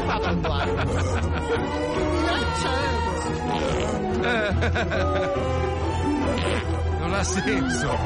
Non 7.00 7.14
ha 7.14 7.24
senso. 7.24 8.00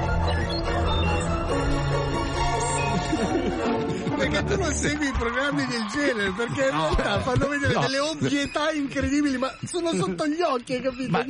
Perché 4.16 4.44
tu 4.44 4.58
non 4.62 4.74
segui 4.74 5.12
programmi 5.12 5.66
del 5.68 5.86
genere, 5.94 6.32
perché 6.32 6.70
in 6.70 6.76
No. 6.76 6.94
realtà 6.96 7.20
fanno 7.22 7.48
vedere 7.48 7.74
No. 7.74 7.82
delle 7.82 8.00
ovvietà 8.00 8.72
incredibili, 8.72 9.38
ma 9.38 9.54
sono 9.66 9.94
sotto 9.94 10.26
gli 10.28 10.42
occhi, 10.42 10.74
hai 10.74 10.82
capito? 10.82 11.10
Ma 11.12 11.26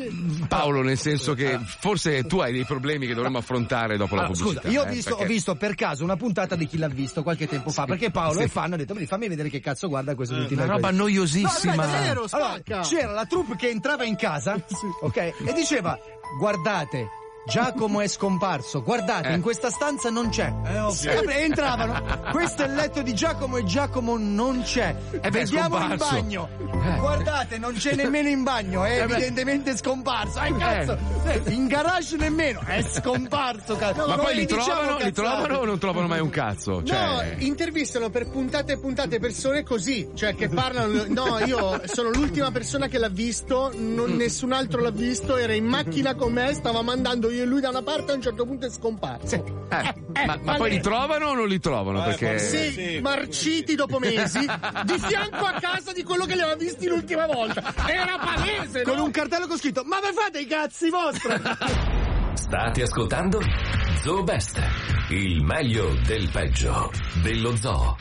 Paolo, 0.48 0.82
nel 0.82 0.98
senso 0.98 1.34
che 1.34 1.60
forse 1.80 2.24
tu 2.26 2.40
hai 2.40 2.54
dei 2.54 2.64
problemi 2.66 3.08
che 3.08 3.14
dovremmo 3.14 3.38
affrontare 3.40 3.98
dopo 3.98 4.16
la 4.16 4.22
Allora, 4.26 4.38
pubblicità. 4.38 4.62
scusa, 4.68 4.74
io 4.74 4.82
ho 4.84 4.86
eh, 4.88 4.92
visto, 4.92 5.10
perché- 5.10 5.24
ho 5.24 5.28
visto 5.28 5.56
per 5.56 5.76
caso 5.76 6.04
una 6.04 6.16
puntata 6.16 6.56
di 6.56 6.68
chi 6.68 6.78
l'ha 6.78 6.88
visto 6.88 7.24
qualche 7.24 7.48
tempo 7.48 7.70
fa, 7.72 7.86
perché 7.86 8.12
Paolo 8.12 8.40
sì. 8.40 8.46
è 8.46 8.48
fan, 8.48 8.74
ha 8.74 8.78
detto, 8.78 8.94
"Vedi, 8.94 9.06
fammi 9.08 9.28
vedere 9.28 9.50
che 9.50 9.60
cazzo 9.60 9.88
guarda 9.88 10.14
questo 10.16 10.36
Eh, 10.36 10.48
una 10.54 10.66
roba 10.66 10.92
noiosissima. 10.92 11.74
No, 11.76 11.82
aspetta, 11.82 12.02
Vero, 12.02 12.26
allora, 12.30 12.60
c'era 12.82 13.12
la 13.12 13.26
troupe 13.26 13.56
che 13.56 13.70
entrava 13.70 14.04
in 14.06 14.16
casa, 14.16 14.56
ok, 15.02 15.16
e 15.18 15.54
diceva, 15.54 15.98
guardate, 16.40 17.08
Giacomo 17.48 18.02
è 18.02 18.08
scomparso, 18.08 18.82
guardate, 18.82 19.30
Eh. 19.30 19.34
in 19.36 19.41
questa 19.41 19.70
stanza 19.70 20.10
non 20.10 20.30
c'è. 20.30 20.52
ovvio. 20.82 21.12
E 21.12 21.16
vabbè, 21.16 21.43
entravano, 21.43 22.02
questo 22.32 22.64
è 22.64 22.66
il 22.66 22.74
letto 22.74 23.04
di 23.04 23.14
Giacomo 23.14 23.58
e 23.58 23.64
Giacomo 23.64 24.18
non 24.18 24.64
c'è. 24.64 24.96
Eh 25.12 25.20
beh, 25.30 25.30
Vediamo 25.30 25.78
in 25.80 25.96
bagno. 25.96 26.50
Eh. 26.60 26.98
Guardate, 27.00 27.58
non 27.60 27.74
c'è 27.76 27.93
nemmeno 27.93 28.30
in 28.30 28.41
bagno, 28.43 28.84
è 28.84 29.02
Eh 29.02 29.06
beh. 29.06 29.14
evidentemente 29.14 29.78
scomparso. 29.78 30.39
Eh, 30.41 30.56
cazzo, 30.58 30.98
eh, 31.26 31.41
in 31.54 31.68
garage 31.68 32.18
nemmeno, 32.18 32.62
è 32.66 32.82
scomparso, 32.82 33.76
cazzo. 33.76 34.08
Ma 34.08 34.16
Non 34.16 34.26
poi 34.26 34.36
li 34.36 34.46
diciamo 34.46 34.64
trovano, 34.64 34.98
li 34.98 35.12
trovano 35.12 35.58
o 35.58 35.66
non 35.66 35.78
trovano 35.80 36.08
mai 36.08 36.20
un 36.22 36.30
cazzo? 36.32 36.72
No, 36.80 36.84
Cioè... 36.86 37.36
intervistano 37.39 38.10
per 38.10 38.28
puntate 38.28 38.74
e 38.74 38.78
puntate 38.80 39.20
persone 39.20 39.62
così, 39.64 40.10
cioè 40.16 40.34
che 40.36 40.50
parlano. 40.50 41.04
No, 41.10 41.39
io 41.46 41.80
sono 41.86 42.10
l'ultima 42.10 42.50
persona 42.52 42.88
che 42.88 42.98
l'ha 42.98 43.10
visto, 43.10 43.72
non- 43.76 44.14
Mm. 44.14 44.18
nessun 44.18 44.52
altro 44.52 44.82
l'ha 44.82 44.89
visto, 44.91 45.38
era 45.38 45.54
in 45.54 45.66
macchina 45.66 46.16
con 46.16 46.34
me, 46.34 46.52
stava 46.54 46.82
mandando 46.82 47.30
io 47.30 47.35
e 47.40 47.46
lui 47.46 47.62
da 47.62 47.70
una 47.70 47.82
parte, 47.82 48.12
a 48.12 48.16
un 48.16 48.22
certo 48.22 48.46
punto 48.46 48.66
è 48.66 48.70
scomparso. 48.70 49.36
Eh, 49.36 50.26
ma, 50.26 50.40
ma 50.42 50.56
poi 50.56 50.70
li 50.70 50.80
trovano 50.80 51.28
o 51.28 51.34
non 51.34 51.48
li 51.48 51.60
trovano? 51.60 52.04
Perché... 52.04 52.40
Sì, 52.40 53.00
marciti 53.02 53.76
dopo 53.76 54.00
mesi, 54.00 54.40
di 54.40 55.00
fianco 55.00 55.46
a 55.46 55.58
casa 55.60 55.92
di 55.92 56.04
quello 56.04 56.26
che 56.26 56.36
li 56.36 56.42
aveva 56.42 56.56
visti 56.56 56.88
l'ultima 56.88 57.26
volta. 57.26 57.74
Era 57.88 58.18
palese, 58.18 58.84
Con 58.84 58.98
no? 58.98 59.04
un 59.04 59.12
cartello 59.12 59.48
con 59.48 59.58
scritto, 59.58 59.84
ma 59.84 60.00
vi 60.00 60.14
fate 60.14 60.40
i 60.40 60.46
cazzi 60.46 60.90
vostri? 60.90 61.34
State 62.36 62.82
ascoltando 62.82 63.42
Zoo 64.02 64.24
Best, 64.24 64.62
il 65.10 65.44
meglio 65.44 65.96
del 66.06 66.30
peggio 66.32 66.92
dello 67.22 67.56
zoo. 67.56 67.96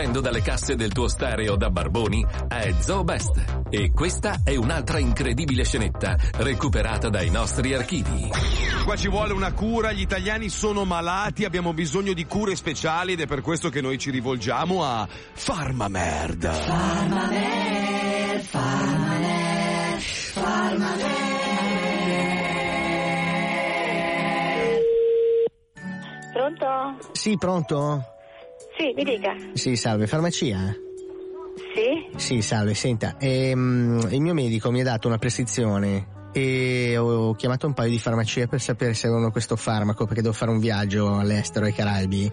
Uscendo 0.00 0.20
dalle 0.20 0.40
casse 0.40 0.76
del 0.76 0.92
tuo 0.92 1.08
stereo 1.08 1.56
da 1.56 1.68
Barboni 1.68 2.24
è 2.48 2.74
Zoo 2.78 3.04
Best. 3.04 3.64
E 3.68 3.92
questa 3.92 4.40
è 4.42 4.56
un'altra 4.56 4.98
incredibile 4.98 5.62
scenetta 5.62 6.16
recuperata 6.38 7.10
dai 7.10 7.28
nostri 7.28 7.74
archivi. 7.74 8.30
Qua 8.82 8.96
ci 8.96 9.10
vuole 9.10 9.34
una 9.34 9.52
cura, 9.52 9.92
gli 9.92 10.00
italiani 10.00 10.48
sono 10.48 10.86
malati, 10.86 11.44
abbiamo 11.44 11.74
bisogno 11.74 12.14
di 12.14 12.24
cure 12.24 12.56
speciali 12.56 13.12
ed 13.12 13.20
è 13.20 13.26
per 13.26 13.42
questo 13.42 13.68
che 13.68 13.82
noi 13.82 13.98
ci 13.98 14.10
rivolgiamo 14.10 14.82
a 14.82 15.06
Farmamerd. 15.06 16.50
Farmaner, 16.50 18.40
Farmaner, 18.40 20.00
Farmaner. 20.00 21.28
Pronto? 26.32 26.96
Sì, 27.12 27.36
pronto? 27.36 28.14
Sì, 28.90 28.96
mi 28.96 29.04
dica. 29.04 29.36
Sì, 29.52 29.76
salve, 29.76 30.06
farmacia? 30.08 30.74
Sì? 31.74 32.16
Sì, 32.16 32.42
salve, 32.42 32.74
senta, 32.74 33.16
ehm, 33.18 34.08
il 34.10 34.20
mio 34.20 34.34
medico 34.34 34.70
mi 34.72 34.80
ha 34.80 34.84
dato 34.84 35.06
una 35.06 35.18
prescrizione 35.18 36.18
e 36.32 36.96
ho 36.96 37.34
chiamato 37.34 37.66
un 37.66 37.72
paio 37.72 37.90
di 37.90 37.98
farmacie 37.98 38.46
per 38.48 38.60
sapere 38.60 38.94
se 38.94 39.06
avevano 39.06 39.30
questo 39.30 39.56
farmaco 39.56 40.06
perché 40.06 40.22
devo 40.22 40.34
fare 40.34 40.50
un 40.50 40.58
viaggio 40.58 41.18
all'estero 41.18 41.66
ai 41.66 41.72
Caraibi 41.72 42.30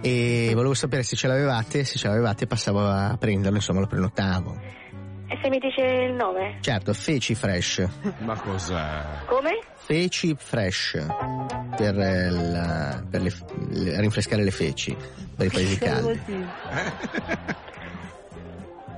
e 0.00 0.50
volevo 0.54 0.74
sapere 0.74 1.02
se 1.02 1.16
ce 1.16 1.26
l'avevate, 1.26 1.84
se 1.84 1.98
ce 1.98 2.08
l'avevate 2.08 2.46
passavo 2.46 2.80
a 2.80 3.16
prenderlo, 3.18 3.56
insomma 3.56 3.80
lo 3.80 3.86
prenotavo. 3.86 4.56
E 5.30 5.38
se 5.42 5.48
mi 5.50 5.58
dice 5.58 5.82
il 5.82 6.14
nome? 6.14 6.56
Certo, 6.60 6.92
Feci 6.94 7.34
Fresh. 7.34 7.86
Ma 8.20 8.34
cos'è? 8.40 9.02
Come? 9.26 9.58
Feci 9.74 10.34
Fresh 10.38 10.92
per, 11.76 11.98
eh, 11.98 12.30
la- 12.30 13.02
per 13.08 13.20
le- 13.22 13.32
le- 13.70 14.00
rinfrescare 14.00 14.42
le 14.42 14.50
feci 14.50 14.96
per 15.36 15.46
i 15.46 15.50
paesi 15.50 15.76
caldi. 15.80 16.20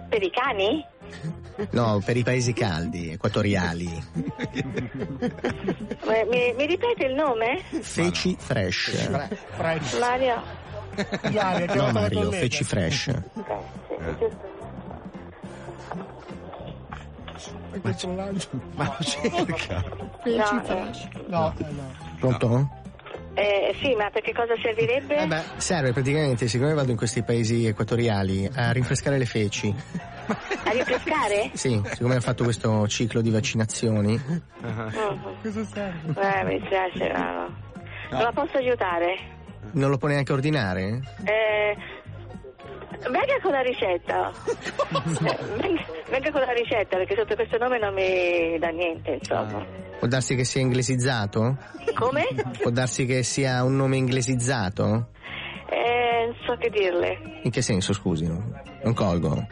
Per 0.09 0.22
i 0.22 0.31
cani? 0.31 0.85
No, 1.70 2.01
per 2.05 2.16
i 2.16 2.22
paesi 2.22 2.53
caldi, 2.53 3.11
equatoriali. 3.11 4.05
Ma- 6.05 6.24
Mi, 6.28 6.55
mi 6.57 6.66
ripete 6.66 7.07
il 7.07 7.14
nome? 7.14 7.61
Feci 7.81 8.37
Fresh. 8.39 9.09
Mario? 9.99 10.43
No 11.74 11.91
Mario, 11.93 12.31
Feci 12.31 12.62
Fresh. 12.64 13.11
Ma 18.74 18.97
lo 18.99 19.05
cerca. 19.05 19.84
No, 20.24 21.55
eh, 21.57 21.64
No, 21.70 21.95
Pronto? 22.18 22.68
eh, 23.34 23.74
sì, 23.80 23.95
ma 23.95 24.11
per 24.11 24.22
che 24.22 24.32
cosa 24.34 24.55
servirebbe? 24.61 25.16
Eh 25.16 25.26
beh, 25.26 25.43
serve 25.57 25.93
praticamente, 25.93 26.49
siccome 26.49 26.74
vado 26.74 26.91
in 26.91 26.97
questi 26.97 27.22
paesi 27.22 27.66
equatoriali, 27.66 28.49
a 28.55 28.70
rinfrescare 28.72 29.16
le 29.18 29.24
feci. 29.26 29.74
A 30.64 30.70
rinfrescare? 30.70 31.51
Sì, 31.55 31.80
siccome 31.93 32.16
ho 32.16 32.20
fatto 32.20 32.45
questo 32.45 32.86
ciclo 32.88 33.20
di 33.20 33.30
vaccinazioni. 33.30 34.20
Cosa 34.61 35.64
serve? 35.64 36.38
Eh, 36.41 36.45
mi 36.45 36.59
dispiace, 36.59 37.12
no, 37.12 37.32
no. 37.32 37.57
Non 38.11 38.22
la 38.22 38.32
posso 38.32 38.57
aiutare? 38.57 39.38
Non 39.72 39.91
lo 39.91 39.99
può 39.99 40.09
neanche 40.09 40.32
ordinare? 40.32 41.01
Eh, 41.24 41.76
venga 43.09 43.40
con 43.42 43.53
la 43.53 43.61
ricetta. 43.61 44.32
Venga, 45.61 45.84
venga 46.11 46.30
con 46.30 46.40
la 46.40 46.53
ricetta, 46.53 46.96
perché 46.96 47.14
sotto 47.16 47.34
questo 47.34 47.59
nome 47.59 47.78
non 47.78 47.94
mi 47.94 48.59
dà 48.59 48.68
niente, 48.68 49.12
insomma. 49.12 49.64
Può 49.98 50.09
darsi 50.09 50.34
che 50.34 50.44
sia 50.44 50.61
inglesizzato? 50.61 51.57
Come? 51.94 52.26
Può 52.61 52.70
darsi 52.70 53.07
che 53.07 53.22
sia 53.22 53.62
un 53.64 53.76
nome 53.76 53.96
inglesizzato? 53.96 55.09
Eh, 55.68 56.26
non 56.26 56.36
so 56.46 56.57
che 56.57 56.70
dirle. 56.70 57.40
In 57.42 57.51
che 57.51 57.62
senso, 57.62 57.92
scusi? 57.92 58.26
Non 58.26 58.94
colgo. 58.94 59.46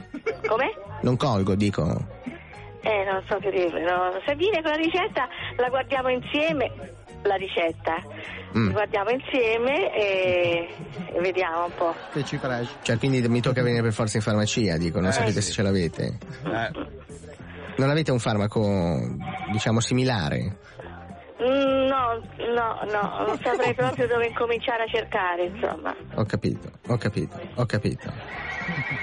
Come? 0.46 0.72
Non 1.02 1.16
colgo, 1.16 1.54
dico. 1.54 1.84
Eh, 2.80 3.04
non 3.04 3.22
so 3.28 3.36
che 3.38 3.50
dirle. 3.50 3.82
no. 3.82 4.20
Se 4.26 4.34
viene 4.34 4.62
con 4.62 4.70
la 4.70 4.76
ricetta, 4.76 5.28
la 5.56 5.68
guardiamo 5.68 6.08
insieme. 6.08 6.96
La 7.22 7.34
ricetta. 7.36 7.96
Mm. 8.56 8.70
Guardiamo 8.70 9.10
insieme 9.10 9.92
e, 9.94 10.68
e 11.12 11.20
vediamo 11.20 11.64
un 11.64 11.72
po'. 11.76 11.94
Feci 12.10 12.38
Fresh. 12.38 12.76
Cioè, 12.82 12.96
quindi 12.98 13.26
mi 13.28 13.40
tocca 13.40 13.62
venire 13.62 13.82
per 13.82 13.92
forza 13.92 14.16
in 14.16 14.22
farmacia, 14.22 14.76
dico, 14.76 15.00
non 15.00 15.10
Eh, 15.10 15.12
sapete 15.12 15.40
sì. 15.40 15.48
se 15.48 15.52
ce 15.52 15.62
l'avete. 15.62 16.18
Non 17.76 17.90
avete 17.90 18.10
un 18.10 18.18
farmaco, 18.18 19.00
diciamo, 19.52 19.80
similare? 19.80 20.56
Mm, 21.42 21.86
No, 21.88 22.20
no, 22.54 22.80
no, 22.90 23.26
non 23.26 23.38
saprei 23.42 23.74
proprio 23.74 24.06
dove 24.06 24.26
incominciare 24.26 24.84
a 24.84 24.86
cercare, 24.88 25.44
insomma. 25.46 25.94
Ho 26.14 26.24
capito, 26.24 26.70
ho 26.88 26.96
capito, 26.96 27.38
ho 27.54 27.66
capito. 27.66 28.12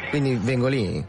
Quindi 0.10 0.36
vengo 0.42 0.68
lì? 0.68 1.04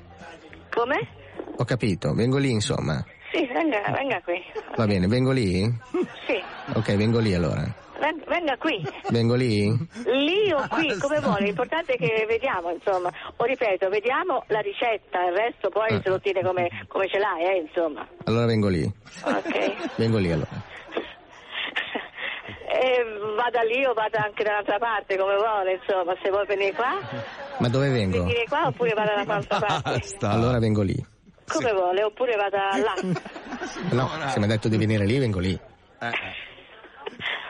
Come? 0.75 1.09
Ho 1.57 1.65
capito, 1.65 2.13
vengo 2.15 2.37
lì 2.39 2.51
insomma. 2.51 3.05
Sì, 3.37 3.47
venga, 3.53 3.83
venga 3.93 4.21
qui. 4.23 4.43
Va 4.77 4.87
bene, 4.87 5.07
vengo 5.09 5.31
lì? 5.33 5.63
Sì, 6.27 6.43
Ok, 6.75 6.97
vengo 6.97 7.19
lì 7.19 7.35
allora. 7.35 7.63
ven- 8.01 8.23
venga 8.27 8.57
qui. 8.57 8.83
Vengo 9.11 9.35
lì? 9.35 9.69
Lì 10.07 10.51
o 10.53 10.67
qui, 10.69 10.97
come 10.99 11.21
vuole, 11.21 11.45
l'importante 11.45 11.95
è 11.95 11.97
che 11.99 12.25
vediamo, 12.27 12.71
insomma. 12.71 13.11
O 13.37 13.45
ripeto, 13.45 13.89
vediamo 13.91 14.43
la 14.49 14.61
ricetta, 14.61 15.27
il 15.27 15.35
resto 15.37 15.69
poi 15.69 15.89
Eh. 15.91 16.01
se 16.03 16.09
lo 16.09 16.19
tiene 16.21 16.43
come, 16.43 16.69
come 16.89 17.09
ce 17.09 17.19
l'hai, 17.19 17.45
eh, 17.45 17.57
insomma. 17.67 18.07
Allora 18.25 18.47
vengo 18.47 18.69
lì. 18.69 18.83
Ok. 19.25 19.97
Vengo 19.97 20.17
lì 20.19 20.33
allora. 20.33 20.75
E 22.69 23.05
vada 23.37 23.63
lì 23.63 23.85
o 23.87 23.93
vada 23.95 24.25
anche 24.25 24.43
dall'altra 24.45 24.79
parte, 24.79 25.17
come 25.17 25.37
vuole, 25.37 25.73
insomma. 25.81 26.15
Se 26.23 26.31
vuole 26.31 26.47
venire 26.47 26.73
qua, 26.73 26.99
Ma 27.59 27.69
dove 27.69 27.89
vengo? 27.91 28.25
venire 28.25 28.45
qua 28.49 28.67
oppure 28.69 28.93
vada 28.95 29.15
dall'altra 29.15 29.59
parte. 29.61 30.17
Allora 30.27 30.59
vengo 30.59 30.83
lì. 30.83 31.15
Come 31.47 31.73
vuole, 31.73 32.03
oppure 32.03 32.37
vada 32.37 32.77
là. 32.77 32.95
No, 33.93 34.09
se 34.29 34.39
mi 34.39 34.45
ha 34.45 34.49
detto 34.49 34.69
di 34.69 34.77
venire 34.77 35.05
lì, 35.05 35.19
vengo 35.19 35.39
lì. 35.39 35.59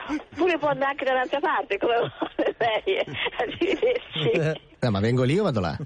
Oppure 0.09 0.57
può 0.57 0.69
andare 0.69 0.91
anche 0.91 1.05
dall'altra 1.05 1.39
parte, 1.39 1.77
come 1.77 1.95
vuole 1.97 2.55
lei. 2.57 3.03
Arrivederci. 3.37 4.59
No, 4.79 4.91
ma 4.91 4.99
vengo 4.99 5.23
lì 5.23 5.37
o 5.39 5.43
vado 5.43 5.59
là? 5.59 5.77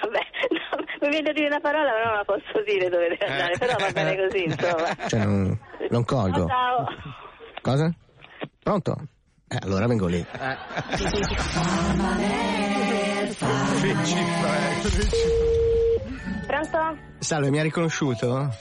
Vabbè, 0.00 0.20
no, 0.50 0.84
mi 1.02 1.08
viene 1.08 1.30
a 1.30 1.32
dire 1.32 1.46
una 1.46 1.60
parola, 1.60 1.92
ma 1.92 2.04
non 2.04 2.14
la 2.16 2.24
posso 2.24 2.62
dire 2.66 2.88
dove 2.88 3.08
deve 3.08 3.26
andare, 3.26 3.58
però 3.58 3.76
va 3.78 3.90
bene 3.92 4.16
così, 4.16 4.44
insomma. 4.44 4.96
Cioè, 5.06 5.24
non, 5.24 5.58
non 5.90 6.04
colgo. 6.04 6.46
Ciao. 6.46 6.86
Cosa? 7.60 7.94
Pronto? 8.62 8.96
Eh, 9.52 9.58
allora 9.64 9.86
vengo 9.86 10.06
lì. 10.06 10.24
Pronto? 16.46 16.96
Salve, 17.18 17.50
mi 17.50 17.58
ha 17.60 17.62
riconosciuto? 17.62 18.54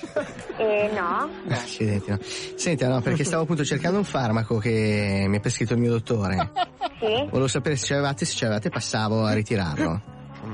Eh, 0.57 0.91
no. 0.93 1.29
Accidenti, 1.49 2.09
no. 2.11 2.17
Senta, 2.55 2.87
no, 2.87 3.01
perché 3.01 3.23
stavo 3.23 3.43
appunto 3.43 3.63
cercando 3.65 3.97
un 3.97 4.03
farmaco 4.03 4.57
che 4.57 5.25
mi 5.27 5.37
ha 5.37 5.39
prescritto 5.39 5.73
il 5.73 5.79
mio 5.79 5.91
dottore. 5.91 6.51
Sì? 6.99 7.27
Volevo 7.29 7.47
sapere 7.47 7.75
se 7.75 7.85
ce 7.87 7.93
l'avevate, 7.95 8.25
se 8.25 8.35
ce 8.35 8.43
l'avevate 8.45 8.69
passavo 8.69 9.23
a 9.25 9.33
ritirarlo. 9.33 10.01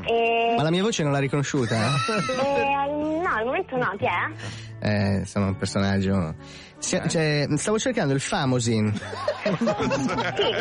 Eh, 0.05 0.53
Ma 0.55 0.63
la 0.63 0.69
mia 0.71 0.81
voce 0.81 1.03
non 1.03 1.11
l'ha 1.11 1.19
riconosciuta? 1.19 1.75
eh, 1.75 2.91
no, 3.21 3.29
al 3.35 3.45
momento 3.45 3.75
no, 3.75 3.93
chi 3.97 4.05
è? 4.05 5.19
Eh, 5.19 5.25
sono 5.25 5.47
un 5.47 5.57
personaggio. 5.57 6.35
Si- 6.79 7.01
cioè, 7.09 7.47
stavo 7.55 7.79
cercando 7.79 8.13
il 8.13 8.19
Famosin. 8.21 8.93
Sì, 8.93 9.51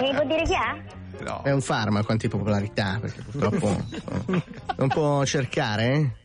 mi 0.01 0.14
può 0.14 0.25
dire 0.25 0.43
chi 0.45 0.55
è? 0.55 0.95
È 1.43 1.51
un 1.51 1.61
farmaco 1.62 2.12
antipopolarità, 2.12 2.99
perché 3.01 3.23
purtroppo 3.23 3.77
non 4.77 4.89
può 4.89 5.25
cercare. 5.25 5.85
eh? 5.87 6.11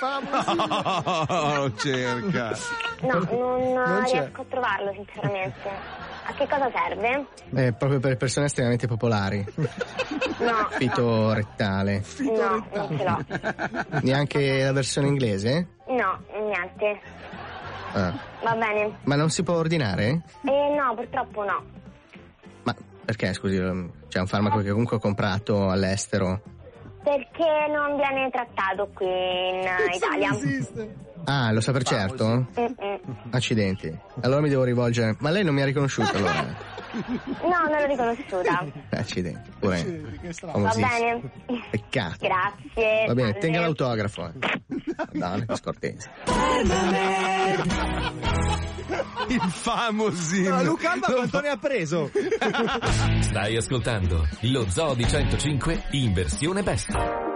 Oh, 0.00 1.74
cerca. 1.74 2.56
No, 3.02 3.18
non, 3.30 3.72
Non 3.72 4.04
riesco 4.04 4.40
a 4.42 4.44
trovarlo 4.48 4.92
sinceramente. 4.92 5.70
A 6.30 6.32
che 6.34 6.46
cosa 6.46 6.70
serve? 6.70 7.26
È 7.54 7.72
proprio 7.72 8.00
per 8.00 8.18
persone 8.18 8.46
estremamente 8.46 8.86
popolari. 8.86 9.42
No, 10.38 10.68
Fito 10.70 11.32
rettale. 11.32 12.04
no, 12.18 12.66
non 12.74 12.96
ce 12.98 13.04
l'ho. 13.04 14.00
Neanche 14.02 14.62
la 14.62 14.72
versione 14.72 15.08
inglese? 15.08 15.68
No, 15.88 16.22
niente. 16.46 17.00
Ah. 17.94 18.12
Va 18.42 18.54
bene. 18.54 18.98
Ma 19.04 19.16
non 19.16 19.30
si 19.30 19.42
può 19.42 19.54
ordinare? 19.54 20.22
Eh 20.44 20.74
no, 20.76 20.94
purtroppo 20.94 21.44
no. 21.44 21.64
Ma 22.64 22.74
perché, 23.06 23.32
scusi, 23.32 23.56
c'è 24.08 24.20
un 24.20 24.26
farmaco 24.26 24.58
che 24.58 24.70
comunque 24.70 24.96
ho 24.96 25.00
comprato 25.00 25.70
all'estero. 25.70 26.42
Perché 27.02 27.66
non 27.72 27.96
viene 27.96 28.28
trattato 28.30 28.88
qui 28.94 29.06
in 29.06 29.66
eh, 29.66 29.94
Italia. 29.94 30.30
Ah, 31.24 31.52
lo 31.52 31.60
sa 31.60 31.72
per 31.72 31.82
certo? 31.82 32.46
Mm-mm. 32.58 33.00
Accidenti. 33.30 33.96
Allora 34.22 34.40
mi 34.40 34.48
devo 34.48 34.64
rivolgere. 34.64 35.16
Ma 35.20 35.30
lei 35.30 35.44
non 35.44 35.54
mi 35.54 35.62
ha 35.62 35.64
riconosciuto 35.64 36.10
allora? 36.16 36.42
No, 37.42 37.68
non 37.70 37.80
l'ho 37.80 37.86
riconosciuta. 37.86 38.64
Accidenti. 38.90 39.50
Pure. 39.58 40.02
Va 40.42 40.72
bene. 40.74 41.30
Peccato. 41.70 42.16
Grazie. 42.20 43.06
Va 43.06 43.14
bene, 43.14 43.34
tenga 43.34 43.60
l'autografo. 43.60 44.26
eh. 44.26 44.32
Madonna, 45.18 45.44
che 45.46 45.56
scortese. 45.56 46.10
Il 49.28 49.40
famosissimo. 49.40 50.56
No, 50.56 50.62
Luca 50.62 50.92
Alba 50.92 51.12
quanto 51.12 51.40
ne 51.40 51.48
ha 51.48 51.56
preso? 51.56 52.10
Stai 53.20 53.56
ascoltando 53.56 54.26
lo 54.42 54.66
Zoo 54.68 54.94
di 54.94 55.06
105 55.06 55.84
in 55.92 56.12
versione 56.12 56.62
bestia. 56.62 57.27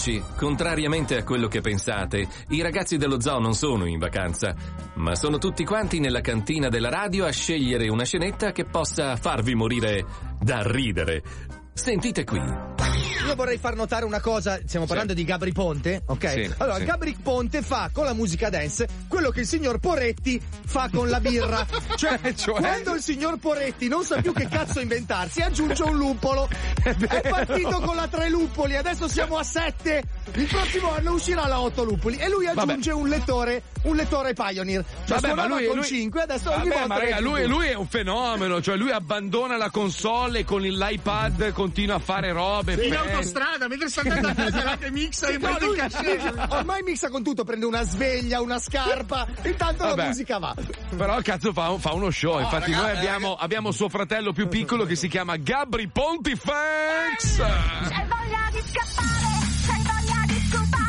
Amici, 0.00 0.22
contrariamente 0.34 1.16
a 1.16 1.24
quello 1.24 1.46
che 1.46 1.60
pensate, 1.60 2.26
i 2.48 2.62
ragazzi 2.62 2.96
dello 2.96 3.20
zoo 3.20 3.38
non 3.38 3.52
sono 3.52 3.84
in 3.84 3.98
vacanza, 3.98 4.54
ma 4.94 5.14
sono 5.14 5.36
tutti 5.36 5.64
quanti 5.64 6.00
nella 6.00 6.22
cantina 6.22 6.68
della 6.68 6.88
radio 6.88 7.26
a 7.26 7.30
scegliere 7.30 7.88
una 7.88 8.04
scenetta 8.04 8.52
che 8.52 8.64
possa 8.64 9.16
farvi 9.16 9.54
morire 9.54 10.04
da 10.40 10.62
ridere. 10.62 11.22
Sentite 11.74 12.24
qui. 12.24 12.69
Io 13.30 13.36
vorrei 13.36 13.58
far 13.58 13.76
notare 13.76 14.04
una 14.04 14.20
cosa, 14.20 14.58
stiamo 14.66 14.86
parlando 14.86 15.14
di 15.14 15.22
Gabri 15.22 15.52
Ponte, 15.52 16.02
ok? 16.04 16.30
Sì, 16.30 16.50
allora, 16.58 16.78
sì. 16.78 16.84
Gabri 16.84 17.16
Ponte 17.22 17.62
fa 17.62 17.90
con 17.92 18.04
la 18.04 18.12
musica 18.12 18.50
dance 18.50 18.88
quello 19.06 19.30
che 19.30 19.40
il 19.40 19.46
signor 19.46 19.78
Poretti 19.78 20.40
fa 20.66 20.88
con 20.92 21.08
la 21.08 21.20
birra. 21.20 21.64
cioè, 21.94 22.18
quando 22.44 22.94
il 22.94 23.02
signor 23.02 23.38
Poretti 23.38 23.86
non 23.86 24.02
sa 24.02 24.20
più 24.20 24.32
che 24.32 24.48
cazzo 24.48 24.80
inventarsi, 24.80 25.40
aggiunge 25.42 25.82
un 25.84 25.96
luppolo. 25.96 26.48
È 26.82 27.22
partito 27.28 27.80
con 27.80 27.94
la 27.94 28.08
tre 28.08 28.28
luppoli, 28.28 28.76
adesso 28.76 29.06
siamo 29.06 29.36
a 29.36 29.44
sette. 29.44 30.02
Il 30.34 30.46
prossimo 30.46 30.92
anno 30.92 31.12
uscirà 31.12 31.46
la 31.46 31.60
otto 31.60 31.84
luppoli 31.84 32.16
e 32.16 32.28
lui 32.28 32.46
aggiunge 32.46 32.90
un 32.90 33.08
lettore, 33.08 33.62
un 33.82 33.94
lettore 33.94 34.32
Pioneer. 34.32 34.84
Cioè, 35.06 35.20
Vabbè, 35.20 35.34
ma 35.34 35.46
lui, 35.46 35.66
con 35.66 35.76
lui- 35.76 35.86
5, 35.86 36.22
adesso 36.22 36.50
ogni 36.50 36.68
Vabbè, 36.68 36.78
volta 36.80 36.86
ma 36.86 36.98
raga, 36.98 37.20
lui, 37.20 37.46
lui 37.46 37.66
è 37.66 37.74
un 37.74 37.86
fenomeno, 37.86 38.60
cioè 38.60 38.76
lui 38.76 38.90
abbandona 38.90 39.56
la 39.56 39.70
console 39.70 40.44
con 40.44 40.62
l'iPad 40.62 41.52
continua 41.52 41.96
a 41.96 42.00
fare 42.00 42.32
robe. 42.32 42.76
Fino 42.76 43.00
autostrada, 43.20 43.68
mentre 43.68 43.88
sta 43.88 44.00
andando 44.02 44.28
a 44.28 44.34
casa 44.34 44.76
che 44.78 44.90
mixa 44.90 45.30
i 45.30 45.38
Ma 45.38 45.50
modi 45.50 45.64
lui- 45.66 45.76
cascese. 45.76 46.32
Ormai 46.48 46.82
mixa 46.82 47.08
con 47.08 47.22
tutto, 47.22 47.44
prende 47.44 47.66
una 47.66 47.82
sveglia, 47.82 48.40
una 48.40 48.58
scarpa, 48.58 49.26
intanto 49.44 49.82
la 49.84 49.90
Vabbè. 49.90 50.06
musica 50.08 50.38
va. 50.38 50.54
Però 50.96 51.20
cazzo 51.22 51.52
fa, 51.52 51.76
fa 51.78 51.92
uno 51.92 52.10
show. 52.10 52.34
No, 52.34 52.40
Infatti, 52.40 52.72
ragazzi, 52.72 52.88
noi 52.88 52.96
abbiamo, 52.98 53.34
abbiamo 53.34 53.70
suo 53.72 53.88
fratello 53.88 54.32
più 54.32 54.48
piccolo 54.48 54.84
che 54.84 54.96
si 54.96 55.08
chiama 55.08 55.36
Gabri 55.36 55.88
Pontifex. 55.88 57.36
C'hai 57.38 58.06
voglia 58.08 58.50
di 58.52 58.62
scappare, 58.66 59.46
c'hai 59.66 59.82
voglia 59.82 60.24
di 60.26 60.48
scopare. 60.50 60.79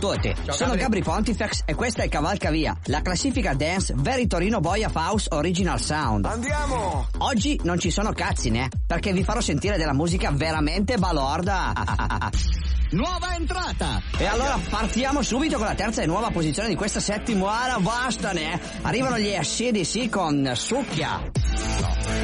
Ciao 0.00 0.12
a 0.12 0.14
tutti, 0.14 0.34
sono 0.52 0.74
Gabri 0.76 1.02
Pontifex 1.02 1.60
e 1.66 1.74
questa 1.74 2.02
è 2.02 2.08
Cavalcavia, 2.08 2.74
la 2.86 3.02
classifica 3.02 3.52
dance 3.52 3.92
Very 3.94 4.26
Torino 4.26 4.58
Boy 4.58 4.82
of 4.82 4.94
House 4.94 5.28
Original 5.30 5.78
Sound. 5.78 6.24
Andiamo! 6.24 7.06
Oggi 7.18 7.60
non 7.64 7.78
ci 7.78 7.90
sono 7.90 8.10
cazzi, 8.12 8.48
né? 8.48 8.68
Perché 8.86 9.12
vi 9.12 9.22
farò 9.22 9.42
sentire 9.42 9.76
della 9.76 9.92
musica 9.92 10.30
veramente 10.30 10.96
balorda. 10.96 11.72
Nuova 12.90 13.34
entrata! 13.36 14.02
E 14.18 14.26
allora 14.26 14.58
partiamo 14.68 15.22
subito 15.22 15.56
con 15.58 15.66
la 15.66 15.74
terza 15.74 16.02
e 16.02 16.06
nuova 16.06 16.30
posizione 16.30 16.68
di 16.68 16.74
questa 16.74 16.98
settimana, 16.98 17.78
basta 17.78 18.32
ne! 18.32 18.60
Arrivano 18.82 19.18
gli 19.18 19.32
ACDC 19.34 20.08
con 20.08 20.50
Succhia. 20.54 21.30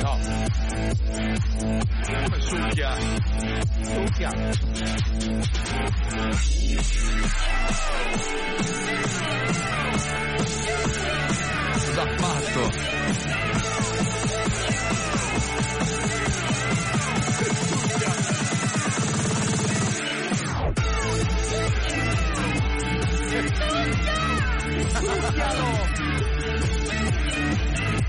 No. 0.03 0.19
Come 2.07 2.41
succhia? 2.41 2.97
Succhia. 3.83 4.31
Cosa 11.73 12.03
ha 12.03 12.17
fatto? 12.17 13.05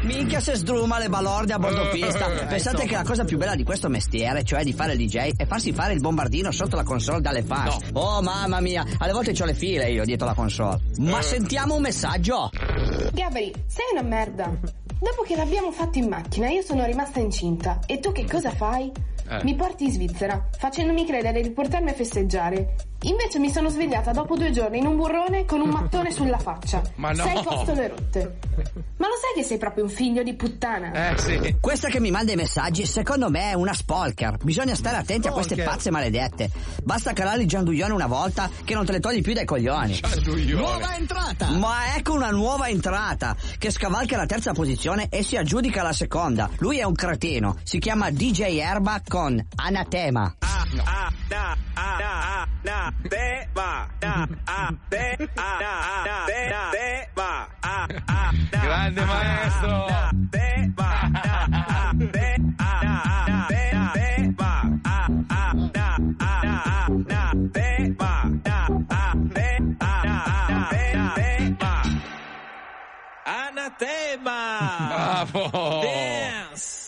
Minchia 0.01 0.39
se 0.39 0.55
sdruma 0.55 0.99
le 0.99 1.09
balorde 1.09 1.53
a 1.53 1.59
bordo 1.59 1.89
pista. 1.89 2.29
Pensate 2.47 2.85
che 2.85 2.95
la 2.95 3.03
cosa 3.03 3.25
più 3.25 3.37
bella 3.37 3.55
di 3.55 3.63
questo 3.63 3.89
mestiere, 3.89 4.43
cioè 4.43 4.63
di 4.63 4.71
fare 4.71 4.93
il 4.93 5.05
DJ, 5.05 5.35
è 5.35 5.45
farsi 5.45 5.73
fare 5.73 5.93
il 5.93 5.99
bombardino 5.99 6.51
sotto 6.51 6.77
la 6.77 6.83
console 6.83 7.19
dalle 7.19 7.43
fans. 7.43 7.77
Oh 7.93 8.21
mamma 8.21 8.61
mia, 8.61 8.85
alle 8.99 9.11
volte 9.11 9.33
ho 9.41 9.45
le 9.45 9.53
file 9.53 9.91
io 9.91 10.05
dietro 10.05 10.25
la 10.25 10.33
console. 10.33 10.79
Ma 10.99 11.21
sentiamo 11.21 11.75
un 11.75 11.81
messaggio. 11.81 12.49
Gabri, 13.11 13.53
sei 13.65 13.85
una 13.91 14.03
merda. 14.03 14.49
Dopo 14.99 15.21
che 15.27 15.35
l'abbiamo 15.35 15.71
fatto 15.71 15.97
in 15.97 16.07
macchina, 16.07 16.49
io 16.49 16.61
sono 16.61 16.85
rimasta 16.85 17.19
incinta. 17.19 17.79
E 17.85 17.99
tu 17.99 18.11
che 18.11 18.25
cosa 18.25 18.49
fai? 18.49 18.91
Eh. 19.29 19.43
Mi 19.43 19.55
porti 19.55 19.83
in 19.83 19.91
Svizzera, 19.91 20.47
facendomi 20.57 21.05
credere 21.05 21.41
di 21.41 21.51
portarmi 21.51 21.89
a 21.89 21.93
festeggiare. 21.93 22.75
Invece 23.03 23.37
mi 23.39 23.51
sono 23.51 23.69
svegliata 23.69 24.11
dopo 24.11 24.35
due 24.35 24.51
giorni 24.51 24.79
in 24.79 24.87
un 24.87 24.95
burrone 24.97 25.45
con 25.45 25.61
un 25.61 25.69
mattone 25.69 26.11
sulla 26.11 26.39
faccia. 26.39 26.81
Ma 26.95 27.11
no. 27.11 27.23
Sei 27.23 27.43
costole 27.43 27.87
rotte. 27.89 28.37
Ma 28.97 29.07
lo 29.07 29.13
sai 29.21 29.33
che 29.35 29.43
sei 29.43 29.57
proprio 29.57 29.83
un 29.83 29.89
figlio 29.89 30.23
di 30.23 30.33
puttana? 30.33 31.11
Eh, 31.13 31.57
Questa 31.61 31.89
che 31.89 31.99
mi 31.99 32.09
manda 32.09 32.31
i 32.31 32.35
messaggi, 32.35 32.85
secondo 32.85 33.29
me 33.29 33.51
è 33.51 33.53
una 33.53 33.73
spolker. 33.73 34.37
Bisogna 34.41 34.73
stare 34.73 34.97
attenti 34.97 35.27
a 35.27 35.31
queste 35.31 35.55
pazze 35.61 35.91
maledette. 35.91 36.49
Basta 36.83 37.13
calare 37.13 37.41
il 37.43 37.47
gianduglione 37.47 37.93
una 37.93 38.07
volta 38.07 38.49
che 38.63 38.73
non 38.73 38.85
te 38.85 38.93
le 38.93 38.99
togli 38.99 39.21
più 39.21 39.33
dai 39.33 39.45
coglioni. 39.45 39.99
Nuova 40.53 40.95
entrata! 40.95 41.51
Ma 41.51 41.95
ecco 41.95 42.13
una 42.13 42.31
nuova 42.31 42.67
entrata 42.67 43.35
che 43.59 43.69
scavalca 43.69 44.17
la 44.17 44.25
terza 44.25 44.53
posizione 44.53 45.07
e 45.09 45.21
si 45.23 45.37
aggiudica 45.37 45.83
la 45.83 45.93
seconda. 45.93 46.49
Lui 46.57 46.79
è 46.79 46.83
un 46.83 46.93
cretino, 46.93 47.57
si 47.63 47.77
chiama 47.77 48.09
DJ 48.09 48.57
Erba 48.57 49.01
con 49.07 49.39
Anatema. 49.55 50.35
a 50.85 51.09
da 51.29 51.55
a 51.75 51.97
da 52.01 52.11
a 52.35 52.47
da 52.63 52.79
de 53.13 53.27
va 53.55 53.71
da 53.99 54.13
a 54.47 54.71
de 54.91 55.05
a 55.37 55.49
da 55.61 55.73
a 55.93 56.03
da 56.07 56.17
de 56.29 56.41
de 56.75 56.89
va 57.17 57.31
a 57.61 57.87
a 58.07 58.31
da 58.51 58.59
grande 58.65 59.01
maestro 59.05 59.77
da 59.89 60.11
de 60.33 60.47
va 60.77 60.91
da 61.25 61.37
a 61.51 61.93
de 62.15 62.27
a 62.59 62.73
da 62.83 62.93
a 63.13 63.47
de 63.49 63.63
de 63.95 64.09
va 64.39 64.53
a 64.83 64.99
a 65.29 65.53
da 65.75 65.89
a 66.19 66.33
da 66.45 66.55
a 66.75 66.87
da 67.11 67.23
de 67.55 67.69
va 67.99 68.13
da 68.47 68.59
a 68.89 69.13
de 69.37 69.49
a 69.79 69.93
da 70.03 70.15
a 70.35 70.69
de 70.71 70.85
de 71.17 71.55
va 71.61 71.73
anatema 73.25 74.39
bravo 74.89 75.81
dance 75.83 76.86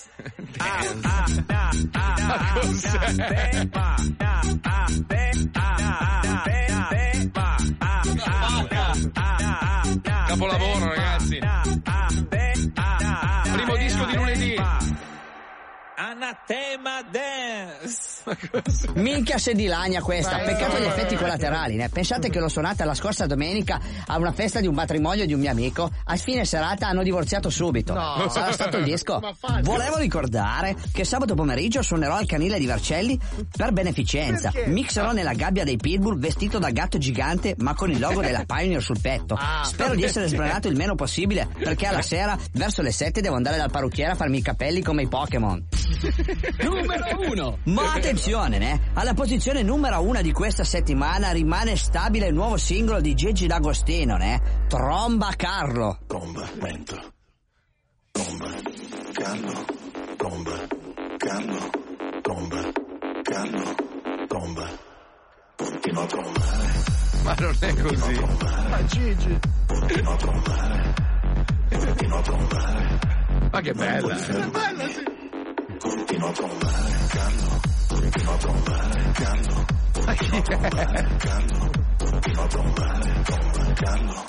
Capolavoro, 10.27 10.85
ragazzi. 10.89 11.39
Primo 13.51 13.75
disco 13.77 14.05
di 14.05 14.15
lunedì. 14.15 14.55
Anatema 15.95 17.01
Dance! 17.03 18.18
Minchia 18.95 19.37
se 19.37 19.53
dilania 19.53 20.01
questa, 20.01 20.37
Ma 20.37 20.43
peccato 20.43 20.79
gli 20.79 20.85
effetti 20.85 21.15
collaterali, 21.15 21.75
né? 21.75 21.89
Pensate 21.89 22.29
che 22.29 22.39
l'ho 22.39 22.49
suonata 22.49 22.85
la 22.85 22.93
scorsa 22.93 23.25
domenica 23.25 23.79
a 24.05 24.17
una 24.17 24.31
festa 24.31 24.59
di 24.59 24.67
un 24.67 24.73
matrimonio 24.73 25.25
di 25.25 25.33
un 25.33 25.39
mio 25.39 25.51
amico, 25.51 25.89
a 26.03 26.15
fine 26.15 26.45
serata 26.45 26.87
hanno 26.87 27.03
divorziato 27.03 27.49
subito. 27.49 27.93
No. 27.93 28.27
Sarà 28.29 28.51
stato 28.51 28.77
il 28.77 28.83
disco? 28.83 29.21
Volevo 29.61 29.97
ricordare 29.97 30.75
che 30.91 31.03
sabato 31.03 31.35
pomeriggio 31.35 31.81
suonerò 31.81 32.15
al 32.15 32.25
canile 32.25 32.59
di 32.59 32.65
Vercelli 32.65 33.19
per 33.55 33.71
beneficenza. 33.71 34.51
Perché? 34.51 34.69
Mixerò 34.69 35.11
nella 35.11 35.33
gabbia 35.33 35.63
dei 35.63 35.77
Pitbull 35.77 36.17
vestito 36.17 36.59
da 36.59 36.69
gatto 36.69 36.97
gigante 36.97 37.55
ma 37.57 37.73
con 37.73 37.89
il 37.89 37.99
logo 37.99 38.21
della 38.21 38.43
Pioneer 38.45 38.81
sul 38.81 38.99
petto. 38.99 39.35
Ah. 39.35 39.63
Spero 39.63 39.95
di 39.95 40.03
essere 40.03 40.27
sbranato 40.27 40.67
il 40.67 40.75
meno 40.75 40.95
possibile 40.95 41.47
perché 41.57 41.87
alla 41.87 42.01
sera, 42.01 42.37
verso 42.53 42.81
le 42.81 42.91
7, 42.91 43.21
devo 43.21 43.35
andare 43.35 43.57
dal 43.57 43.71
parrucchiere 43.71 44.11
a 44.11 44.15
farmi 44.15 44.37
i 44.37 44.41
capelli 44.41 44.81
come 44.81 45.03
i 45.03 45.07
Pokémon. 45.07 45.67
Numero 46.61 47.05
uno. 47.29 47.57
Ma 47.63 47.99
attenzione, 48.19 48.57
né? 48.57 48.79
Alla 48.95 49.13
posizione 49.13 49.63
numero 49.63 50.01
uno 50.01 50.21
di 50.21 50.33
questa 50.33 50.65
settimana 50.65 51.31
rimane 51.31 51.77
stabile 51.77 52.27
il 52.27 52.33
nuovo 52.33 52.57
singolo 52.57 52.99
di 52.99 53.15
Gigi 53.15 53.47
D'Agostino, 53.47 54.17
né? 54.17 54.65
Tromba 54.67 55.31
Carlo. 55.37 55.99
Tromba, 56.05 56.47
lento. 56.59 57.13
Tromba, 58.11 58.47
Carlo. 59.13 59.65
Tromba, 60.17 60.51
Carlo. 61.17 61.69
Tromba, 62.21 62.71
Carlo. 63.23 63.75
Tromba. 64.27 64.69
Continua 65.55 66.03
a 66.03 66.05
trombare. 66.05 66.67
Ma 67.23 67.35
non 67.39 67.55
è 67.59 67.73
così. 67.75 68.19
Ma 68.69 68.85
Gigi. 68.85 69.39
Continua 69.65 70.13
a 70.13 70.17
trombare. 70.17 70.93
Continua 71.69 72.17
a 72.17 72.21
trombare. 72.21 72.99
Ma 73.51 73.61
che 73.61 73.73
bella. 73.73 74.15
Bella, 74.15 74.87
sì. 74.89 75.03
Continua 75.79 76.29
a 76.29 76.31
trombare, 76.33 76.93
Carlo. 77.07 77.78
Continua 77.99 78.33
a 78.33 78.37
trombare, 78.37 79.11
Carlo. 79.13 79.65
Continua 79.93 80.37
a 80.37 80.41
trombare, 80.41 81.07
Carlo. 81.17 81.69
Continua 81.97 82.43
a 82.43 82.47
trombare, 82.47 83.21
tromba, 83.23 83.73
Carlo. 83.73 84.25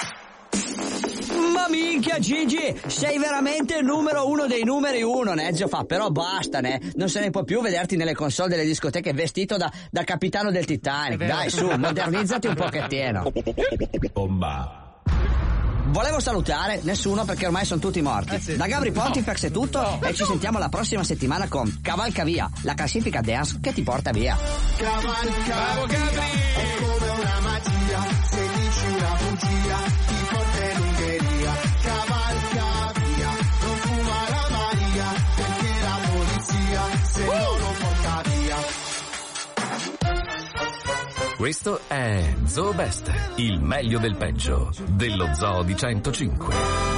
Ma 1.54 1.68
minchia 1.68 2.18
Gigi, 2.18 2.80
sei 2.86 3.18
veramente 3.18 3.76
il 3.76 3.84
numero 3.84 4.28
uno 4.28 4.46
dei 4.46 4.64
numeri 4.64 5.02
uno, 5.02 5.34
Nezio 5.34 5.68
fa, 5.68 5.84
però 5.84 6.10
basta, 6.10 6.60
ne? 6.60 6.80
Non 6.96 7.08
se 7.08 7.20
ne 7.20 7.30
può 7.30 7.44
più 7.44 7.60
vederti 7.60 7.94
nelle 7.96 8.14
console 8.14 8.48
delle 8.48 8.64
discoteche 8.64 9.12
vestito 9.12 9.56
da, 9.56 9.70
da 9.90 10.02
capitano 10.02 10.50
del 10.50 10.64
Titanic. 10.64 11.24
Dai, 11.24 11.48
su, 11.50 11.68
modernizzati 11.70 12.48
un 12.48 12.54
pochettino. 12.58 13.30
Bomba. 14.12 15.02
Volevo 15.86 16.20
salutare 16.20 16.80
nessuno 16.82 17.24
perché 17.24 17.46
ormai 17.46 17.64
sono 17.64 17.80
tutti 17.80 18.00
morti. 18.00 18.56
Da 18.56 18.66
Gabri 18.66 18.92
Pontifex 18.92 19.46
è 19.46 19.50
tutto 19.50 20.00
e 20.02 20.14
ci 20.14 20.24
sentiamo 20.24 20.58
la 20.58 20.68
prossima 20.68 21.02
settimana 21.02 21.48
con 21.48 21.80
Cavalca 21.82 22.24
Via, 22.24 22.48
la 22.62 22.74
classifica 22.74 23.20
dance 23.20 23.58
che 23.60 23.72
ti 23.72 23.82
porta 23.82 24.10
via. 24.10 24.36
Bravo 24.76 25.86
Gabri! 25.86 26.30
È 26.54 26.82
come 26.82 27.08
una 27.20 27.40
magia, 27.40 28.06
se 28.22 28.48
dici 28.54 28.86
una 28.86 29.16
bugia, 29.18 29.76
ti 30.06 30.14
porta 30.30 30.64
in 30.64 30.80
Ungheria. 30.80 31.52
Cavalca 31.82 32.09
Questo 41.40 41.80
è 41.88 42.34
Zoo 42.44 42.74
Best, 42.74 43.10
il 43.36 43.62
meglio 43.62 43.98
del 43.98 44.14
peggio 44.14 44.70
dello 44.90 45.32
Zoo 45.32 45.62
di 45.62 45.74
105. 45.74 46.89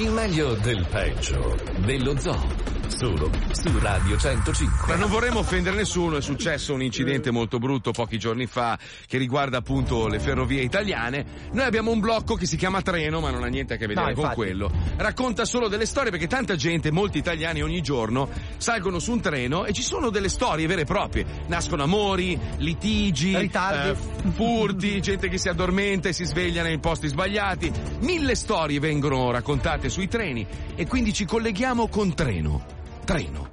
Il 0.00 0.10
meglio 0.12 0.54
del 0.54 0.86
peggio 0.90 1.58
dello 1.80 2.18
zoo. 2.18 2.78
Solo 2.86 3.30
su 3.52 3.78
Radio 3.78 4.16
105. 4.16 4.86
Ma 4.88 4.96
non 4.96 5.10
vorremmo 5.10 5.40
offendere 5.40 5.76
nessuno, 5.76 6.16
è 6.16 6.22
successo 6.22 6.72
un 6.72 6.82
incidente 6.82 7.30
molto 7.30 7.58
brutto 7.58 7.92
pochi 7.92 8.18
giorni 8.18 8.46
fa 8.46 8.78
che 9.06 9.18
riguarda 9.18 9.58
appunto 9.58 10.08
le 10.08 10.18
ferrovie 10.18 10.62
italiane. 10.62 11.24
Noi 11.52 11.64
abbiamo 11.64 11.90
un 11.90 12.00
blocco 12.00 12.34
che 12.34 12.46
si 12.46 12.56
chiama 12.56 12.80
Treno, 12.80 13.20
ma 13.20 13.30
non 13.30 13.42
ha 13.42 13.48
niente 13.48 13.74
a 13.74 13.76
che 13.76 13.86
vedere 13.86 14.14
No, 14.14 14.22
con 14.22 14.30
quello. 14.32 14.70
Racconta 15.00 15.46
solo 15.46 15.68
delle 15.68 15.86
storie 15.86 16.10
perché 16.10 16.26
tanta 16.26 16.56
gente, 16.56 16.90
molti 16.90 17.16
italiani 17.16 17.62
ogni 17.62 17.80
giorno 17.80 18.28
salgono 18.58 18.98
su 18.98 19.12
un 19.12 19.22
treno 19.22 19.64
e 19.64 19.72
ci 19.72 19.80
sono 19.80 20.10
delle 20.10 20.28
storie 20.28 20.66
vere 20.66 20.82
e 20.82 20.84
proprie. 20.84 21.24
Nascono 21.46 21.84
amori, 21.84 22.38
litigi, 22.58 23.34
Ritardi. 23.34 23.88
eh, 23.88 24.30
furti, 24.32 25.00
gente 25.00 25.30
che 25.30 25.38
si 25.38 25.48
addormenta 25.48 26.10
e 26.10 26.12
si 26.12 26.26
sveglia 26.26 26.62
nei 26.62 26.78
posti 26.80 27.08
sbagliati. 27.08 27.72
Mille 28.00 28.34
storie 28.34 28.78
vengono 28.78 29.30
raccontate 29.30 29.88
sui 29.88 30.06
treni 30.06 30.46
e 30.74 30.86
quindi 30.86 31.14
ci 31.14 31.24
colleghiamo 31.24 31.88
con 31.88 32.14
Treno. 32.14 32.62
Treno. 33.06 33.48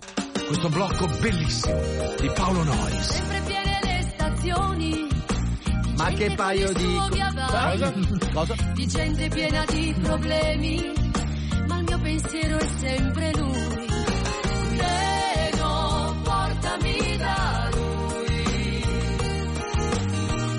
Questo 0.47 0.67
blocco 0.67 1.07
bellissimo 1.21 1.79
di 2.19 2.29
Paolo 2.35 2.63
Nois. 2.63 3.07
Sempre 3.07 3.41
piene 3.45 3.79
le 3.83 4.13
stazioni. 4.13 5.07
Ma 5.95 6.09
che 6.09 6.29
paio 6.35 6.73
di. 6.73 6.97
avai. 7.21 8.19
Cosa? 8.33 8.55
Di 8.73 8.85
gente 8.85 9.29
piena 9.29 9.63
di 9.65 9.95
problemi. 10.01 11.07
Pensiero 12.07 12.57
è 12.57 12.67
sempre 12.77 13.31
lui. 13.35 13.85
Treno, 14.77 16.15
portami 16.23 17.17
da 17.17 17.69
lui. 17.73 18.81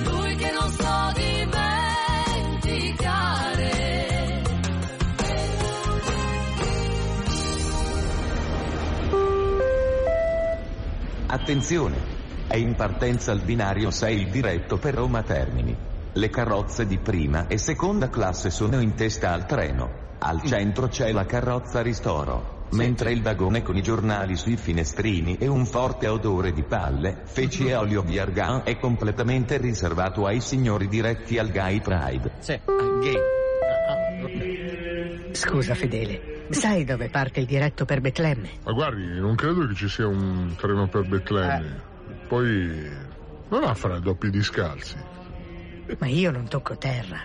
Lui 0.05 0.37
che 0.37 0.51
non 0.53 0.71
so 0.71 1.13
dimenticare. 1.15 1.63
Attenzione! 11.29 11.97
È 12.47 12.57
in 12.57 12.75
partenza 12.75 13.33
il 13.33 13.43
binario 13.43 13.91
6 13.91 14.29
diretto 14.29 14.77
per 14.77 14.93
Roma 14.93 15.23
Termini. 15.23 15.75
Le 16.13 16.29
carrozze 16.29 16.85
di 16.85 16.99
prima 16.99 17.47
e 17.47 17.57
seconda 17.57 18.11
classe 18.11 18.51
sono 18.51 18.83
in 18.83 18.93
testa 18.95 19.33
al 19.33 19.47
treno. 19.47 20.08
Al 20.21 20.43
centro 20.43 20.89
c'è 20.89 21.13
la 21.13 21.25
carrozza 21.25 21.81
ristoro, 21.81 22.67
mentre 22.73 23.13
il 23.13 23.23
vagone 23.23 23.63
con 23.63 23.77
i 23.77 23.83
giornali 23.83 24.37
sui 24.37 24.57
finestrini 24.57 25.37
e 25.39 25.47
un 25.47 25.65
forte 25.65 26.09
odore 26.09 26.53
di 26.53 26.65
palle, 26.65 27.23
feci 27.25 27.69
e 27.69 27.75
olio 27.77 28.03
di 28.03 28.19
argan 28.19 28.63
è 28.65 28.77
completamente 28.79 29.59
riservato 29.59 30.27
ai 30.27 30.41
signori 30.41 30.89
diretti 30.89 31.39
al 31.39 31.51
Gay 31.51 31.81
Pride. 31.81 32.33
Sì, 32.41 32.61
Scusa 35.31 35.75
Fedele, 35.75 36.47
sai 36.51 36.85
dove 36.85 37.09
parte 37.11 37.39
il 37.39 37.47
diretto 37.47 37.85
per 37.85 38.01
Betlemme? 38.01 38.51
Ma 38.65 38.73
guardi, 38.73 39.21
non 39.21 39.37
credo 39.37 39.69
che 39.69 39.75
ci 39.75 39.89
sia 39.89 40.09
un 40.09 40.53
treno 40.57 40.89
per 40.89 41.07
Betlemme. 41.07 41.81
Poi 42.27 42.91
non 43.51 43.63
ha 43.63 43.75
freddo 43.75 44.11
a 44.11 44.15
piedi 44.17 44.43
scalzi. 44.43 44.97
Ma 45.97 46.07
io 46.09 46.33
non 46.33 46.49
tocco 46.49 46.77
terra. 46.77 47.25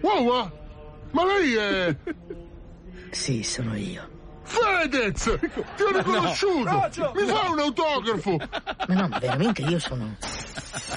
Wow, 0.00 0.63
ma 1.14 1.24
lei 1.24 1.54
è... 1.54 1.96
Sì, 3.10 3.42
sono 3.42 3.76
io. 3.76 4.10
Fedez! 4.42 5.38
Ti 5.76 5.82
ho 5.82 5.96
riconosciuto! 5.96 6.90
Mi 7.14 7.26
fa 7.26 7.48
un 7.48 7.58
autografo! 7.60 8.36
Ma 8.88 8.94
no, 8.94 9.08
ma 9.08 9.18
veramente 9.18 9.62
io 9.62 9.78
sono. 9.78 10.16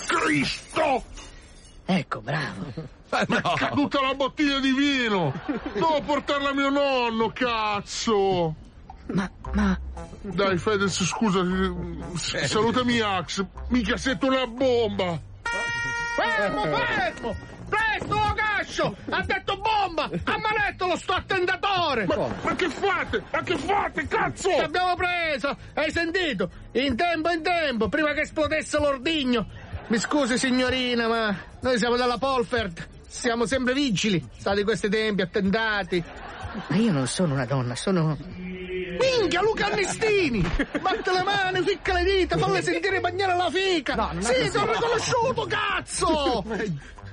Cristo! 0.08 1.04
Ecco, 1.86 2.20
bravo. 2.22 2.74
Ma 3.10 3.20
è 3.20 3.42
caduta 3.56 4.02
la 4.02 4.14
bottiglia 4.16 4.60
di 4.60 4.72
vino! 4.72 5.34
Devo 5.74 6.02
portarla 6.02 6.50
a 6.50 6.54
mio 6.54 6.70
nonno, 6.70 7.32
cazzo! 7.32 8.56
Ma, 9.14 9.32
ma... 9.54 9.80
Dai, 10.22 10.58
Fedez, 10.58 11.04
scusa, 11.04 11.42
salutami 12.16 13.00
Ax. 13.00 13.46
Mica 13.70 13.96
siete 13.96 14.26
una 14.26 14.46
bomba! 14.48 15.18
Fermo, 16.16 16.64
fermo! 16.64 17.36
Presto, 17.70 18.34
Gascio! 18.36 18.96
Ha 19.10 19.22
detto 19.24 19.58
bomba! 19.58 20.10
Ammanettolo 20.24 20.96
sto 20.98 21.14
attendatore! 21.14 22.06
Ma, 22.06 22.28
ma 22.42 22.56
che 22.56 22.70
fate? 22.70 23.24
Ma 23.32 23.42
che 23.42 23.58
fate, 23.58 24.08
cazzo? 24.08 24.50
Ti 24.50 24.60
abbiamo 24.60 24.96
preso! 24.96 25.58
Hai 25.74 25.92
sentito? 25.92 26.50
In 26.74 26.96
tempo, 26.96 27.30
in 27.30 27.42
tempo, 27.42 27.90
prima 27.90 28.14
che 28.14 28.22
esplodesse 28.22 28.78
l'ordigno! 28.78 29.48
Mi 29.88 30.00
scusi, 30.00 30.38
signorina, 30.38 31.08
ma 31.08 31.36
noi 31.62 31.78
siamo 31.78 31.96
della 31.96 32.18
Polfert. 32.18 32.88
Siamo 33.08 33.46
sempre 33.46 33.74
vigili. 33.74 34.24
Sa 34.38 34.54
di 34.54 34.64
questi 34.64 34.90
tempi, 34.90 35.22
attentati. 35.22 36.04
Ma 36.68 36.76
io 36.76 36.92
non 36.92 37.08
sono 37.08 37.34
una 37.34 37.46
donna, 37.46 37.74
sono. 37.76 38.18
Minchia, 39.00 39.42
Luca 39.42 39.68
Annestini! 39.68 40.42
Batte 40.82 41.12
le 41.12 41.24
mani, 41.24 41.62
ficca 41.62 41.94
le 41.94 42.04
dita, 42.04 42.38
falle 42.38 42.62
sentire 42.62 43.00
bagnare 43.00 43.36
la 43.36 43.50
fica! 43.50 43.96
No, 43.96 44.22
sì, 44.22 44.50
ti 44.50 44.58
ho 44.58 44.66
riconosciuto, 44.66 45.46
cazzo! 45.46 46.44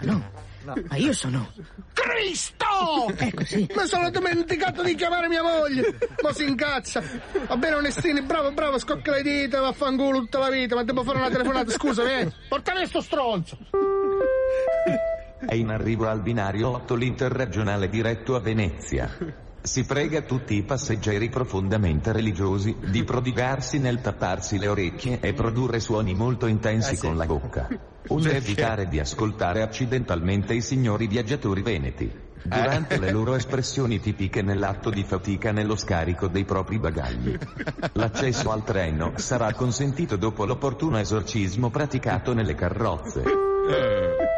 No, 0.00 0.30
ma 0.88 0.96
io 0.96 1.12
sono. 1.12 1.52
Cristo! 1.92 3.12
Ecco, 3.16 3.44
sì. 3.44 3.66
Mi 3.74 3.86
sono 3.86 4.10
dimenticato 4.10 4.82
di 4.82 4.94
chiamare 4.94 5.28
mia 5.28 5.42
moglie! 5.42 5.96
Ma 6.22 6.32
si 6.32 6.46
incazza! 6.46 7.02
Va 7.46 7.56
bene, 7.56 7.76
Onestini, 7.76 8.22
bravo, 8.22 8.52
bravo, 8.52 8.78
scocca 8.78 9.12
le 9.12 9.22
dita, 9.22 9.60
vaffanculo 9.60 10.18
tutta 10.18 10.38
la 10.38 10.50
vita, 10.50 10.74
ma 10.74 10.84
devo 10.84 11.02
fare 11.02 11.18
una 11.18 11.30
telefonata, 11.30 11.70
scusa, 11.70 12.04
vieni! 12.04 12.32
Porta 12.48 12.72
via 12.72 12.86
sto 12.86 13.00
stronzo! 13.00 13.58
È 15.46 15.54
in 15.54 15.68
arrivo 15.68 16.08
al 16.08 16.20
binario 16.20 16.70
8 16.70 16.94
l'interregionale 16.94 17.88
diretto 17.88 18.34
a 18.34 18.40
Venezia. 18.40 19.42
Si 19.66 19.86
prega 19.86 20.20
tutti 20.20 20.56
i 20.56 20.62
passeggeri 20.62 21.30
profondamente 21.30 22.12
religiosi 22.12 22.76
di 22.84 23.02
prodigarsi 23.02 23.78
nel 23.78 24.02
tapparsi 24.02 24.58
le 24.58 24.68
orecchie 24.68 25.20
e 25.20 25.32
produrre 25.32 25.80
suoni 25.80 26.14
molto 26.14 26.44
intensi 26.44 26.98
con 26.98 27.16
la 27.16 27.24
bocca. 27.24 27.68
Onde 28.08 28.28
Perché? 28.28 28.46
evitare 28.46 28.88
di 28.88 29.00
ascoltare 29.00 29.62
accidentalmente 29.62 30.52
i 30.52 30.60
signori 30.60 31.06
viaggiatori 31.06 31.62
veneti. 31.62 32.12
Durante 32.42 32.98
le 32.98 33.10
loro 33.10 33.36
espressioni 33.36 34.00
tipiche 34.00 34.42
nell'atto 34.42 34.90
di 34.90 35.02
fatica 35.02 35.50
nello 35.50 35.76
scarico 35.76 36.28
dei 36.28 36.44
propri 36.44 36.78
bagagli. 36.78 37.34
L'accesso 37.94 38.50
al 38.50 38.64
treno 38.64 39.12
sarà 39.16 39.50
consentito 39.54 40.16
dopo 40.16 40.44
l'opportuno 40.44 40.98
esorcismo 40.98 41.70
praticato 41.70 42.34
nelle 42.34 42.54
carrozze. 42.54 43.22
Papà, 43.22 44.33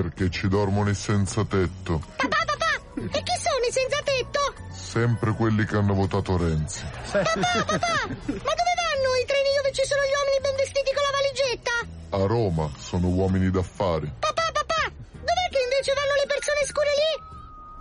Perché 0.00 0.30
ci 0.30 0.48
dormono 0.48 0.88
i 0.88 0.94
senza 0.94 1.44
tetto. 1.44 2.00
Papà, 2.16 2.44
papà, 2.46 2.72
e 2.94 3.22
chi 3.22 3.36
sono 3.36 3.64
i 3.68 3.70
senza 3.70 4.00
tetto? 4.02 4.40
Sempre 4.72 5.32
quelli 5.32 5.66
che 5.66 5.76
hanno 5.76 5.92
votato 5.92 6.38
Renzi. 6.38 6.82
Papà, 7.12 7.28
papà, 7.66 8.08
ma 8.08 8.14
dove 8.16 8.72
vanno 8.80 9.10
i 9.20 9.26
treni 9.26 9.50
dove 9.56 9.72
ci 9.74 9.84
sono 9.84 10.00
gli 10.00 10.16
uomini 10.16 10.40
ben 10.40 10.56
vestiti 10.56 10.90
con 10.96 11.04
la 11.04 11.12
valigetta? 11.20 11.72
A 12.16 12.26
Roma 12.26 12.70
sono 12.78 13.08
uomini 13.08 13.50
d'affari. 13.50 14.10
Papà, 14.20 14.50
papà, 14.54 14.88
dov'è 14.88 15.48
che 15.50 15.60
invece 15.68 15.92
vanno 15.92 16.14
le 16.16 16.26
persone 16.26 16.64
scure 16.64 16.92
lì? 16.96 17.22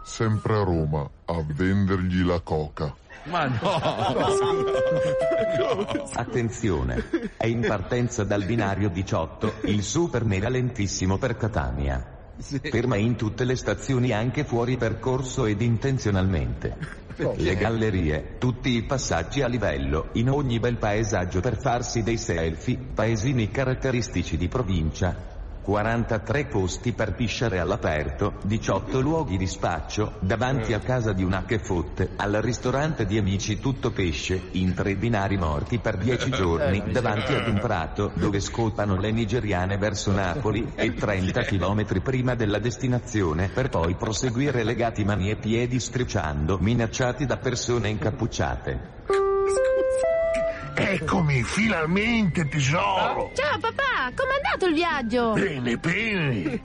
Sempre 0.03 0.57
a 0.59 0.63
Roma 0.65 1.09
a 1.23 1.41
vendergli 1.47 2.25
la 2.25 2.41
coca. 2.41 2.93
Ma 3.29 3.45
no! 3.45 3.69
Attenzione, 6.13 7.31
è 7.37 7.45
in 7.45 7.61
partenza 7.61 8.23
dal 8.23 8.43
binario 8.43 8.89
18 8.89 9.53
il 9.65 9.83
super 9.83 10.25
mega 10.25 10.49
lentissimo 10.49 11.17
per 11.17 11.37
Catania. 11.37 12.17
Ferma 12.39 12.95
in 12.95 13.15
tutte 13.15 13.43
le 13.43 13.55
stazioni 13.55 14.11
anche 14.11 14.45
fuori 14.45 14.77
percorso 14.77 15.45
ed 15.45 15.61
intenzionalmente. 15.61 16.75
Le 17.35 17.55
gallerie, 17.55 18.37
tutti 18.37 18.69
i 18.69 18.83
passaggi 18.83 19.41
a 19.41 19.47
livello, 19.47 20.07
in 20.13 20.29
ogni 20.29 20.59
bel 20.59 20.77
paesaggio 20.77 21.41
per 21.41 21.57
farsi 21.57 22.01
dei 22.01 22.17
selfie, 22.17 22.77
paesini 22.77 23.51
caratteristici 23.51 24.37
di 24.37 24.47
provincia. 24.47 25.38
43 25.69 26.45
posti 26.45 26.93
per 26.93 27.13
pisciare 27.13 27.59
all'aperto, 27.59 28.39
18 28.41 29.01
luoghi 29.01 29.37
di 29.37 29.45
spaccio, 29.45 30.13
davanti 30.17 30.73
a 30.73 30.79
casa 30.79 31.13
di 31.13 31.23
una 31.23 31.45
che 31.45 31.59
fotte, 31.59 32.09
al 32.15 32.31
ristorante 32.41 33.05
di 33.05 33.19
amici 33.19 33.59
tutto 33.59 33.91
pesce, 33.91 34.49
in 34.53 34.73
tre 34.73 34.95
binari 34.95 35.37
morti 35.37 35.77
per 35.77 35.97
10 35.97 36.31
giorni, 36.31 36.91
davanti 36.91 37.35
ad 37.35 37.47
un 37.47 37.59
prato 37.59 38.11
dove 38.15 38.39
scopano 38.39 38.97
le 38.97 39.11
nigeriane 39.11 39.77
verso 39.77 40.11
Napoli 40.11 40.71
e 40.73 40.91
30 40.95 41.41
chilometri 41.43 42.01
prima 42.01 42.33
della 42.33 42.57
destinazione 42.57 43.49
per 43.49 43.69
poi 43.69 43.93
proseguire 43.93 44.63
legati 44.63 45.03
mani 45.03 45.29
e 45.29 45.35
piedi 45.35 45.79
strisciando, 45.79 46.57
minacciati 46.59 47.27
da 47.27 47.37
persone 47.37 47.89
incappucciate. 47.89 48.98
Eccomi, 50.75 51.43
finalmente 51.43 52.47
tesoro! 52.47 53.31
Ciao 53.35 53.57
papà, 53.59 54.11
com'è 54.15 54.35
andato 54.35 54.65
il 54.67 54.73
viaggio? 54.73 55.33
Bene, 55.33 55.77
bene. 55.77 56.61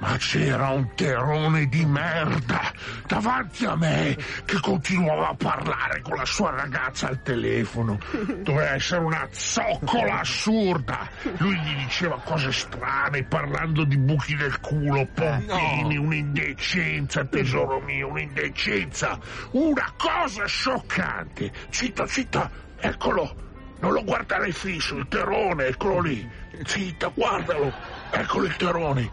Ma 0.00 0.16
c'era 0.16 0.70
un 0.70 0.94
terrone 0.94 1.66
di 1.66 1.84
merda 1.84 2.72
davanti 3.06 3.66
a 3.66 3.76
me 3.76 4.16
che 4.46 4.58
continuava 4.58 5.28
a 5.28 5.34
parlare 5.34 6.00
con 6.00 6.16
la 6.16 6.24
sua 6.24 6.52
ragazza 6.52 7.08
al 7.08 7.22
telefono. 7.22 7.98
Doveva 8.38 8.72
essere 8.72 9.02
una 9.02 9.28
zoccola 9.30 10.20
assurda. 10.20 11.06
Lui 11.36 11.54
gli 11.58 11.74
diceva 11.84 12.18
cose 12.24 12.50
strane 12.50 13.24
parlando 13.24 13.84
di 13.84 13.98
buchi 13.98 14.34
del 14.36 14.58
culo, 14.60 15.06
pompini, 15.12 15.98
un'indecenza, 15.98 17.26
tesoro 17.26 17.80
mio, 17.80 18.08
un'indecenza. 18.08 19.18
Una 19.50 19.92
cosa 19.98 20.46
scioccante. 20.46 21.52
Zitta, 21.68 22.06
zitta, 22.06 22.50
eccolo. 22.80 23.48
Non 23.80 23.92
lo 23.92 24.02
guardare 24.04 24.52
fisso, 24.52 24.96
il 24.96 25.06
terrone, 25.08 25.66
eccolo 25.66 26.00
lì. 26.00 26.28
Zitta, 26.64 27.10
guardalo. 27.14 27.72
Eccolo 28.10 28.44
il 28.46 28.56
terrone. 28.56 29.10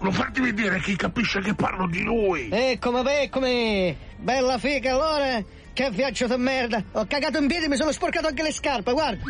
Non 0.00 0.12
farti 0.12 0.40
vedere 0.40 0.80
chi 0.80 0.96
capisce 0.96 1.40
che 1.40 1.54
parlo 1.54 1.86
di 1.86 2.02
lui. 2.02 2.48
Eccomi, 2.50 3.02
eccomi! 3.08 3.96
Bella 4.16 4.58
figa 4.58 4.92
allora! 4.92 5.40
Che 5.72 5.90
viaggio 5.90 6.26
di 6.26 6.36
merda! 6.36 6.82
Ho 6.92 7.06
cagato 7.06 7.38
in 7.38 7.46
piedi 7.46 7.66
e 7.66 7.68
mi 7.68 7.76
sono 7.76 7.92
sporcato 7.92 8.26
anche 8.26 8.42
le 8.42 8.52
scarpe, 8.52 8.92
guarda! 8.92 9.22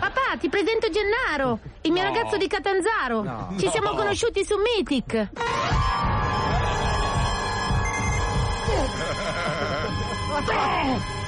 Papà, 0.00 0.36
ti 0.38 0.48
presento 0.48 0.88
Gennaro, 0.90 1.60
il 1.82 1.92
mio 1.92 2.02
No. 2.02 2.08
ragazzo 2.12 2.36
di 2.36 2.48
Catanzaro. 2.48 3.22
No. 3.22 3.54
Ci 3.58 3.68
siamo 3.70 3.90
No. 3.90 3.96
conosciuti 3.96 4.44
su 4.44 4.56
Mythic. 4.58 5.28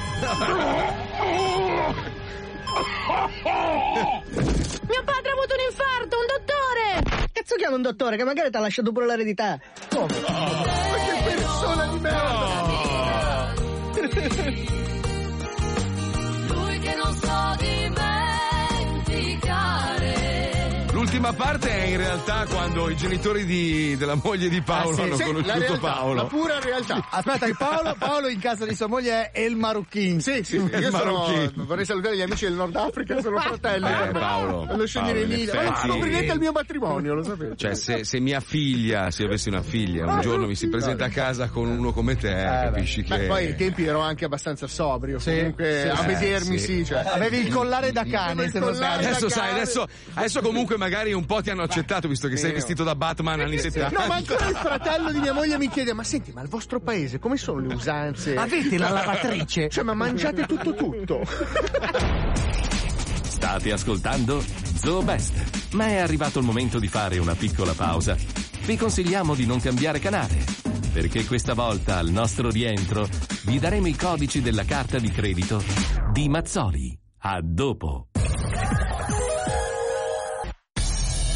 Mio 4.87 5.03
padre 5.05 5.31
ha 5.31 5.33
avuto 5.33 5.55
un 5.55 5.63
infarto, 5.69 6.17
un 6.17 6.27
dottore! 6.27 7.29
Cazzo 7.33 7.57
chiama 7.57 7.75
un 7.77 7.83
dottore 7.83 8.17
che 8.17 8.25
magari 8.25 8.51
ti 8.51 8.57
ha 8.57 8.61
lasciato 8.61 8.93
pure 8.93 9.07
l'eredità? 9.07 9.59
Come? 9.89 10.07
Ma 10.07 10.97
che 11.05 11.23
persona 11.25 11.87
di 11.87 11.99
merda! 11.99 12.72
L'ultima 21.23 21.45
parte 21.47 21.71
è 21.71 21.85
in 21.85 21.97
realtà 21.99 22.47
quando 22.51 22.91
i 22.91 22.97
genitori 22.97 23.45
di- 23.45 23.97
della 23.97 24.17
moglie 24.21 24.49
di 24.49 24.61
Paolo 24.61 24.91
Ah, 24.91 24.95
sì, 24.95 25.01
hanno 25.03 25.17
sì, 25.17 25.23
conosciuto 25.23 25.53
la 25.53 25.59
realtà, 25.59 25.79
Paolo. 25.79 26.15
La 26.15 26.25
pura 26.25 26.59
realtà. 26.59 27.07
Aspetta, 27.11 27.47
che 27.47 27.55
Paolo, 27.57 27.95
Paolo 27.97 28.27
in 28.29 28.41
casa 28.41 28.67
di 28.67 28.75
sua 28.75 28.89
moglie 28.89 29.31
è 29.31 29.41
El 29.45 29.55
Marucchin. 29.55 30.21
Sì, 30.21 30.43
sì, 30.43 30.57
Il 30.57 30.69
io 30.81 30.91
sono, 30.91 31.53
vorrei 31.65 31.85
salutare 31.85 32.17
gli 32.17 32.23
amici 32.23 32.45
del 32.45 32.55
Nord 32.55 32.75
Africa, 32.75 33.21
sono 33.21 33.39
fratelli. 33.39 33.87
Eh, 33.87 33.93
per 33.93 34.13
me. 34.15 34.19
Paolo, 34.19 34.67
in 34.69 35.05
in 35.07 35.17
Emilia. 35.17 35.63
Ma 35.63 35.97
prendete 35.97 36.33
il 36.33 36.39
mio 36.41 36.51
matrimonio, 36.51 37.15
lo 37.15 37.23
sapete. 37.23 37.55
Cioè, 37.57 37.75
se, 37.77 38.03
se 38.03 38.19
mia 38.19 38.41
figlia, 38.41 39.13
se 39.13 39.23
io 39.23 39.29
avessi 39.29 39.49
una 39.49 39.63
figlia, 39.63 40.03
un 40.07 40.19
Ah, 40.19 40.21
giorno 40.23 40.49
mi 40.49 40.57
si 40.57 40.69
presenta 40.69 41.05
a 41.05 41.09
casa 41.09 41.49
con 41.51 41.69
uno 41.69 41.93
come 41.93 42.17
te, 42.17 42.33
capisci 42.33 43.05
che. 43.05 43.17
Beh, 43.17 43.27
poi 43.27 43.47
ai 43.47 43.55
tempi 43.55 43.85
ero 43.85 44.01
anche 44.01 44.25
abbastanza 44.25 44.67
sobrio. 44.67 45.21
comunque 45.23 45.83
sì, 45.83 45.89
a 45.89 45.97
sì. 45.99 46.07
vedermi, 46.07 46.55
Eh, 46.57 46.59
sì. 46.59 46.67
sì. 46.79 46.85
cioè. 46.87 47.05
Avevi 47.07 47.47
il 47.47 47.53
collare 47.53 47.93
da 47.93 48.05
cane, 48.05 48.51
se 48.51 48.59
non 48.59 48.75
sbaglio. 48.75 49.07
Adesso 49.07 49.29
sai, 49.29 49.53
adesso, 49.53 49.87
adesso 50.15 50.41
comunque 50.41 50.77
magari 50.77 51.11
un 51.13 51.27
po' 51.27 51.43
ti 51.43 51.51
hanno 51.51 51.63
accettato 51.63 52.09
visto 52.09 52.29
che 52.29 52.37
sei 52.37 52.53
vestito 52.53 52.85
da 52.85 52.95
Batman 52.95 53.41
anni 53.41 53.59
70. 53.59 53.99
No, 53.99 54.07
ma 54.07 54.15
ancora 54.17 54.49
il 54.49 54.57
fratello 54.57 55.13
di 55.13 55.21
mia 55.21 55.33
moglie 55.33 55.59
mi 55.59 55.69
chiede: 55.69 55.93
Ma 55.93 56.05
senti, 56.05 56.33
ma 56.33 56.41
al 56.41 56.49
vostro 56.49 56.81
paese 56.81 57.19
come 57.19 57.37
sono 57.37 57.61
le 57.61 57.75
usanze? 57.75 58.37
Avete 58.37 58.79
la 58.79 58.91
lavatrice? 58.91 59.69
Cioè, 59.69 59.85
ma 59.85 59.95
mangiate 59.95 60.47
tutto 60.47 60.75
tutto. 60.75 61.23
State 63.23 63.73
ascoltando 63.73 64.43
Zoo 64.77 65.03
Best. 65.03 65.75
Ma 65.75 65.87
è 65.87 65.97
arrivato 65.99 66.39
il 66.39 66.45
momento 66.45 66.79
di 66.79 66.89
fare 66.89 67.19
una 67.19 67.35
piccola 67.35 67.73
pausa. 67.73 68.17
Vi 68.65 68.77
consigliamo 68.77 69.35
di 69.35 69.47
non 69.47 69.61
cambiare 69.61 69.99
canale, 69.99 70.45
perché 70.93 71.25
questa 71.25 71.55
volta 71.55 71.99
al 71.99 72.11
nostro 72.11 72.51
rientro 72.51 73.09
vi 73.45 73.59
daremo 73.59 73.89
i 73.89 73.97
codici 73.97 74.41
della 74.41 74.65
carta 74.65 74.99
di 74.99 75.11
credito 75.11 75.63
di 76.13 76.29
Mazzoli. 76.29 76.97
A 77.25 77.41
dopo. 77.43 78.09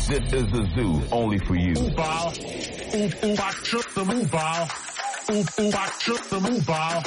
This 0.07 0.33
is 0.33 0.47
the 0.53 0.63
zoo, 0.77 1.03
only 1.11 1.39
for 1.39 1.57
you. 1.57 1.75
Oepal. 1.75 2.31
Oepaccio 2.95 3.83
de 3.93 4.05
moepal. 4.05 4.69
Oepaccio 5.29 6.15
de 6.31 6.39
moepal. 6.47 7.03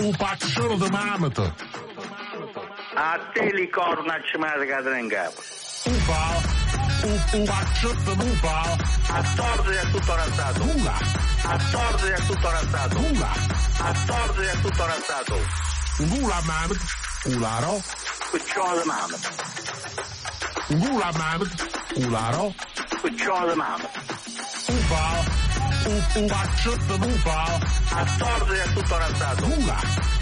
Oepaccio 0.00 0.78
de 0.78 0.88
mamete. 0.90 1.52
A 2.96 3.18
te 3.34 3.44
li 3.52 3.68
corna 3.68 4.16
ci 4.24 4.38
marca 4.38 4.98
in 4.98 5.08
capo. 5.10 5.42
Oepal. 5.84 6.36
Oepaccio 7.34 7.92
de 8.06 8.14
moepal. 8.16 8.70
A 9.10 9.22
torto 9.36 9.70
è 9.70 9.90
tutto 9.90 10.14
razzato. 10.14 10.62
Ula. 10.62 10.96
A 11.44 11.58
torto 11.70 12.06
è 12.06 12.20
tutto 12.26 12.50
razzato. 12.50 12.98
Ula. 13.00 13.32
A 13.80 13.94
torto 14.06 14.40
è 14.40 14.60
tutto 14.62 14.86
razzato. 14.86 15.36
Ula 16.22 16.40
mamet. 16.46 16.80
Ularo. 17.26 17.82
Cucciolo 18.30 18.80
di 18.80 18.88
Gula 20.70 21.10
Mammoth, 21.18 21.56
Kularo, 21.94 22.54
Charlie 23.18 23.56
Mammoth. 23.56 23.96
Ubal, 24.70 25.18
Ubacet 26.16 26.80
de 26.86 26.94
Ubal, 26.94 27.54
a 27.90 28.04
torre 28.18 28.58
é 28.60 28.66
tutoratado. 28.74 29.46
Gula, 29.46 29.78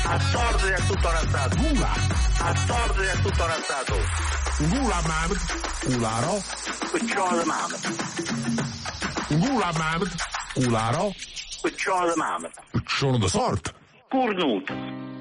a 0.06 0.18
torre 0.32 0.72
é 0.72 0.76
tutoratado. 0.88 1.56
Gula, 1.56 1.92
a 2.40 2.54
torre 2.66 3.06
é 3.08 3.16
tutoratado. 3.22 3.94
Gula 4.70 5.02
Mammoth, 5.08 5.46
Kularo, 5.84 6.42
Charlie 7.08 7.44
Mammoth. 7.44 7.86
Gula 9.28 9.72
Mammoth, 9.74 10.16
Kularo, 10.54 11.14
Charlie 11.76 12.16
Mammoth. 12.16 12.54
Piccione 12.72 13.18
de 13.18 13.28
sorte. 13.28 13.74
Cornuto. 14.10 14.72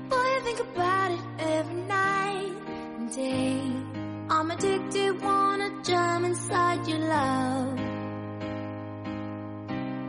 Boy, 0.08 0.16
I 0.16 0.40
think 0.46 0.60
about 0.62 1.12
it 1.12 1.20
every 1.40 1.82
night 1.84 2.54
and 2.98 3.12
day. 3.14 3.87
I'm 4.30 4.52
addicted, 4.52 5.22
wanna 5.22 5.70
jump 5.84 6.26
inside 6.26 6.86
your 6.86 7.00
love. 7.00 7.80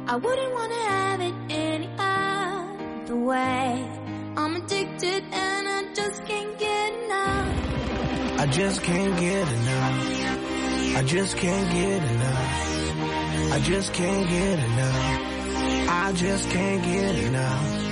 I 0.08 0.16
wouldn't 0.16 0.54
wanna 0.54 0.74
have 0.74 1.20
it 1.20 1.34
any 1.50 1.88
other 1.98 3.16
way. 3.16 3.88
I'm 4.36 4.56
addicted 4.56 5.22
and 5.32 5.68
I 5.68 5.94
just 5.94 6.24
can't 6.26 6.58
get 6.58 6.94
enough. 7.04 8.40
I 8.40 8.46
just 8.46 8.82
can't 8.82 9.20
get 9.20 9.48
enough. 9.48 10.96
I 10.96 11.02
just 11.04 11.36
can't 11.36 11.70
get 11.70 12.02
enough. 12.10 13.52
I 13.52 13.60
just 13.60 13.92
can't 13.92 14.28
get 14.28 14.58
enough. 14.58 15.88
I 15.90 16.12
just 16.12 16.50
can't 16.50 16.82
get 16.82 17.14
enough. 17.24 17.87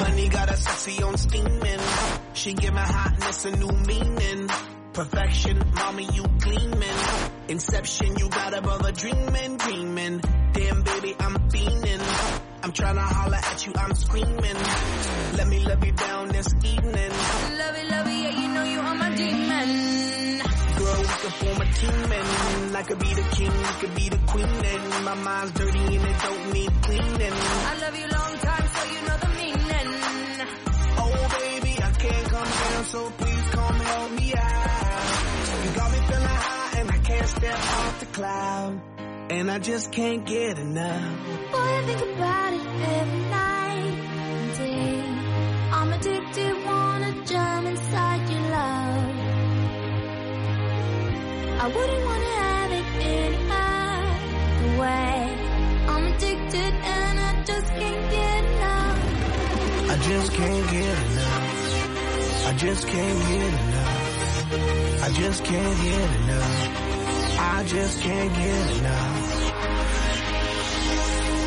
Honey 0.00 0.28
got 0.28 0.50
a 0.50 0.56
sexy 0.56 1.02
on 1.02 1.16
steaming. 1.16 1.80
She 2.34 2.54
give 2.54 2.72
my 2.74 2.80
hotness 2.82 3.44
a 3.44 3.50
new 3.56 3.72
meaning. 3.86 4.48
Perfection, 4.92 5.62
mommy, 5.74 6.08
you 6.12 6.24
gleaming. 6.40 6.98
Inception, 7.48 8.16
you 8.18 8.28
got 8.28 8.54
a 8.56 8.62
brother 8.62 8.92
dreaming, 8.92 9.56
dreaming. 9.56 10.20
Damn, 10.52 10.82
baby, 10.82 11.14
I'm 11.20 11.34
fiending. 11.50 12.02
I'm 12.62 12.72
trying 12.72 12.96
to 12.96 13.00
holler 13.02 13.36
at 13.36 13.66
you, 13.66 13.72
I'm 13.76 13.94
screaming. 13.94 14.58
Let 15.36 15.48
me 15.48 15.58
love 15.64 15.84
you 15.84 15.92
down 15.92 16.28
this 16.28 16.48
evening. 16.64 17.10
Love 17.60 17.76
it, 17.76 17.90
love 17.90 18.06
it, 18.06 18.22
yeah, 18.22 18.40
you 18.40 18.48
know 18.54 18.64
you 18.64 18.80
are 18.80 18.94
my 18.94 19.14
demon. 19.14 19.68
Girl, 20.78 21.00
we 21.00 21.06
could 21.22 21.32
form 21.40 21.60
a 21.60 21.72
team 21.72 22.12
and 22.12 22.76
I 22.76 22.82
could 22.82 22.98
be 22.98 23.14
the 23.14 23.22
king, 23.36 23.52
you 23.52 23.74
could 23.80 23.94
be 23.94 24.08
the 24.08 24.18
queen 24.26 24.46
and 24.46 25.04
my 25.04 25.14
mind's 25.14 25.52
dirty 25.52 25.78
and 25.78 26.04
it 26.06 26.20
don't 26.22 26.52
need 26.52 26.70
cleaning. 26.82 27.32
I 27.32 27.78
love 27.80 27.96
you 27.96 28.06
long 28.08 28.38
time, 28.38 28.68
so 28.68 28.84
you 28.92 29.00
know 29.06 29.16
the 29.16 29.29
so 32.90 33.08
please 33.18 33.48
come 33.52 33.78
help 33.78 34.10
me 34.12 34.34
out. 34.34 35.64
You 35.64 35.70
got 35.78 35.92
me 35.92 35.98
feeling 36.08 36.36
high 36.42 36.80
and 36.80 36.90
I 36.90 36.98
can't 36.98 37.28
step 37.28 37.54
off 37.54 38.00
the 38.00 38.06
cloud. 38.06 38.80
And 39.30 39.48
I 39.48 39.58
just 39.60 39.92
can't 39.92 40.26
get 40.26 40.58
enough. 40.58 41.16
Boy, 41.52 41.70
I 41.78 41.82
think 41.86 42.02
about 42.14 42.52
it 42.52 42.66
every 42.98 43.22
night 43.38 43.94
and 44.26 44.56
day. 44.58 45.04
I'm 45.78 45.92
addicted, 45.92 46.52
wanna 46.66 47.12
jump 47.26 47.66
inside 47.68 48.28
your 48.28 48.44
love. 48.58 49.14
I 51.62 51.66
wouldn't 51.74 52.04
wanna 52.08 52.32
have 52.42 52.70
it 52.80 52.86
any 53.18 53.40
other 53.62 54.80
way. 54.82 55.16
I'm 55.92 56.04
addicted 56.12 56.72
and 56.96 57.20
I 57.28 57.44
just 57.44 57.68
can't 57.80 58.04
get 58.16 58.44
enough. 58.52 58.98
I 59.92 59.96
just 60.08 60.32
can't 60.32 60.70
get 60.72 60.98
enough. 61.12 61.29
I 62.50 62.52
just 62.54 62.84
can't 62.84 63.28
get 63.28 63.54
enough. 63.62 65.02
I 65.04 65.10
just 65.12 65.44
can't 65.44 65.82
get 65.82 66.20
enough. 66.20 67.38
I 67.38 67.64
just 67.64 68.00
can't 68.00 68.34
get 68.34 68.76
enough. 68.76 69.52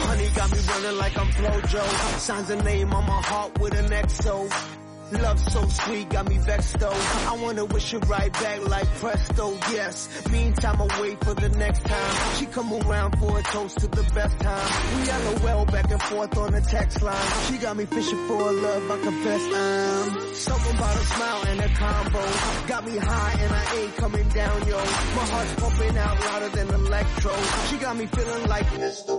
Honey 0.05 0.29
got 0.29 0.51
me 0.53 0.59
running 0.59 0.97
like 0.97 1.17
I'm 1.17 1.27
Flojo. 1.27 2.19
Signs 2.19 2.49
a 2.51 2.63
name 2.63 2.93
on 2.93 3.05
my 3.05 3.21
heart 3.21 3.59
with 3.59 3.73
an 3.73 3.89
XO. 3.89 4.82
Love 5.21 5.39
so 5.39 5.67
sweet, 5.67 6.09
got 6.09 6.27
me 6.27 6.37
vexed 6.39 6.79
though. 6.79 6.89
I 7.27 7.37
wanna 7.41 7.65
wish 7.65 7.93
it 7.93 8.05
right 8.07 8.33
back 8.33 8.67
like 8.67 8.87
presto, 8.95 9.51
yes. 9.71 10.09
Meantime, 10.31 10.81
I 10.81 11.01
wait 11.01 11.23
for 11.23 11.33
the 11.33 11.49
next 11.49 11.83
time. 11.85 12.35
She 12.37 12.45
come 12.47 12.73
around 12.73 13.17
for 13.19 13.37
a 13.37 13.43
toast 13.43 13.79
to 13.79 13.87
the 13.87 14.03
best 14.13 14.39
time. 14.39 14.69
We 14.97 15.47
LOL 15.47 15.65
back 15.65 15.91
and 15.91 16.01
forth 16.01 16.37
on 16.37 16.53
the 16.53 16.61
text 16.61 17.01
line. 17.01 17.31
She 17.47 17.57
got 17.57 17.77
me 17.77 17.85
fishing 17.85 18.27
for 18.27 18.41
a 18.41 18.51
love, 18.51 18.91
I 18.91 18.99
confess 19.01 19.41
I'm. 19.53 20.35
Something 20.35 20.77
about 20.77 20.95
a 20.95 21.05
smile 21.05 21.43
and 21.47 21.59
a 21.61 21.69
combo. 21.69 22.67
Got 22.67 22.85
me 22.85 22.97
high 22.97 23.37
and 23.39 23.53
I 23.53 23.75
ain't 23.77 23.95
coming 23.97 24.29
down, 24.29 24.67
yo. 24.67 24.77
My 24.77 25.25
heart's 25.33 25.53
pumping 25.55 25.97
out 25.97 26.19
louder 26.19 26.49
than 26.49 26.67
electro. 26.73 27.35
She 27.69 27.77
got 27.77 27.95
me 27.95 28.07
feeling 28.07 28.47
like 28.47 28.65
Mr. 28.65 29.09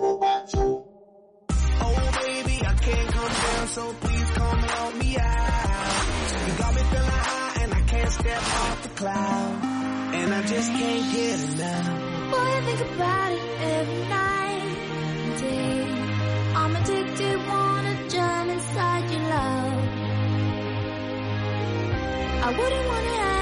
Oh 1.86 2.10
baby, 2.22 2.66
I 2.66 2.74
can't 2.74 3.08
come 3.08 3.32
down, 3.32 3.66
so 3.68 3.92
please 4.00 4.30
come 4.30 4.58
help 4.58 4.94
me 4.96 5.16
out. 5.18 5.53
Step 8.14 8.42
off 8.42 8.82
the 8.82 8.88
cloud. 9.00 9.64
And 10.14 10.32
I 10.32 10.42
just 10.42 10.70
can't 10.70 11.04
get 11.14 11.38
enough. 11.50 12.30
Boy, 12.30 12.48
I 12.58 12.60
think 12.66 12.80
about 12.92 13.32
it 13.32 13.46
every 13.74 14.02
night 14.18 14.62
and 15.24 15.40
day. 15.40 15.76
I'm 16.60 16.76
addicted, 16.76 17.36
wanna 17.48 17.94
jump 18.08 18.50
inside 18.50 19.04
your 19.10 19.24
love. 19.34 19.74
I 22.46 22.48
wouldn't 22.58 22.86
wanna 22.92 23.33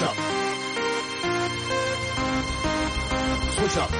Switch 0.00 0.08
Up. 0.08 0.16
Switch 3.52 3.76
Up. 3.76 3.90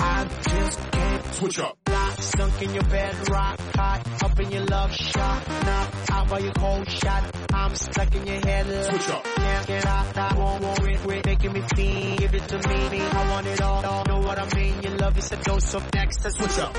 I 0.00 0.26
just 0.48 0.90
can't 0.90 1.34
Switch 1.34 1.58
Up. 1.58 1.78
Lock, 1.90 2.22
sunk 2.22 2.62
in 2.62 2.72
your 2.72 2.84
bed, 2.84 3.28
rock 3.28 3.61
hot, 3.82 4.22
up 4.22 4.38
in 4.40 4.50
your 4.50 4.64
love 4.66 4.92
shot, 4.94 5.48
knock 5.66 5.88
out 6.12 6.28
by 6.30 6.38
your 6.38 6.52
cold 6.52 6.88
shot. 6.88 7.22
I'm 7.52 7.74
stuck 7.74 8.14
in 8.14 8.26
your 8.26 8.40
head, 8.46 8.66
Switch 8.88 9.08
up. 9.10 9.24
Can't 9.24 9.66
get 9.66 9.86
out, 9.86 10.18
I 10.18 10.34
won't 10.38 10.62
worry, 10.62 10.96
quit 10.96 11.26
making 11.26 11.52
me 11.52 11.62
feel. 11.74 12.16
Give 12.16 12.34
it 12.34 12.46
to 12.48 12.58
me, 12.68 13.00
I 13.00 13.30
want 13.30 13.46
it 13.46 13.60
all, 13.60 13.84
all. 13.84 14.04
Know 14.04 14.20
what 14.20 14.38
I 14.38 14.46
mean? 14.54 14.82
Your 14.82 14.96
love 14.96 15.18
is 15.18 15.32
a 15.32 15.36
dose 15.36 15.74
of 15.74 15.84
next. 15.94 16.22
Switch 16.22 16.58
up. 16.58 16.76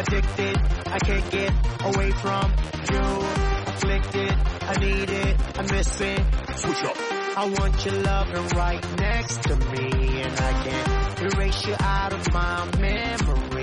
Addicted, 0.00 0.56
I 0.96 0.98
can't 1.08 1.30
get 1.30 1.52
away 1.90 2.10
from 2.22 2.46
you. 2.90 3.06
Afflicted, 3.72 4.34
I 4.72 4.74
need 4.80 5.10
it, 5.10 5.34
I 5.58 5.62
miss 5.74 6.00
it. 6.00 6.22
Switch 6.56 6.84
up. 6.84 6.96
I 7.38 7.44
want 7.58 7.84
your 7.84 7.96
loving 8.02 8.48
right 8.56 8.82
next 8.98 9.42
to 9.42 9.56
me, 9.56 10.22
and 10.22 10.34
I 10.48 10.52
can't 10.64 11.34
erase 11.34 11.66
you 11.66 11.76
out 11.78 12.12
of 12.14 12.32
my 12.32 12.70
memory. 12.80 13.55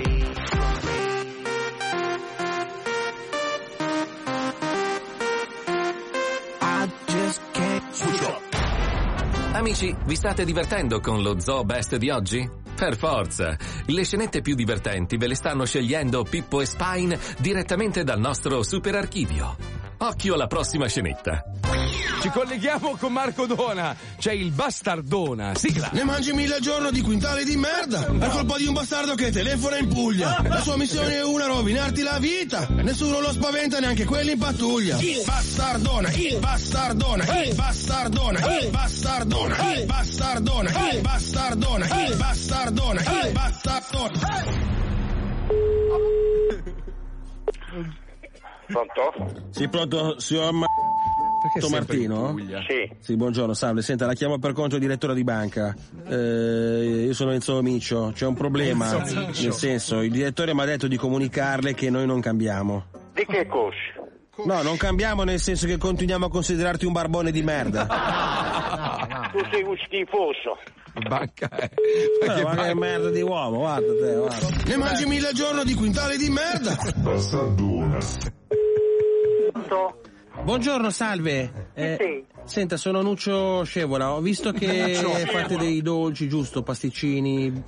Amici, 9.64 9.96
vi 10.04 10.14
state 10.14 10.44
divertendo 10.44 11.00
con 11.00 11.22
lo 11.22 11.40
Zoo 11.40 11.64
Best 11.64 11.96
di 11.96 12.10
oggi? 12.10 12.46
Per 12.76 12.98
forza! 12.98 13.56
Le 13.86 14.04
scenette 14.04 14.42
più 14.42 14.54
divertenti 14.54 15.16
ve 15.16 15.26
le 15.26 15.34
stanno 15.34 15.64
scegliendo 15.64 16.22
Pippo 16.22 16.60
e 16.60 16.66
Spine 16.66 17.18
direttamente 17.38 18.04
dal 18.04 18.20
nostro 18.20 18.62
super 18.62 18.94
archivio. 18.94 19.56
occhio 20.00 20.34
alla 20.34 20.48
prossima 20.48 20.86
scenetta. 20.86 21.42
Ci 22.20 22.30
colleghiamo 22.30 22.96
con 22.98 23.12
Marco 23.12 23.46
Dona. 23.46 23.94
C'è 24.18 24.32
il 24.32 24.50
bastardona. 24.50 25.54
Sigla. 25.54 25.90
Ne 25.92 26.04
mangi 26.04 26.32
mille 26.32 26.54
al 26.56 26.60
giorno 26.60 26.90
di 26.90 27.00
quintali 27.00 27.44
di 27.44 27.56
merda 27.56 28.02
per 28.02 28.28
colpa 28.30 28.56
di 28.56 28.66
un 28.66 28.74
bastardo 28.74 29.14
che 29.14 29.30
telefona 29.30 29.78
in 29.78 29.88
Puglia. 29.88 30.42
La 30.42 30.60
sua 30.60 30.76
missione 30.76 31.16
è 31.16 31.24
una, 31.24 31.46
rovinarti 31.46 32.02
la 32.02 32.18
vita. 32.18 32.66
Nessuno 32.70 33.20
lo 33.20 33.32
spaventa, 33.32 33.78
neanche 33.78 34.04
quelli 34.04 34.32
in 34.32 34.38
pattuglia. 34.38 34.96
Il 34.98 35.22
bastardona, 35.24 36.10
il 36.12 36.38
bastardona, 36.38 37.42
il 37.42 37.54
bastardona, 37.54 38.58
il 38.58 38.70
bastardona, 38.70 39.74
il 39.74 39.84
bastardona, 39.84 40.90
il 40.90 41.00
bastardona, 41.00 42.06
il 42.06 42.16
bastardona, 42.16 43.00
il 43.00 43.32
bastardona. 43.32 44.62
Pronto? 48.66 49.50
Sì, 49.50 49.68
pronto, 49.68 50.18
signor 50.18 50.52
Ma... 50.52 50.66
sempre 51.60 52.08
Martino? 52.08 52.36
Sì. 52.66 52.90
Sì, 53.00 53.16
buongiorno, 53.16 53.54
salve. 53.54 53.82
Senta, 53.82 54.06
la 54.06 54.14
chiamo 54.14 54.38
per 54.38 54.52
conto 54.52 54.78
direttore 54.78 55.14
di 55.14 55.24
banca. 55.24 55.74
Eh, 56.08 57.04
io 57.06 57.14
sono 57.14 57.32
Enzo 57.32 57.60
Miccio, 57.62 58.12
c'è 58.14 58.26
un 58.26 58.34
problema. 58.34 58.92
Nel 58.92 59.52
senso, 59.52 60.00
il 60.00 60.10
direttore 60.10 60.54
mi 60.54 60.60
ha 60.60 60.64
detto 60.64 60.86
di 60.86 60.96
comunicarle 60.96 61.74
che 61.74 61.90
noi 61.90 62.06
non 62.06 62.20
cambiamo. 62.20 62.86
Di 63.14 63.24
che 63.26 63.46
cosci? 63.46 64.02
No, 64.44 64.62
non 64.62 64.76
cambiamo 64.76 65.22
nel 65.22 65.38
senso 65.38 65.66
che 65.66 65.78
continuiamo 65.78 66.26
a 66.26 66.28
considerarti 66.28 66.84
un 66.86 66.92
barbone 66.92 67.30
di 67.30 67.42
merda. 67.42 67.86
Tu 69.30 69.40
sei 69.50 69.62
un 69.62 69.76
schifoso. 69.84 70.58
Banca 71.08 71.48
è. 71.48 71.68
Eh, 72.22 72.42
ma 72.42 72.54
che 72.54 72.74
merda 72.74 73.10
di 73.10 73.20
uomo, 73.20 73.58
guarda 73.58 73.92
te, 74.00 74.14
guarda. 74.14 74.48
Ne 74.64 74.76
mangi 74.76 75.06
mille 75.06 75.28
al 75.28 75.34
giorno 75.34 75.64
di 75.64 75.74
quintali 75.74 76.16
di 76.16 76.30
merda. 76.30 76.76
Bastardona. 76.96 77.98
Buongiorno, 80.42 80.90
salve. 80.90 81.70
Eh, 81.74 82.26
senta, 82.44 82.76
sono 82.76 83.00
Nuccio 83.00 83.64
Scevola. 83.64 84.12
Ho 84.12 84.20
visto 84.20 84.52
che 84.52 84.94
fate 84.94 85.56
dei 85.56 85.80
dolci, 85.80 86.28
giusto? 86.28 86.62
Pasticcini. 86.62 87.62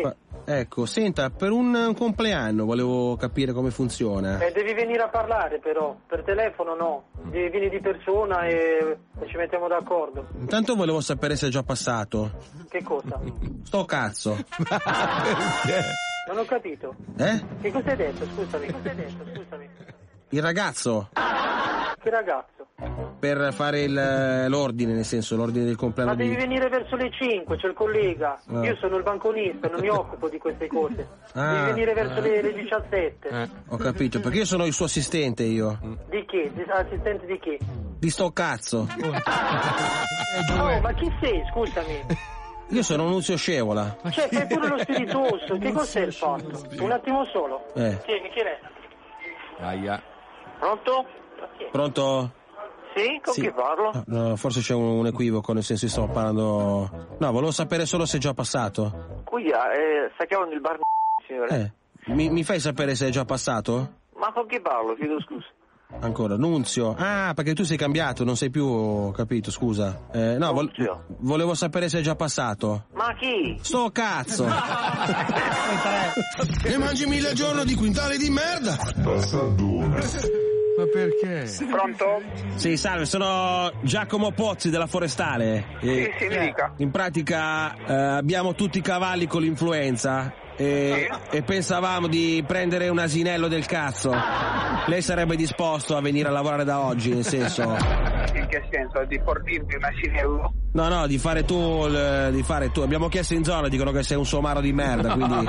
Pa- 0.00 0.14
ecco, 0.46 0.86
senta, 0.86 1.28
per 1.30 1.50
un, 1.50 1.74
un 1.74 1.94
compleanno 1.94 2.64
volevo 2.64 3.16
capire 3.16 3.52
come 3.52 3.70
funziona. 3.70 4.38
Eh, 4.38 4.52
devi 4.52 4.72
venire 4.72 5.02
a 5.02 5.08
parlare 5.08 5.58
però, 5.58 5.96
per 6.06 6.22
telefono 6.22 6.74
no, 6.74 7.04
devi 7.30 7.50
venire 7.50 7.70
di 7.70 7.80
persona 7.80 8.46
e, 8.46 8.96
ci 9.26 9.36
mettiamo 9.36 9.68
d'accordo. 9.68 10.28
Intanto 10.38 10.76
volevo 10.76 11.00
sapere 11.00 11.36
se 11.36 11.48
è 11.48 11.50
già 11.50 11.62
passato. 11.62 12.38
Che 12.68 12.82
cosa? 12.82 13.20
Sto 13.64 13.84
cazzo. 13.84 14.36
Non 16.26 16.38
ho 16.38 16.44
capito. 16.46 16.94
Eh? 17.18 17.44
Che 17.60 17.70
cosa 17.70 17.90
hai 17.90 17.96
detto? 17.96 18.24
Scusami. 18.24 18.72
Cosa 18.72 18.88
hai 18.88 18.96
detto? 18.96 19.24
Scusami. 19.34 19.68
Il 20.30 20.40
ragazzo. 20.40 21.10
Che 22.02 22.10
ragazzo? 22.10 22.66
Per 23.18 23.52
fare 23.54 23.82
il- 23.82 24.46
l'ordine, 24.48 24.92
nel 24.92 25.04
senso, 25.04 25.36
l'ordine 25.36 25.64
del 25.64 25.76
compleanno 25.76 26.10
Ma 26.12 26.16
devi 26.16 26.30
di... 26.30 26.36
venire 26.36 26.68
verso 26.68 26.96
le 26.96 27.10
5, 27.10 27.56
c'è 27.56 27.68
il 27.68 27.72
collega. 27.74 28.38
Ah. 28.52 28.64
Io 28.64 28.76
sono 28.76 28.96
il 28.96 29.02
banconista, 29.02 29.68
non 29.68 29.80
mi 29.80 29.88
occupo 29.90 30.28
di 30.28 30.38
queste 30.38 30.66
cose. 30.66 31.06
Ah. 31.32 31.52
Devi 31.52 31.64
venire 31.72 31.94
verso 31.94 32.20
le, 32.20 32.42
le 32.42 32.52
17. 32.52 33.50
Ho 33.68 33.76
capito, 33.76 34.20
perché 34.20 34.38
io 34.38 34.44
sono 34.44 34.66
il 34.66 34.72
suo 34.72 34.84
assistente 34.86 35.42
io. 35.44 35.78
Di 36.10 36.24
chi? 36.26 36.50
Di- 36.52 36.64
assistente 36.68 37.24
di 37.26 37.38
chi? 37.38 37.58
Di 37.98 38.10
sto 38.10 38.30
cazzo. 38.32 38.86
Oh, 40.58 40.80
ma 40.80 40.92
chi 40.94 41.08
sei? 41.20 41.42
Scusami. 41.52 42.06
Io 42.70 42.82
sono 42.82 43.04
Nunzio 43.08 43.36
Scevola. 43.36 43.96
Cioè, 44.10 44.28
fai 44.32 44.46
pure 44.48 44.66
lo 44.68 44.78
spiritoso. 44.78 45.56
Che 45.58 45.72
cos'è 45.72 46.00
il 46.00 46.12
fatto? 46.12 46.60
Un 46.80 46.90
attimo 46.90 47.24
solo. 47.26 47.66
Eh. 47.74 48.00
Tieni, 48.04 48.28
chi 48.30 48.40
è? 48.40 48.58
Aia. 49.60 50.02
Pronto? 50.58 51.06
Pronto? 51.70 52.32
Sì, 52.94 53.20
con 53.22 53.34
Sì. 53.34 53.40
chi 53.42 53.50
parlo? 53.52 54.04
No, 54.06 54.36
forse 54.36 54.60
c'è 54.60 54.74
un, 54.74 54.84
un 54.98 55.06
equivoco, 55.06 55.52
nel 55.52 55.64
senso 55.64 55.86
che 55.86 55.92
sto 55.92 56.06
parlando... 56.08 57.16
No, 57.18 57.32
volevo 57.32 57.50
sapere 57.50 57.86
solo 57.86 58.06
se 58.06 58.18
è 58.18 58.20
già 58.20 58.34
passato. 58.34 59.22
Qui 59.24 59.46
eh, 59.46 60.10
sta 60.14 60.24
chiamando 60.26 60.54
il 60.54 60.60
bar 60.60 60.78
signore. 61.26 61.74
Eh, 62.06 62.12
mi, 62.12 62.28
mi 62.30 62.44
fai 62.44 62.60
sapere 62.60 62.94
se 62.94 63.08
è 63.08 63.10
già 63.10 63.24
passato? 63.24 63.94
Ma 64.16 64.32
con 64.32 64.46
chi 64.46 64.60
parlo? 64.60 64.94
Chiedo 64.94 65.20
scusa. 65.22 65.46
Ancora, 66.00 66.36
Nunzio. 66.36 66.94
Ah, 66.98 67.32
perché 67.34 67.52
tu 67.52 67.62
sei 67.62 67.76
cambiato, 67.76 68.24
non 68.24 68.36
sei 68.36 68.50
più... 68.50 69.10
capito, 69.12 69.50
scusa. 69.50 70.06
Eh, 70.12 70.38
no, 70.38 70.52
vol- 70.52 70.72
volevo 71.18 71.54
sapere 71.54 71.88
se 71.88 71.98
è 71.98 72.02
già 72.02 72.14
passato. 72.16 72.86
Ma 72.94 73.14
chi? 73.14 73.56
Sto 73.60 73.90
cazzo! 73.90 74.44
Ne 76.64 76.78
mangi 76.78 77.06
mille 77.06 77.28
al 77.30 77.34
giorno 77.34 77.64
di 77.64 77.74
quintali 77.74 78.16
di 78.16 78.30
merda. 78.30 78.76
Bastardona. 78.96 80.00
Ma 80.76 80.84
perché? 80.92 81.48
Pronto? 81.70 82.22
Sì, 82.56 82.76
salve, 82.76 83.04
sono 83.06 83.70
Giacomo 83.82 84.32
Pozzi 84.32 84.70
della 84.70 84.86
Forestale. 84.86 85.66
E- 85.80 86.10
Sì, 86.18 86.24
sì, 86.26 86.36
mi 86.36 86.46
dica. 86.46 86.72
In 86.78 86.90
pratica 86.90 87.74
eh, 87.76 87.92
abbiamo 87.94 88.54
tutti 88.54 88.78
i 88.78 88.80
cavalli 88.80 89.26
con 89.26 89.42
l'influenza 89.42 90.34
e, 90.56 91.08
e 91.30 91.42
pensavamo 91.42 92.08
di 92.08 92.42
prendere 92.46 92.88
un 92.88 92.98
asinello 92.98 93.46
del 93.46 93.66
cazzo. 93.66 94.12
Lei 94.86 95.00
sarebbe 95.00 95.36
disposto 95.36 95.96
a 95.96 96.00
venire 96.00 96.28
a 96.28 96.32
lavorare 96.32 96.64
da 96.64 96.80
oggi, 96.80 97.10
nel 97.14 97.24
senso... 97.24 97.62
In 98.34 98.46
che 98.48 98.62
senso? 98.70 99.04
Di 99.06 99.20
fornirmi 99.24 99.74
un 99.76 99.84
asinello? 99.84 100.54
No, 100.74 100.88
no, 100.88 101.06
di 101.06 101.18
fare 101.18 101.44
tu, 101.44 101.86
di 101.86 102.42
fare 102.42 102.72
tu. 102.72 102.80
Abbiamo 102.80 103.06
chiesto 103.08 103.34
in 103.34 103.44
zona, 103.44 103.68
dicono 103.68 103.92
che 103.92 104.02
sei 104.02 104.16
un 104.16 104.26
somaro 104.26 104.60
di 104.60 104.72
merda, 104.72 105.12
quindi 105.12 105.48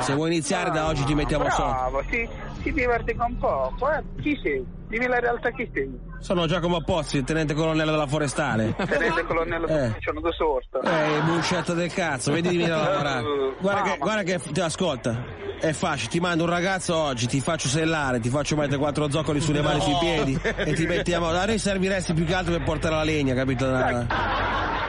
se 0.00 0.14
vuoi 0.14 0.32
iniziare 0.32 0.70
da 0.70 0.86
oggi 0.86 1.04
ti 1.04 1.14
mettiamo 1.14 1.50
sotto. 1.50 1.68
Bravo, 1.68 2.02
si, 2.10 2.26
si 2.62 2.72
diverte 2.72 3.14
con 3.14 3.36
poco. 3.38 3.90
Eh? 3.90 4.02
Chi 4.22 4.38
sei? 4.42 4.64
Dimmi 4.88 5.06
la 5.06 5.18
realtà 5.18 5.50
chi 5.50 5.68
sei. 5.72 5.90
Sono 6.18 6.46
Giacomo 6.46 6.80
Pozzi, 6.82 7.22
tenente 7.24 7.52
colonnello 7.52 7.90
della 7.90 8.06
Forestale. 8.06 8.74
Tenente 8.74 9.24
colonnello 9.24 9.66
Eh. 9.66 9.96
sono 10.00 10.20
da 10.20 10.30
sorta. 10.32 10.80
Eh, 10.80 11.20
buscetta 11.20 11.74
del 11.74 11.92
cazzo, 11.92 12.32
vedi 12.32 12.48
di 12.48 12.56
venire 12.56 12.74
a 12.74 12.88
lavorare. 12.88 13.22
Guarda 13.60 13.82
che, 13.82 13.98
guarda 13.98 14.22
che, 14.22 14.40
ti 14.50 14.60
ascolta. 14.60 15.42
È 15.60 15.72
facile, 15.72 16.10
ti 16.10 16.20
mando 16.20 16.44
un 16.44 16.50
ragazzo 16.50 16.96
oggi, 16.96 17.26
ti 17.26 17.40
faccio 17.40 17.68
sellare, 17.68 18.18
ti 18.20 18.28
faccio 18.30 18.56
mettere 18.56 18.78
quattro 18.78 19.10
zoccoli 19.10 19.40
sulle 19.40 19.60
mani 19.62 19.78
e 19.78 19.82
sui 19.82 19.96
piedi 20.00 20.40
e 20.42 20.72
ti 20.72 20.86
mettiamo. 20.86 21.28
A 21.28 21.44
noi 21.44 21.58
serviresti 21.58 22.14
più 22.14 22.24
che 22.24 22.34
altro 22.34 22.52
per 22.54 22.62
portare 22.64 22.94
la 22.94 23.04
legna, 23.04 23.34
capito? 23.34 23.66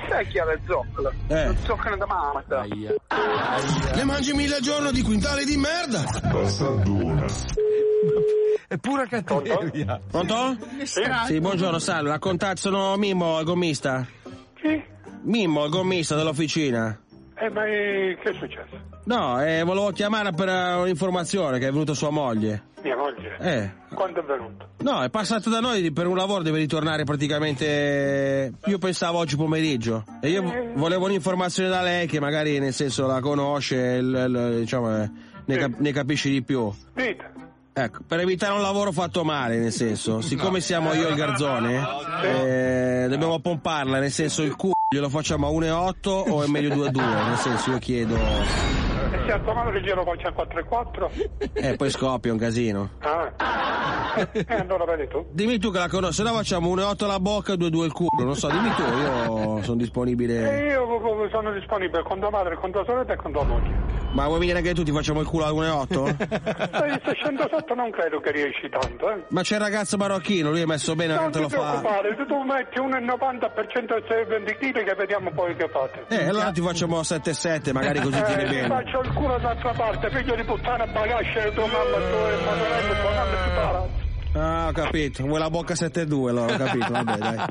Sai 0.10 0.28
chi 0.28 0.40
ha 0.40 0.46
le 0.46 0.60
zoccole? 0.68 1.14
Eh. 1.28 1.48
Le 1.50 1.56
zoccole 1.66 1.98
da 1.98 2.06
mamma. 2.06 2.44
Ne 3.96 4.04
mangi 4.04 4.34
mille 4.34 4.56
al 4.56 4.62
giorno 4.62 4.92
di 4.92 5.02
quintali 5.02 5.46
di 5.46 5.58
merda. 5.58 6.04
Bastardona. 6.32 7.26
È 8.68 8.78
pura 8.78 9.06
cattiveria. 9.06 10.00
Pronto? 10.10 10.58
Sì, 11.26 11.40
buongiorno, 11.40 11.80
salve. 11.80 12.10
Raccontate, 12.10 12.62
sono 12.62 12.96
Mimmo, 12.98 13.40
il 13.40 13.46
gommista. 13.46 14.06
Chi? 14.56 14.84
Mimmo, 15.24 15.66
il 15.66 15.72
gommista 15.72 16.16
dell'officina. 16.16 17.00
Eh, 17.38 17.50
ma 17.50 17.66
eh, 17.66 18.18
che 18.22 18.30
è 18.30 18.34
successo? 18.34 18.80
No, 19.06 19.44
eh, 19.44 19.62
volevo 19.64 19.92
chiamare 19.92 20.32
per 20.32 20.48
eh, 20.48 20.74
un'informazione 20.76 21.60
che 21.60 21.68
è 21.68 21.72
venuta 21.72 21.94
sua 21.94 22.10
moglie. 22.10 22.68
Mia 22.82 22.96
moglie? 22.96 23.38
Eh. 23.40 23.72
Quando 23.94 24.22
è 24.22 24.24
venuto? 24.24 24.70
No, 24.80 25.02
è 25.04 25.10
passato 25.10 25.50
da 25.50 25.60
noi 25.60 25.92
per 25.92 26.08
un 26.08 26.16
lavoro, 26.16 26.44
deve 26.44 26.60
ritornare 26.60 27.04
praticamente. 27.04 28.54
Io 28.66 28.78
pensavo 28.78 29.18
oggi 29.18 29.36
pomeriggio. 29.36 30.04
E 30.22 30.30
io 30.30 30.44
Eh. 30.44 30.72
volevo 30.76 31.06
un'informazione 31.06 31.68
da 31.70 31.82
lei 31.82 32.08
che 32.08 32.20
magari 32.20 32.60
nel 32.60 32.74
senso 32.74 33.06
la 33.08 33.20
conosce, 33.20 33.76
il- 33.76 34.26
il- 34.30 34.60
diciamo, 34.60 35.02
eh, 35.02 35.10
ne, 35.46 35.58
cap- 35.58 35.80
ne 35.80 35.92
capisce 35.92 36.30
di 36.30 36.42
più. 36.44 36.72
Dite. 36.94 37.34
Ecco, 37.74 38.00
per 38.08 38.20
evitare 38.22 38.54
un 38.54 38.62
lavoro 38.62 38.94
fatto 38.94 39.26
male, 39.26 39.58
nel 39.58 39.72
senso, 39.74 40.22
siccome 40.22 40.62
siamo 40.62 40.94
io 40.94 41.08
e 41.08 41.10
il 41.10 41.16
garzone, 41.18 41.84
eh, 42.24 43.08
dobbiamo 43.10 43.40
pomparla, 43.40 44.00
nel 44.00 44.12
senso 44.12 44.44
il 44.44 44.56
culo 44.56 44.75
glielo 44.90 45.10
facciamo 45.10 45.48
a 45.48 45.52
1,8 45.52 46.10
o 46.10 46.44
è 46.44 46.48
meglio 46.48 46.76
2,2, 46.76 47.28
nel 47.28 47.38
senso 47.38 47.72
io 47.72 47.80
chiedo... 47.80 48.85
E 49.16 49.20
se 49.26 49.32
a 49.32 49.40
tua 49.40 49.54
mano 49.54 49.80
giro 49.82 50.04
faccia 50.04 50.32
4 50.32 50.60
e 50.60 50.64
4? 50.64 51.12
Eh, 51.54 51.76
poi 51.78 51.90
scoppia 51.90 52.32
un 52.34 52.38
casino. 52.38 52.90
Ah. 53.00 53.32
E 54.32 54.46
allora 54.56 54.86
vedi 54.86 55.08
tu? 55.08 55.26
Dimmi 55.32 55.58
tu 55.58 55.72
che 55.72 55.78
la 55.80 55.88
conosci, 55.88 56.16
se 56.16 56.24
no 56.24 56.34
facciamo 56.34 56.74
1,8 56.76 57.04
alla 57.06 57.20
bocca 57.20 57.54
e 57.54 57.56
2,2 57.58 57.84
il 57.86 57.92
culo, 57.94 58.24
non 58.26 58.36
so, 58.36 58.50
dimmi 58.50 58.70
tu, 58.76 58.82
io 58.82 59.62
sono 59.64 59.76
E 59.76 59.78
disponibile. 59.78 60.68
io 60.68 61.28
sono 61.32 61.52
disponibile 61.54 62.04
con 62.04 62.20
tua 62.20 62.30
madre, 62.30 62.56
con 62.56 62.72
tua 62.72 62.84
sorella 62.86 63.14
e 63.14 63.16
con 63.16 63.32
tua 63.32 63.44
moglie. 63.44 63.94
Ma 64.14 64.28
vuoi 64.28 64.40
venire 64.40 64.60
anche 64.60 64.74
tu, 64.74 64.84
ti 64.84 64.94
facciamo 64.94 65.20
il 65.20 65.28
culo 65.28 65.44
a 65.46 65.50
1,8? 65.52 66.68
Stai 66.68 67.02
608 67.04 67.74
non 67.76 67.92
credo 67.92 68.22
che 68.22 68.32
riesci 68.32 68.70
tanto, 68.70 69.10
eh. 69.12 69.24
Ma 69.30 69.42
c'è 69.42 69.56
il 69.56 69.62
ragazzo 69.62 69.98
marocchino, 69.98 70.50
lui 70.52 70.62
è 70.62 70.66
messo 70.66 70.96
bene, 70.96 71.16
Non 71.16 71.32
te 71.32 71.40
ti 71.40 71.42
lo 71.42 71.50
fa. 71.50 71.58
preoccupare, 71.80 72.16
se 72.18 72.26
tu 72.26 72.42
metti 72.44 72.80
1,90% 72.80 74.14
e 74.14 74.26
20 74.26 74.56
kg 74.56 74.84
che 74.86 74.96
vediamo 74.96 75.32
poi 75.32 75.54
che 75.58 75.68
fate. 75.68 76.06
Eh, 76.08 76.28
allora 76.30 76.52
ti 76.52 76.62
facciamo 76.62 77.02
7,7, 77.02 77.74
magari 77.74 78.00
così 78.00 78.22
tieni 78.24 78.44
Eh, 78.44 78.46
ti 78.48 78.56
bene. 78.56 78.68
faccio 78.68 79.02
il 79.06 79.14
culo 79.14 79.38
d'altra 79.38 79.72
parte, 79.74 80.10
figlio 80.10 80.36
di 80.36 80.44
puttana 80.44 80.88
bagasce 80.88 81.52
tua 81.54 81.68
mamma, 81.68 81.98
tua 81.98 82.32
e 82.32 82.38
tua 82.38 82.56
mamma 82.56 82.96
tua 82.96 83.14
ragazza. 83.14 84.04
Ah, 84.38 84.68
ho 84.68 84.72
capito. 84.74 85.24
Vuoi 85.24 85.40
la 85.40 85.50
bocca 85.50 85.76
7,2 85.76 86.28
allora, 86.28 86.54
ho 86.54 86.58
capito, 86.58 86.92
vabbè, 86.92 87.18
dai. 87.18 87.38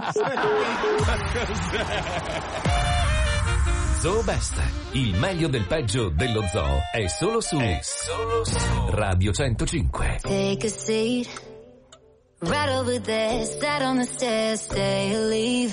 Zoo 4.00 4.22
Best, 4.22 4.60
il 4.92 5.16
meglio 5.16 5.48
del 5.48 5.64
peggio 5.64 6.10
dello 6.10 6.42
zoo 6.42 6.80
è 6.92 7.06
solo 7.06 7.40
su, 7.40 7.56
è 7.56 7.78
solo 7.80 8.44
su 8.44 8.58
Radio 8.90 9.32
105. 9.32 10.18
Take 10.20 10.66
a 10.66 10.68
seat, 10.68 11.26
Right 12.40 12.68
over 12.68 13.00
there, 13.00 13.46
sat 13.46 13.80
on 13.80 13.96
the 13.96 14.04
stairs, 14.04 14.60
stay 14.60 15.14
or 15.14 15.26
leave. 15.30 15.72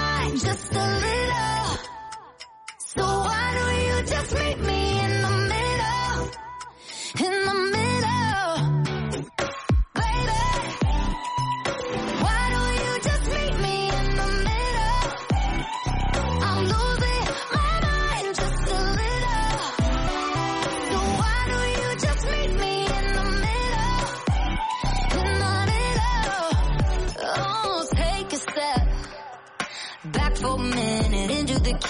just 0.29 0.71
a 0.73 0.85
little. 1.05 1.77
So 2.79 3.01
why 3.01 3.45
don't 3.57 3.81
you 3.87 4.07
just 4.07 4.33
meet 4.35 4.59
me 4.59 4.70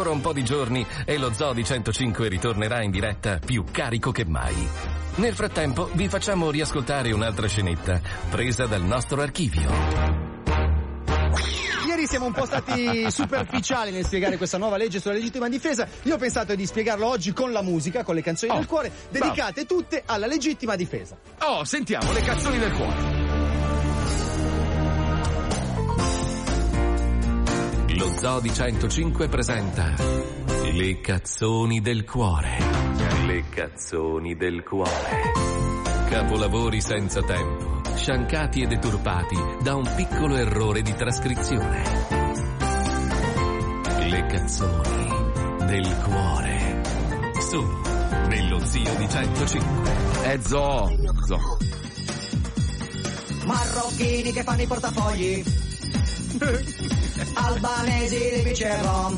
Ancora 0.00 0.10
un 0.10 0.20
po' 0.22 0.32
di 0.32 0.42
giorni 0.42 0.86
e 1.04 1.18
lo 1.18 1.30
Zoo 1.30 1.52
di 1.52 1.62
105 1.62 2.28
ritornerà 2.28 2.82
in 2.82 2.90
diretta 2.90 3.38
più 3.38 3.64
carico 3.70 4.10
che 4.12 4.24
mai. 4.24 4.56
Nel 5.16 5.34
frattempo 5.34 5.90
vi 5.92 6.08
facciamo 6.08 6.50
riascoltare 6.50 7.12
un'altra 7.12 7.46
scenetta 7.46 8.00
presa 8.30 8.64
dal 8.64 8.82
nostro 8.82 9.20
archivio. 9.20 9.68
Ieri 11.86 12.06
siamo 12.06 12.26
un 12.26 12.32
po' 12.32 12.46
stati 12.46 13.10
superficiali 13.12 13.90
nel 13.90 14.06
spiegare 14.06 14.38
questa 14.38 14.56
nuova 14.56 14.78
legge 14.78 15.00
sulla 15.00 15.14
legittima 15.14 15.50
difesa. 15.50 15.86
Io 16.04 16.14
ho 16.14 16.18
pensato 16.18 16.54
di 16.54 16.64
spiegarlo 16.64 17.06
oggi 17.06 17.34
con 17.34 17.52
la 17.52 17.60
musica, 17.60 18.02
con 18.02 18.14
le 18.14 18.22
canzoni 18.22 18.54
del 18.54 18.66
cuore, 18.66 18.90
dedicate 19.10 19.66
tutte 19.66 20.02
alla 20.06 20.26
legittima 20.26 20.76
difesa. 20.76 21.18
Oh, 21.40 21.62
sentiamo 21.64 22.10
le 22.12 22.22
canzoni 22.22 22.58
del 22.58 22.72
cuore. 22.72 23.19
Lo 28.20 28.26
Zoo 28.26 28.40
di 28.40 28.52
105 28.52 29.28
presenta 29.28 29.94
Le 30.72 31.00
cazzoni 31.00 31.80
del 31.80 32.04
cuore. 32.04 32.58
Le 33.24 33.44
cazzoni 33.48 34.36
del 34.36 34.62
cuore. 34.62 35.32
Capolavori 36.10 36.82
senza 36.82 37.22
tempo, 37.22 37.80
sciancati 37.94 38.60
e 38.60 38.66
deturpati 38.66 39.36
da 39.62 39.74
un 39.74 39.90
piccolo 39.96 40.36
errore 40.36 40.82
di 40.82 40.92
trascrizione. 40.92 41.82
Le 44.10 44.26
cazzoni 44.26 45.08
del 45.64 45.96
cuore. 46.04 46.82
Su, 47.40 47.64
nello 48.28 48.58
Zio 48.66 48.94
di 48.96 49.08
105. 49.08 49.92
È 50.24 50.38
Zoo. 50.42 50.90
Zoo. 51.24 51.56
Marocchini 53.46 54.30
che 54.30 54.42
fanno 54.42 54.60
i 54.60 54.66
portafogli. 54.66 55.42
Albanesi 57.34 58.18
di 58.34 58.42
Vicerro. 58.42 59.16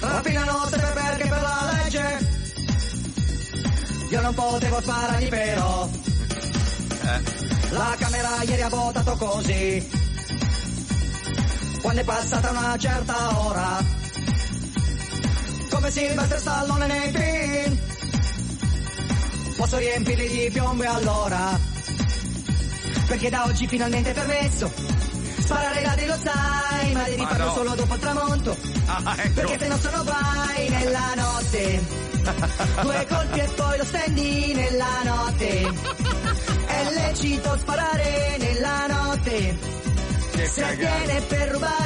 Rapinano 0.00 0.66
sempre 0.68 0.90
perché 0.92 1.26
per 1.28 1.40
la 1.40 1.70
legge. 1.72 2.30
Io 4.10 4.20
non 4.20 4.34
potevo 4.34 4.80
sparargli 4.80 5.28
però. 5.28 5.88
La 7.70 7.94
Camera 7.98 8.42
ieri 8.42 8.62
ha 8.62 8.68
votato 8.68 9.16
così. 9.16 9.90
Quando 11.80 12.00
è 12.00 12.04
passata 12.04 12.50
una 12.50 12.76
certa 12.78 13.38
ora. 13.46 13.84
Come 15.70 15.90
Silvestre 15.90 16.38
Stallone 16.38 16.86
nei 16.86 17.10
film. 17.10 17.80
Posso 19.56 19.78
riempirli 19.78 20.28
di 20.28 20.50
piombo 20.50 20.82
e 20.82 20.86
allora. 20.86 21.58
Perché 23.06 23.30
da 23.30 23.44
oggi 23.44 23.66
finalmente 23.66 24.10
è 24.10 24.14
permesso. 24.14 25.01
Sparare 25.52 25.80
i 25.80 25.82
ladri 25.84 26.06
lo 26.06 26.18
sai, 26.22 26.92
ma 26.92 27.02
devi 27.04 27.22
Ma 27.22 27.28
farlo 27.28 27.44
no. 27.44 27.52
solo 27.54 27.74
dopo 27.74 27.94
il 27.94 28.00
tramonto. 28.00 28.56
Ah, 28.86 29.14
ecco. 29.18 29.32
Perché 29.34 29.58
se 29.58 29.68
no 29.68 29.78
sono 29.78 30.04
guai 30.04 30.68
nella 30.68 31.14
notte. 31.16 31.82
Due 32.82 33.06
colpi 33.10 33.38
e 33.38 33.48
poi 33.54 33.76
lo 33.78 33.84
stendi 33.84 34.54
nella 34.54 35.02
notte. 35.04 35.72
È 36.66 36.84
lecito 36.94 37.56
sparare 37.58 38.36
nella 38.38 38.86
notte. 38.86 39.58
Che 40.32 40.46
Se 40.46 40.76
viene 40.76 41.20
per 41.28 41.48
rubare 41.50 41.81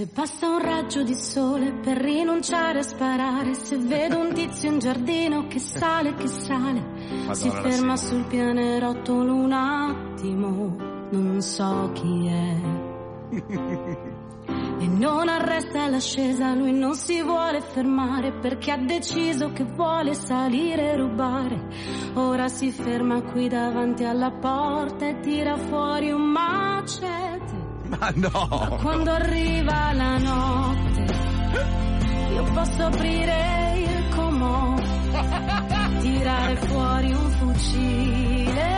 Se 0.00 0.08
basta 0.14 0.48
un 0.48 0.62
raggio 0.62 1.02
di 1.02 1.14
sole 1.14 1.74
per 1.74 1.98
rinunciare 1.98 2.78
a 2.78 2.82
sparare, 2.82 3.52
se 3.52 3.76
vedo 3.76 4.18
un 4.18 4.32
tizio 4.32 4.70
in 4.70 4.78
giardino 4.78 5.46
che 5.46 5.58
sale, 5.58 6.14
che 6.14 6.26
sale, 6.26 6.82
si 7.32 7.48
Madonna, 7.48 7.60
la 7.62 7.68
ferma 7.68 7.96
sul 7.96 8.24
pianerottolo 8.24 9.34
un 9.34 9.52
attimo, 9.52 10.74
non 11.10 11.42
so 11.42 11.90
chi 11.92 12.26
è. 12.28 12.56
E 14.80 14.86
non 14.86 15.28
arresta 15.28 15.86
l'ascesa, 15.88 16.54
lui 16.54 16.72
non 16.72 16.94
si 16.94 17.20
vuole 17.20 17.60
fermare 17.60 18.32
perché 18.32 18.70
ha 18.70 18.78
deciso 18.78 19.52
che 19.52 19.64
vuole 19.64 20.14
salire 20.14 20.92
e 20.92 20.96
rubare. 20.96 21.68
Ora 22.14 22.48
si 22.48 22.70
ferma 22.70 23.20
qui 23.20 23.48
davanti 23.48 24.04
alla 24.04 24.30
porta 24.30 25.06
e 25.06 25.20
tira 25.20 25.58
fuori 25.58 26.10
un 26.10 26.22
macete. 26.22 27.39
Ma 27.98 28.12
no! 28.14 28.78
Quando 28.80 29.10
arriva 29.10 29.92
la 29.92 30.16
notte, 30.18 31.06
io 32.32 32.44
posso 32.52 32.82
aprire 32.84 33.74
il 33.78 34.14
comò, 34.14 34.76
tirare 35.98 36.56
fuori 36.56 37.12
un 37.12 37.30
fucile 37.30 38.68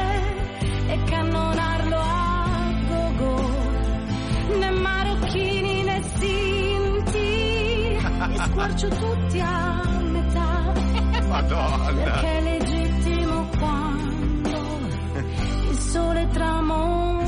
e 0.89 1.03
cannonarlo 1.05 1.97
a 1.97 2.73
go-go. 2.89 3.51
Né 4.59 4.71
marocchini 4.71 5.83
né 5.83 6.03
sinti, 6.19 7.99
li 8.29 8.39
squarcio 8.39 8.89
tutti 8.89 9.41
a 9.41 9.83
metà. 10.11 10.73
Madonna! 11.29 11.93
Perché 11.93 12.39
è 12.39 12.41
legittimo 12.43 13.49
quando 13.59 14.81
il 15.71 15.79
sole 15.79 16.29
tramonterà. 16.29 17.22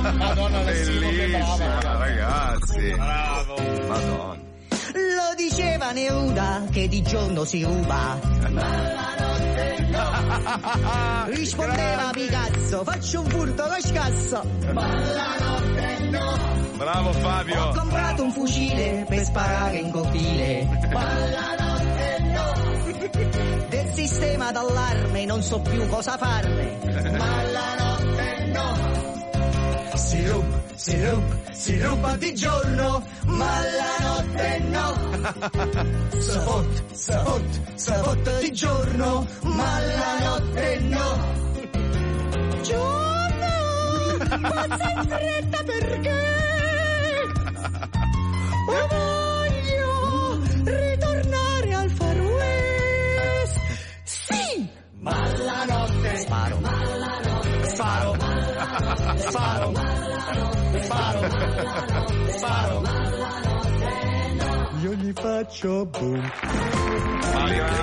Madonna, 0.00 0.60
bellissima, 0.60 1.80
ragazzi. 1.80 2.92
Bravo. 2.94 3.54
Madonna. 3.86 4.50
Lo 4.94 5.34
diceva 5.36 5.92
Neruda 5.92 6.64
che 6.70 6.88
di 6.88 7.02
giorno 7.02 7.44
si 7.44 7.62
ruba. 7.62 8.18
Rispondeva 11.26 12.10
Picasso, 12.12 12.84
faccio 12.84 13.20
un 13.20 13.26
furto, 13.28 13.66
lo 13.66 13.80
scasso. 13.80 14.42
Bravo 16.76 17.12
Fabio. 17.12 17.64
Ho 17.64 17.74
comprato 17.74 18.22
un 18.22 18.32
fucile 18.32 19.04
per 19.08 19.24
sparare 19.24 19.76
in 19.76 19.90
cortile. 19.90 20.68
Del 23.68 23.92
sistema 23.94 24.52
d'allarme 24.52 25.24
non 25.24 25.42
so 25.42 25.60
più 25.60 25.86
cosa 25.88 26.16
farne. 26.16 26.78
Ma 27.16 27.42
la 27.50 27.74
notte 27.78 28.46
no. 28.52 29.01
Si 29.94 30.26
ruba, 30.26 30.62
si 30.76 30.96
ruba, 31.04 31.52
si 31.52 31.80
ruba 31.80 32.16
di 32.16 32.34
giorno, 32.34 33.04
ma 33.26 33.60
la 33.60 33.96
notte 34.00 34.58
no. 34.70 36.10
Savot, 36.20 36.94
savot, 36.94 37.74
savot 37.74 38.40
di 38.40 38.52
giorno, 38.52 39.26
ma 39.42 39.78
la 39.80 40.18
notte 40.20 40.78
no. 40.80 41.40
Giorno, 42.62 44.40
passa 44.40 44.90
in 44.90 45.08
fretta 45.08 45.62
perché 45.64 46.32
voglio 48.66 50.40
ritornare 50.64 51.74
al 51.74 51.90
Far 51.90 52.20
West. 52.20 53.58
Sì! 54.04 54.68
Ma 55.00 55.16
la 55.36 55.64
notte 55.66 56.16
sparo. 56.16 56.60
Sparo. 57.68 58.31
Sparo. 58.62 59.72
Sparo. 60.82 61.28
Sparo. 62.36 62.82
Io 64.82 64.92
gli 64.94 65.12
faccio 65.12 65.86
boom. 65.86 66.30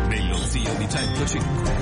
nello 0.08 0.36
Zio 0.38 0.74
di 0.78 0.88
105. 0.88 1.72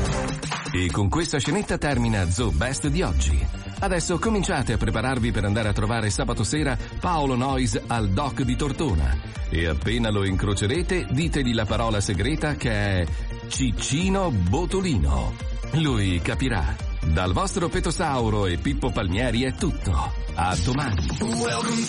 E 0.72 0.90
con 0.90 1.08
questa 1.08 1.38
scenetta 1.38 1.78
termina 1.78 2.28
Zoo 2.28 2.50
Best 2.50 2.88
di 2.88 3.02
oggi. 3.02 3.71
Adesso 3.82 4.16
cominciate 4.20 4.74
a 4.74 4.76
prepararvi 4.76 5.32
per 5.32 5.44
andare 5.44 5.68
a 5.68 5.72
trovare 5.72 6.08
sabato 6.08 6.44
sera 6.44 6.78
Paolo 7.00 7.34
Noyes 7.34 7.82
al 7.88 8.10
doc 8.10 8.42
di 8.42 8.54
Tortona. 8.54 9.18
E 9.50 9.66
appena 9.66 10.08
lo 10.08 10.24
incrocerete, 10.24 11.08
ditegli 11.10 11.52
la 11.52 11.66
parola 11.66 12.00
segreta 12.00 12.54
che 12.54 12.70
è 12.70 13.04
Ciccino 13.48 14.30
Botolino. 14.30 15.34
Lui 15.72 16.20
capirà. 16.20 16.76
Dal 17.00 17.32
vostro 17.32 17.68
Petosauro 17.68 18.46
e 18.46 18.58
Pippo 18.58 18.92
Palmieri 18.92 19.42
è 19.42 19.52
tutto. 19.52 20.12
A 20.34 20.56
domani. 20.62 21.04
Welcome 21.18 21.82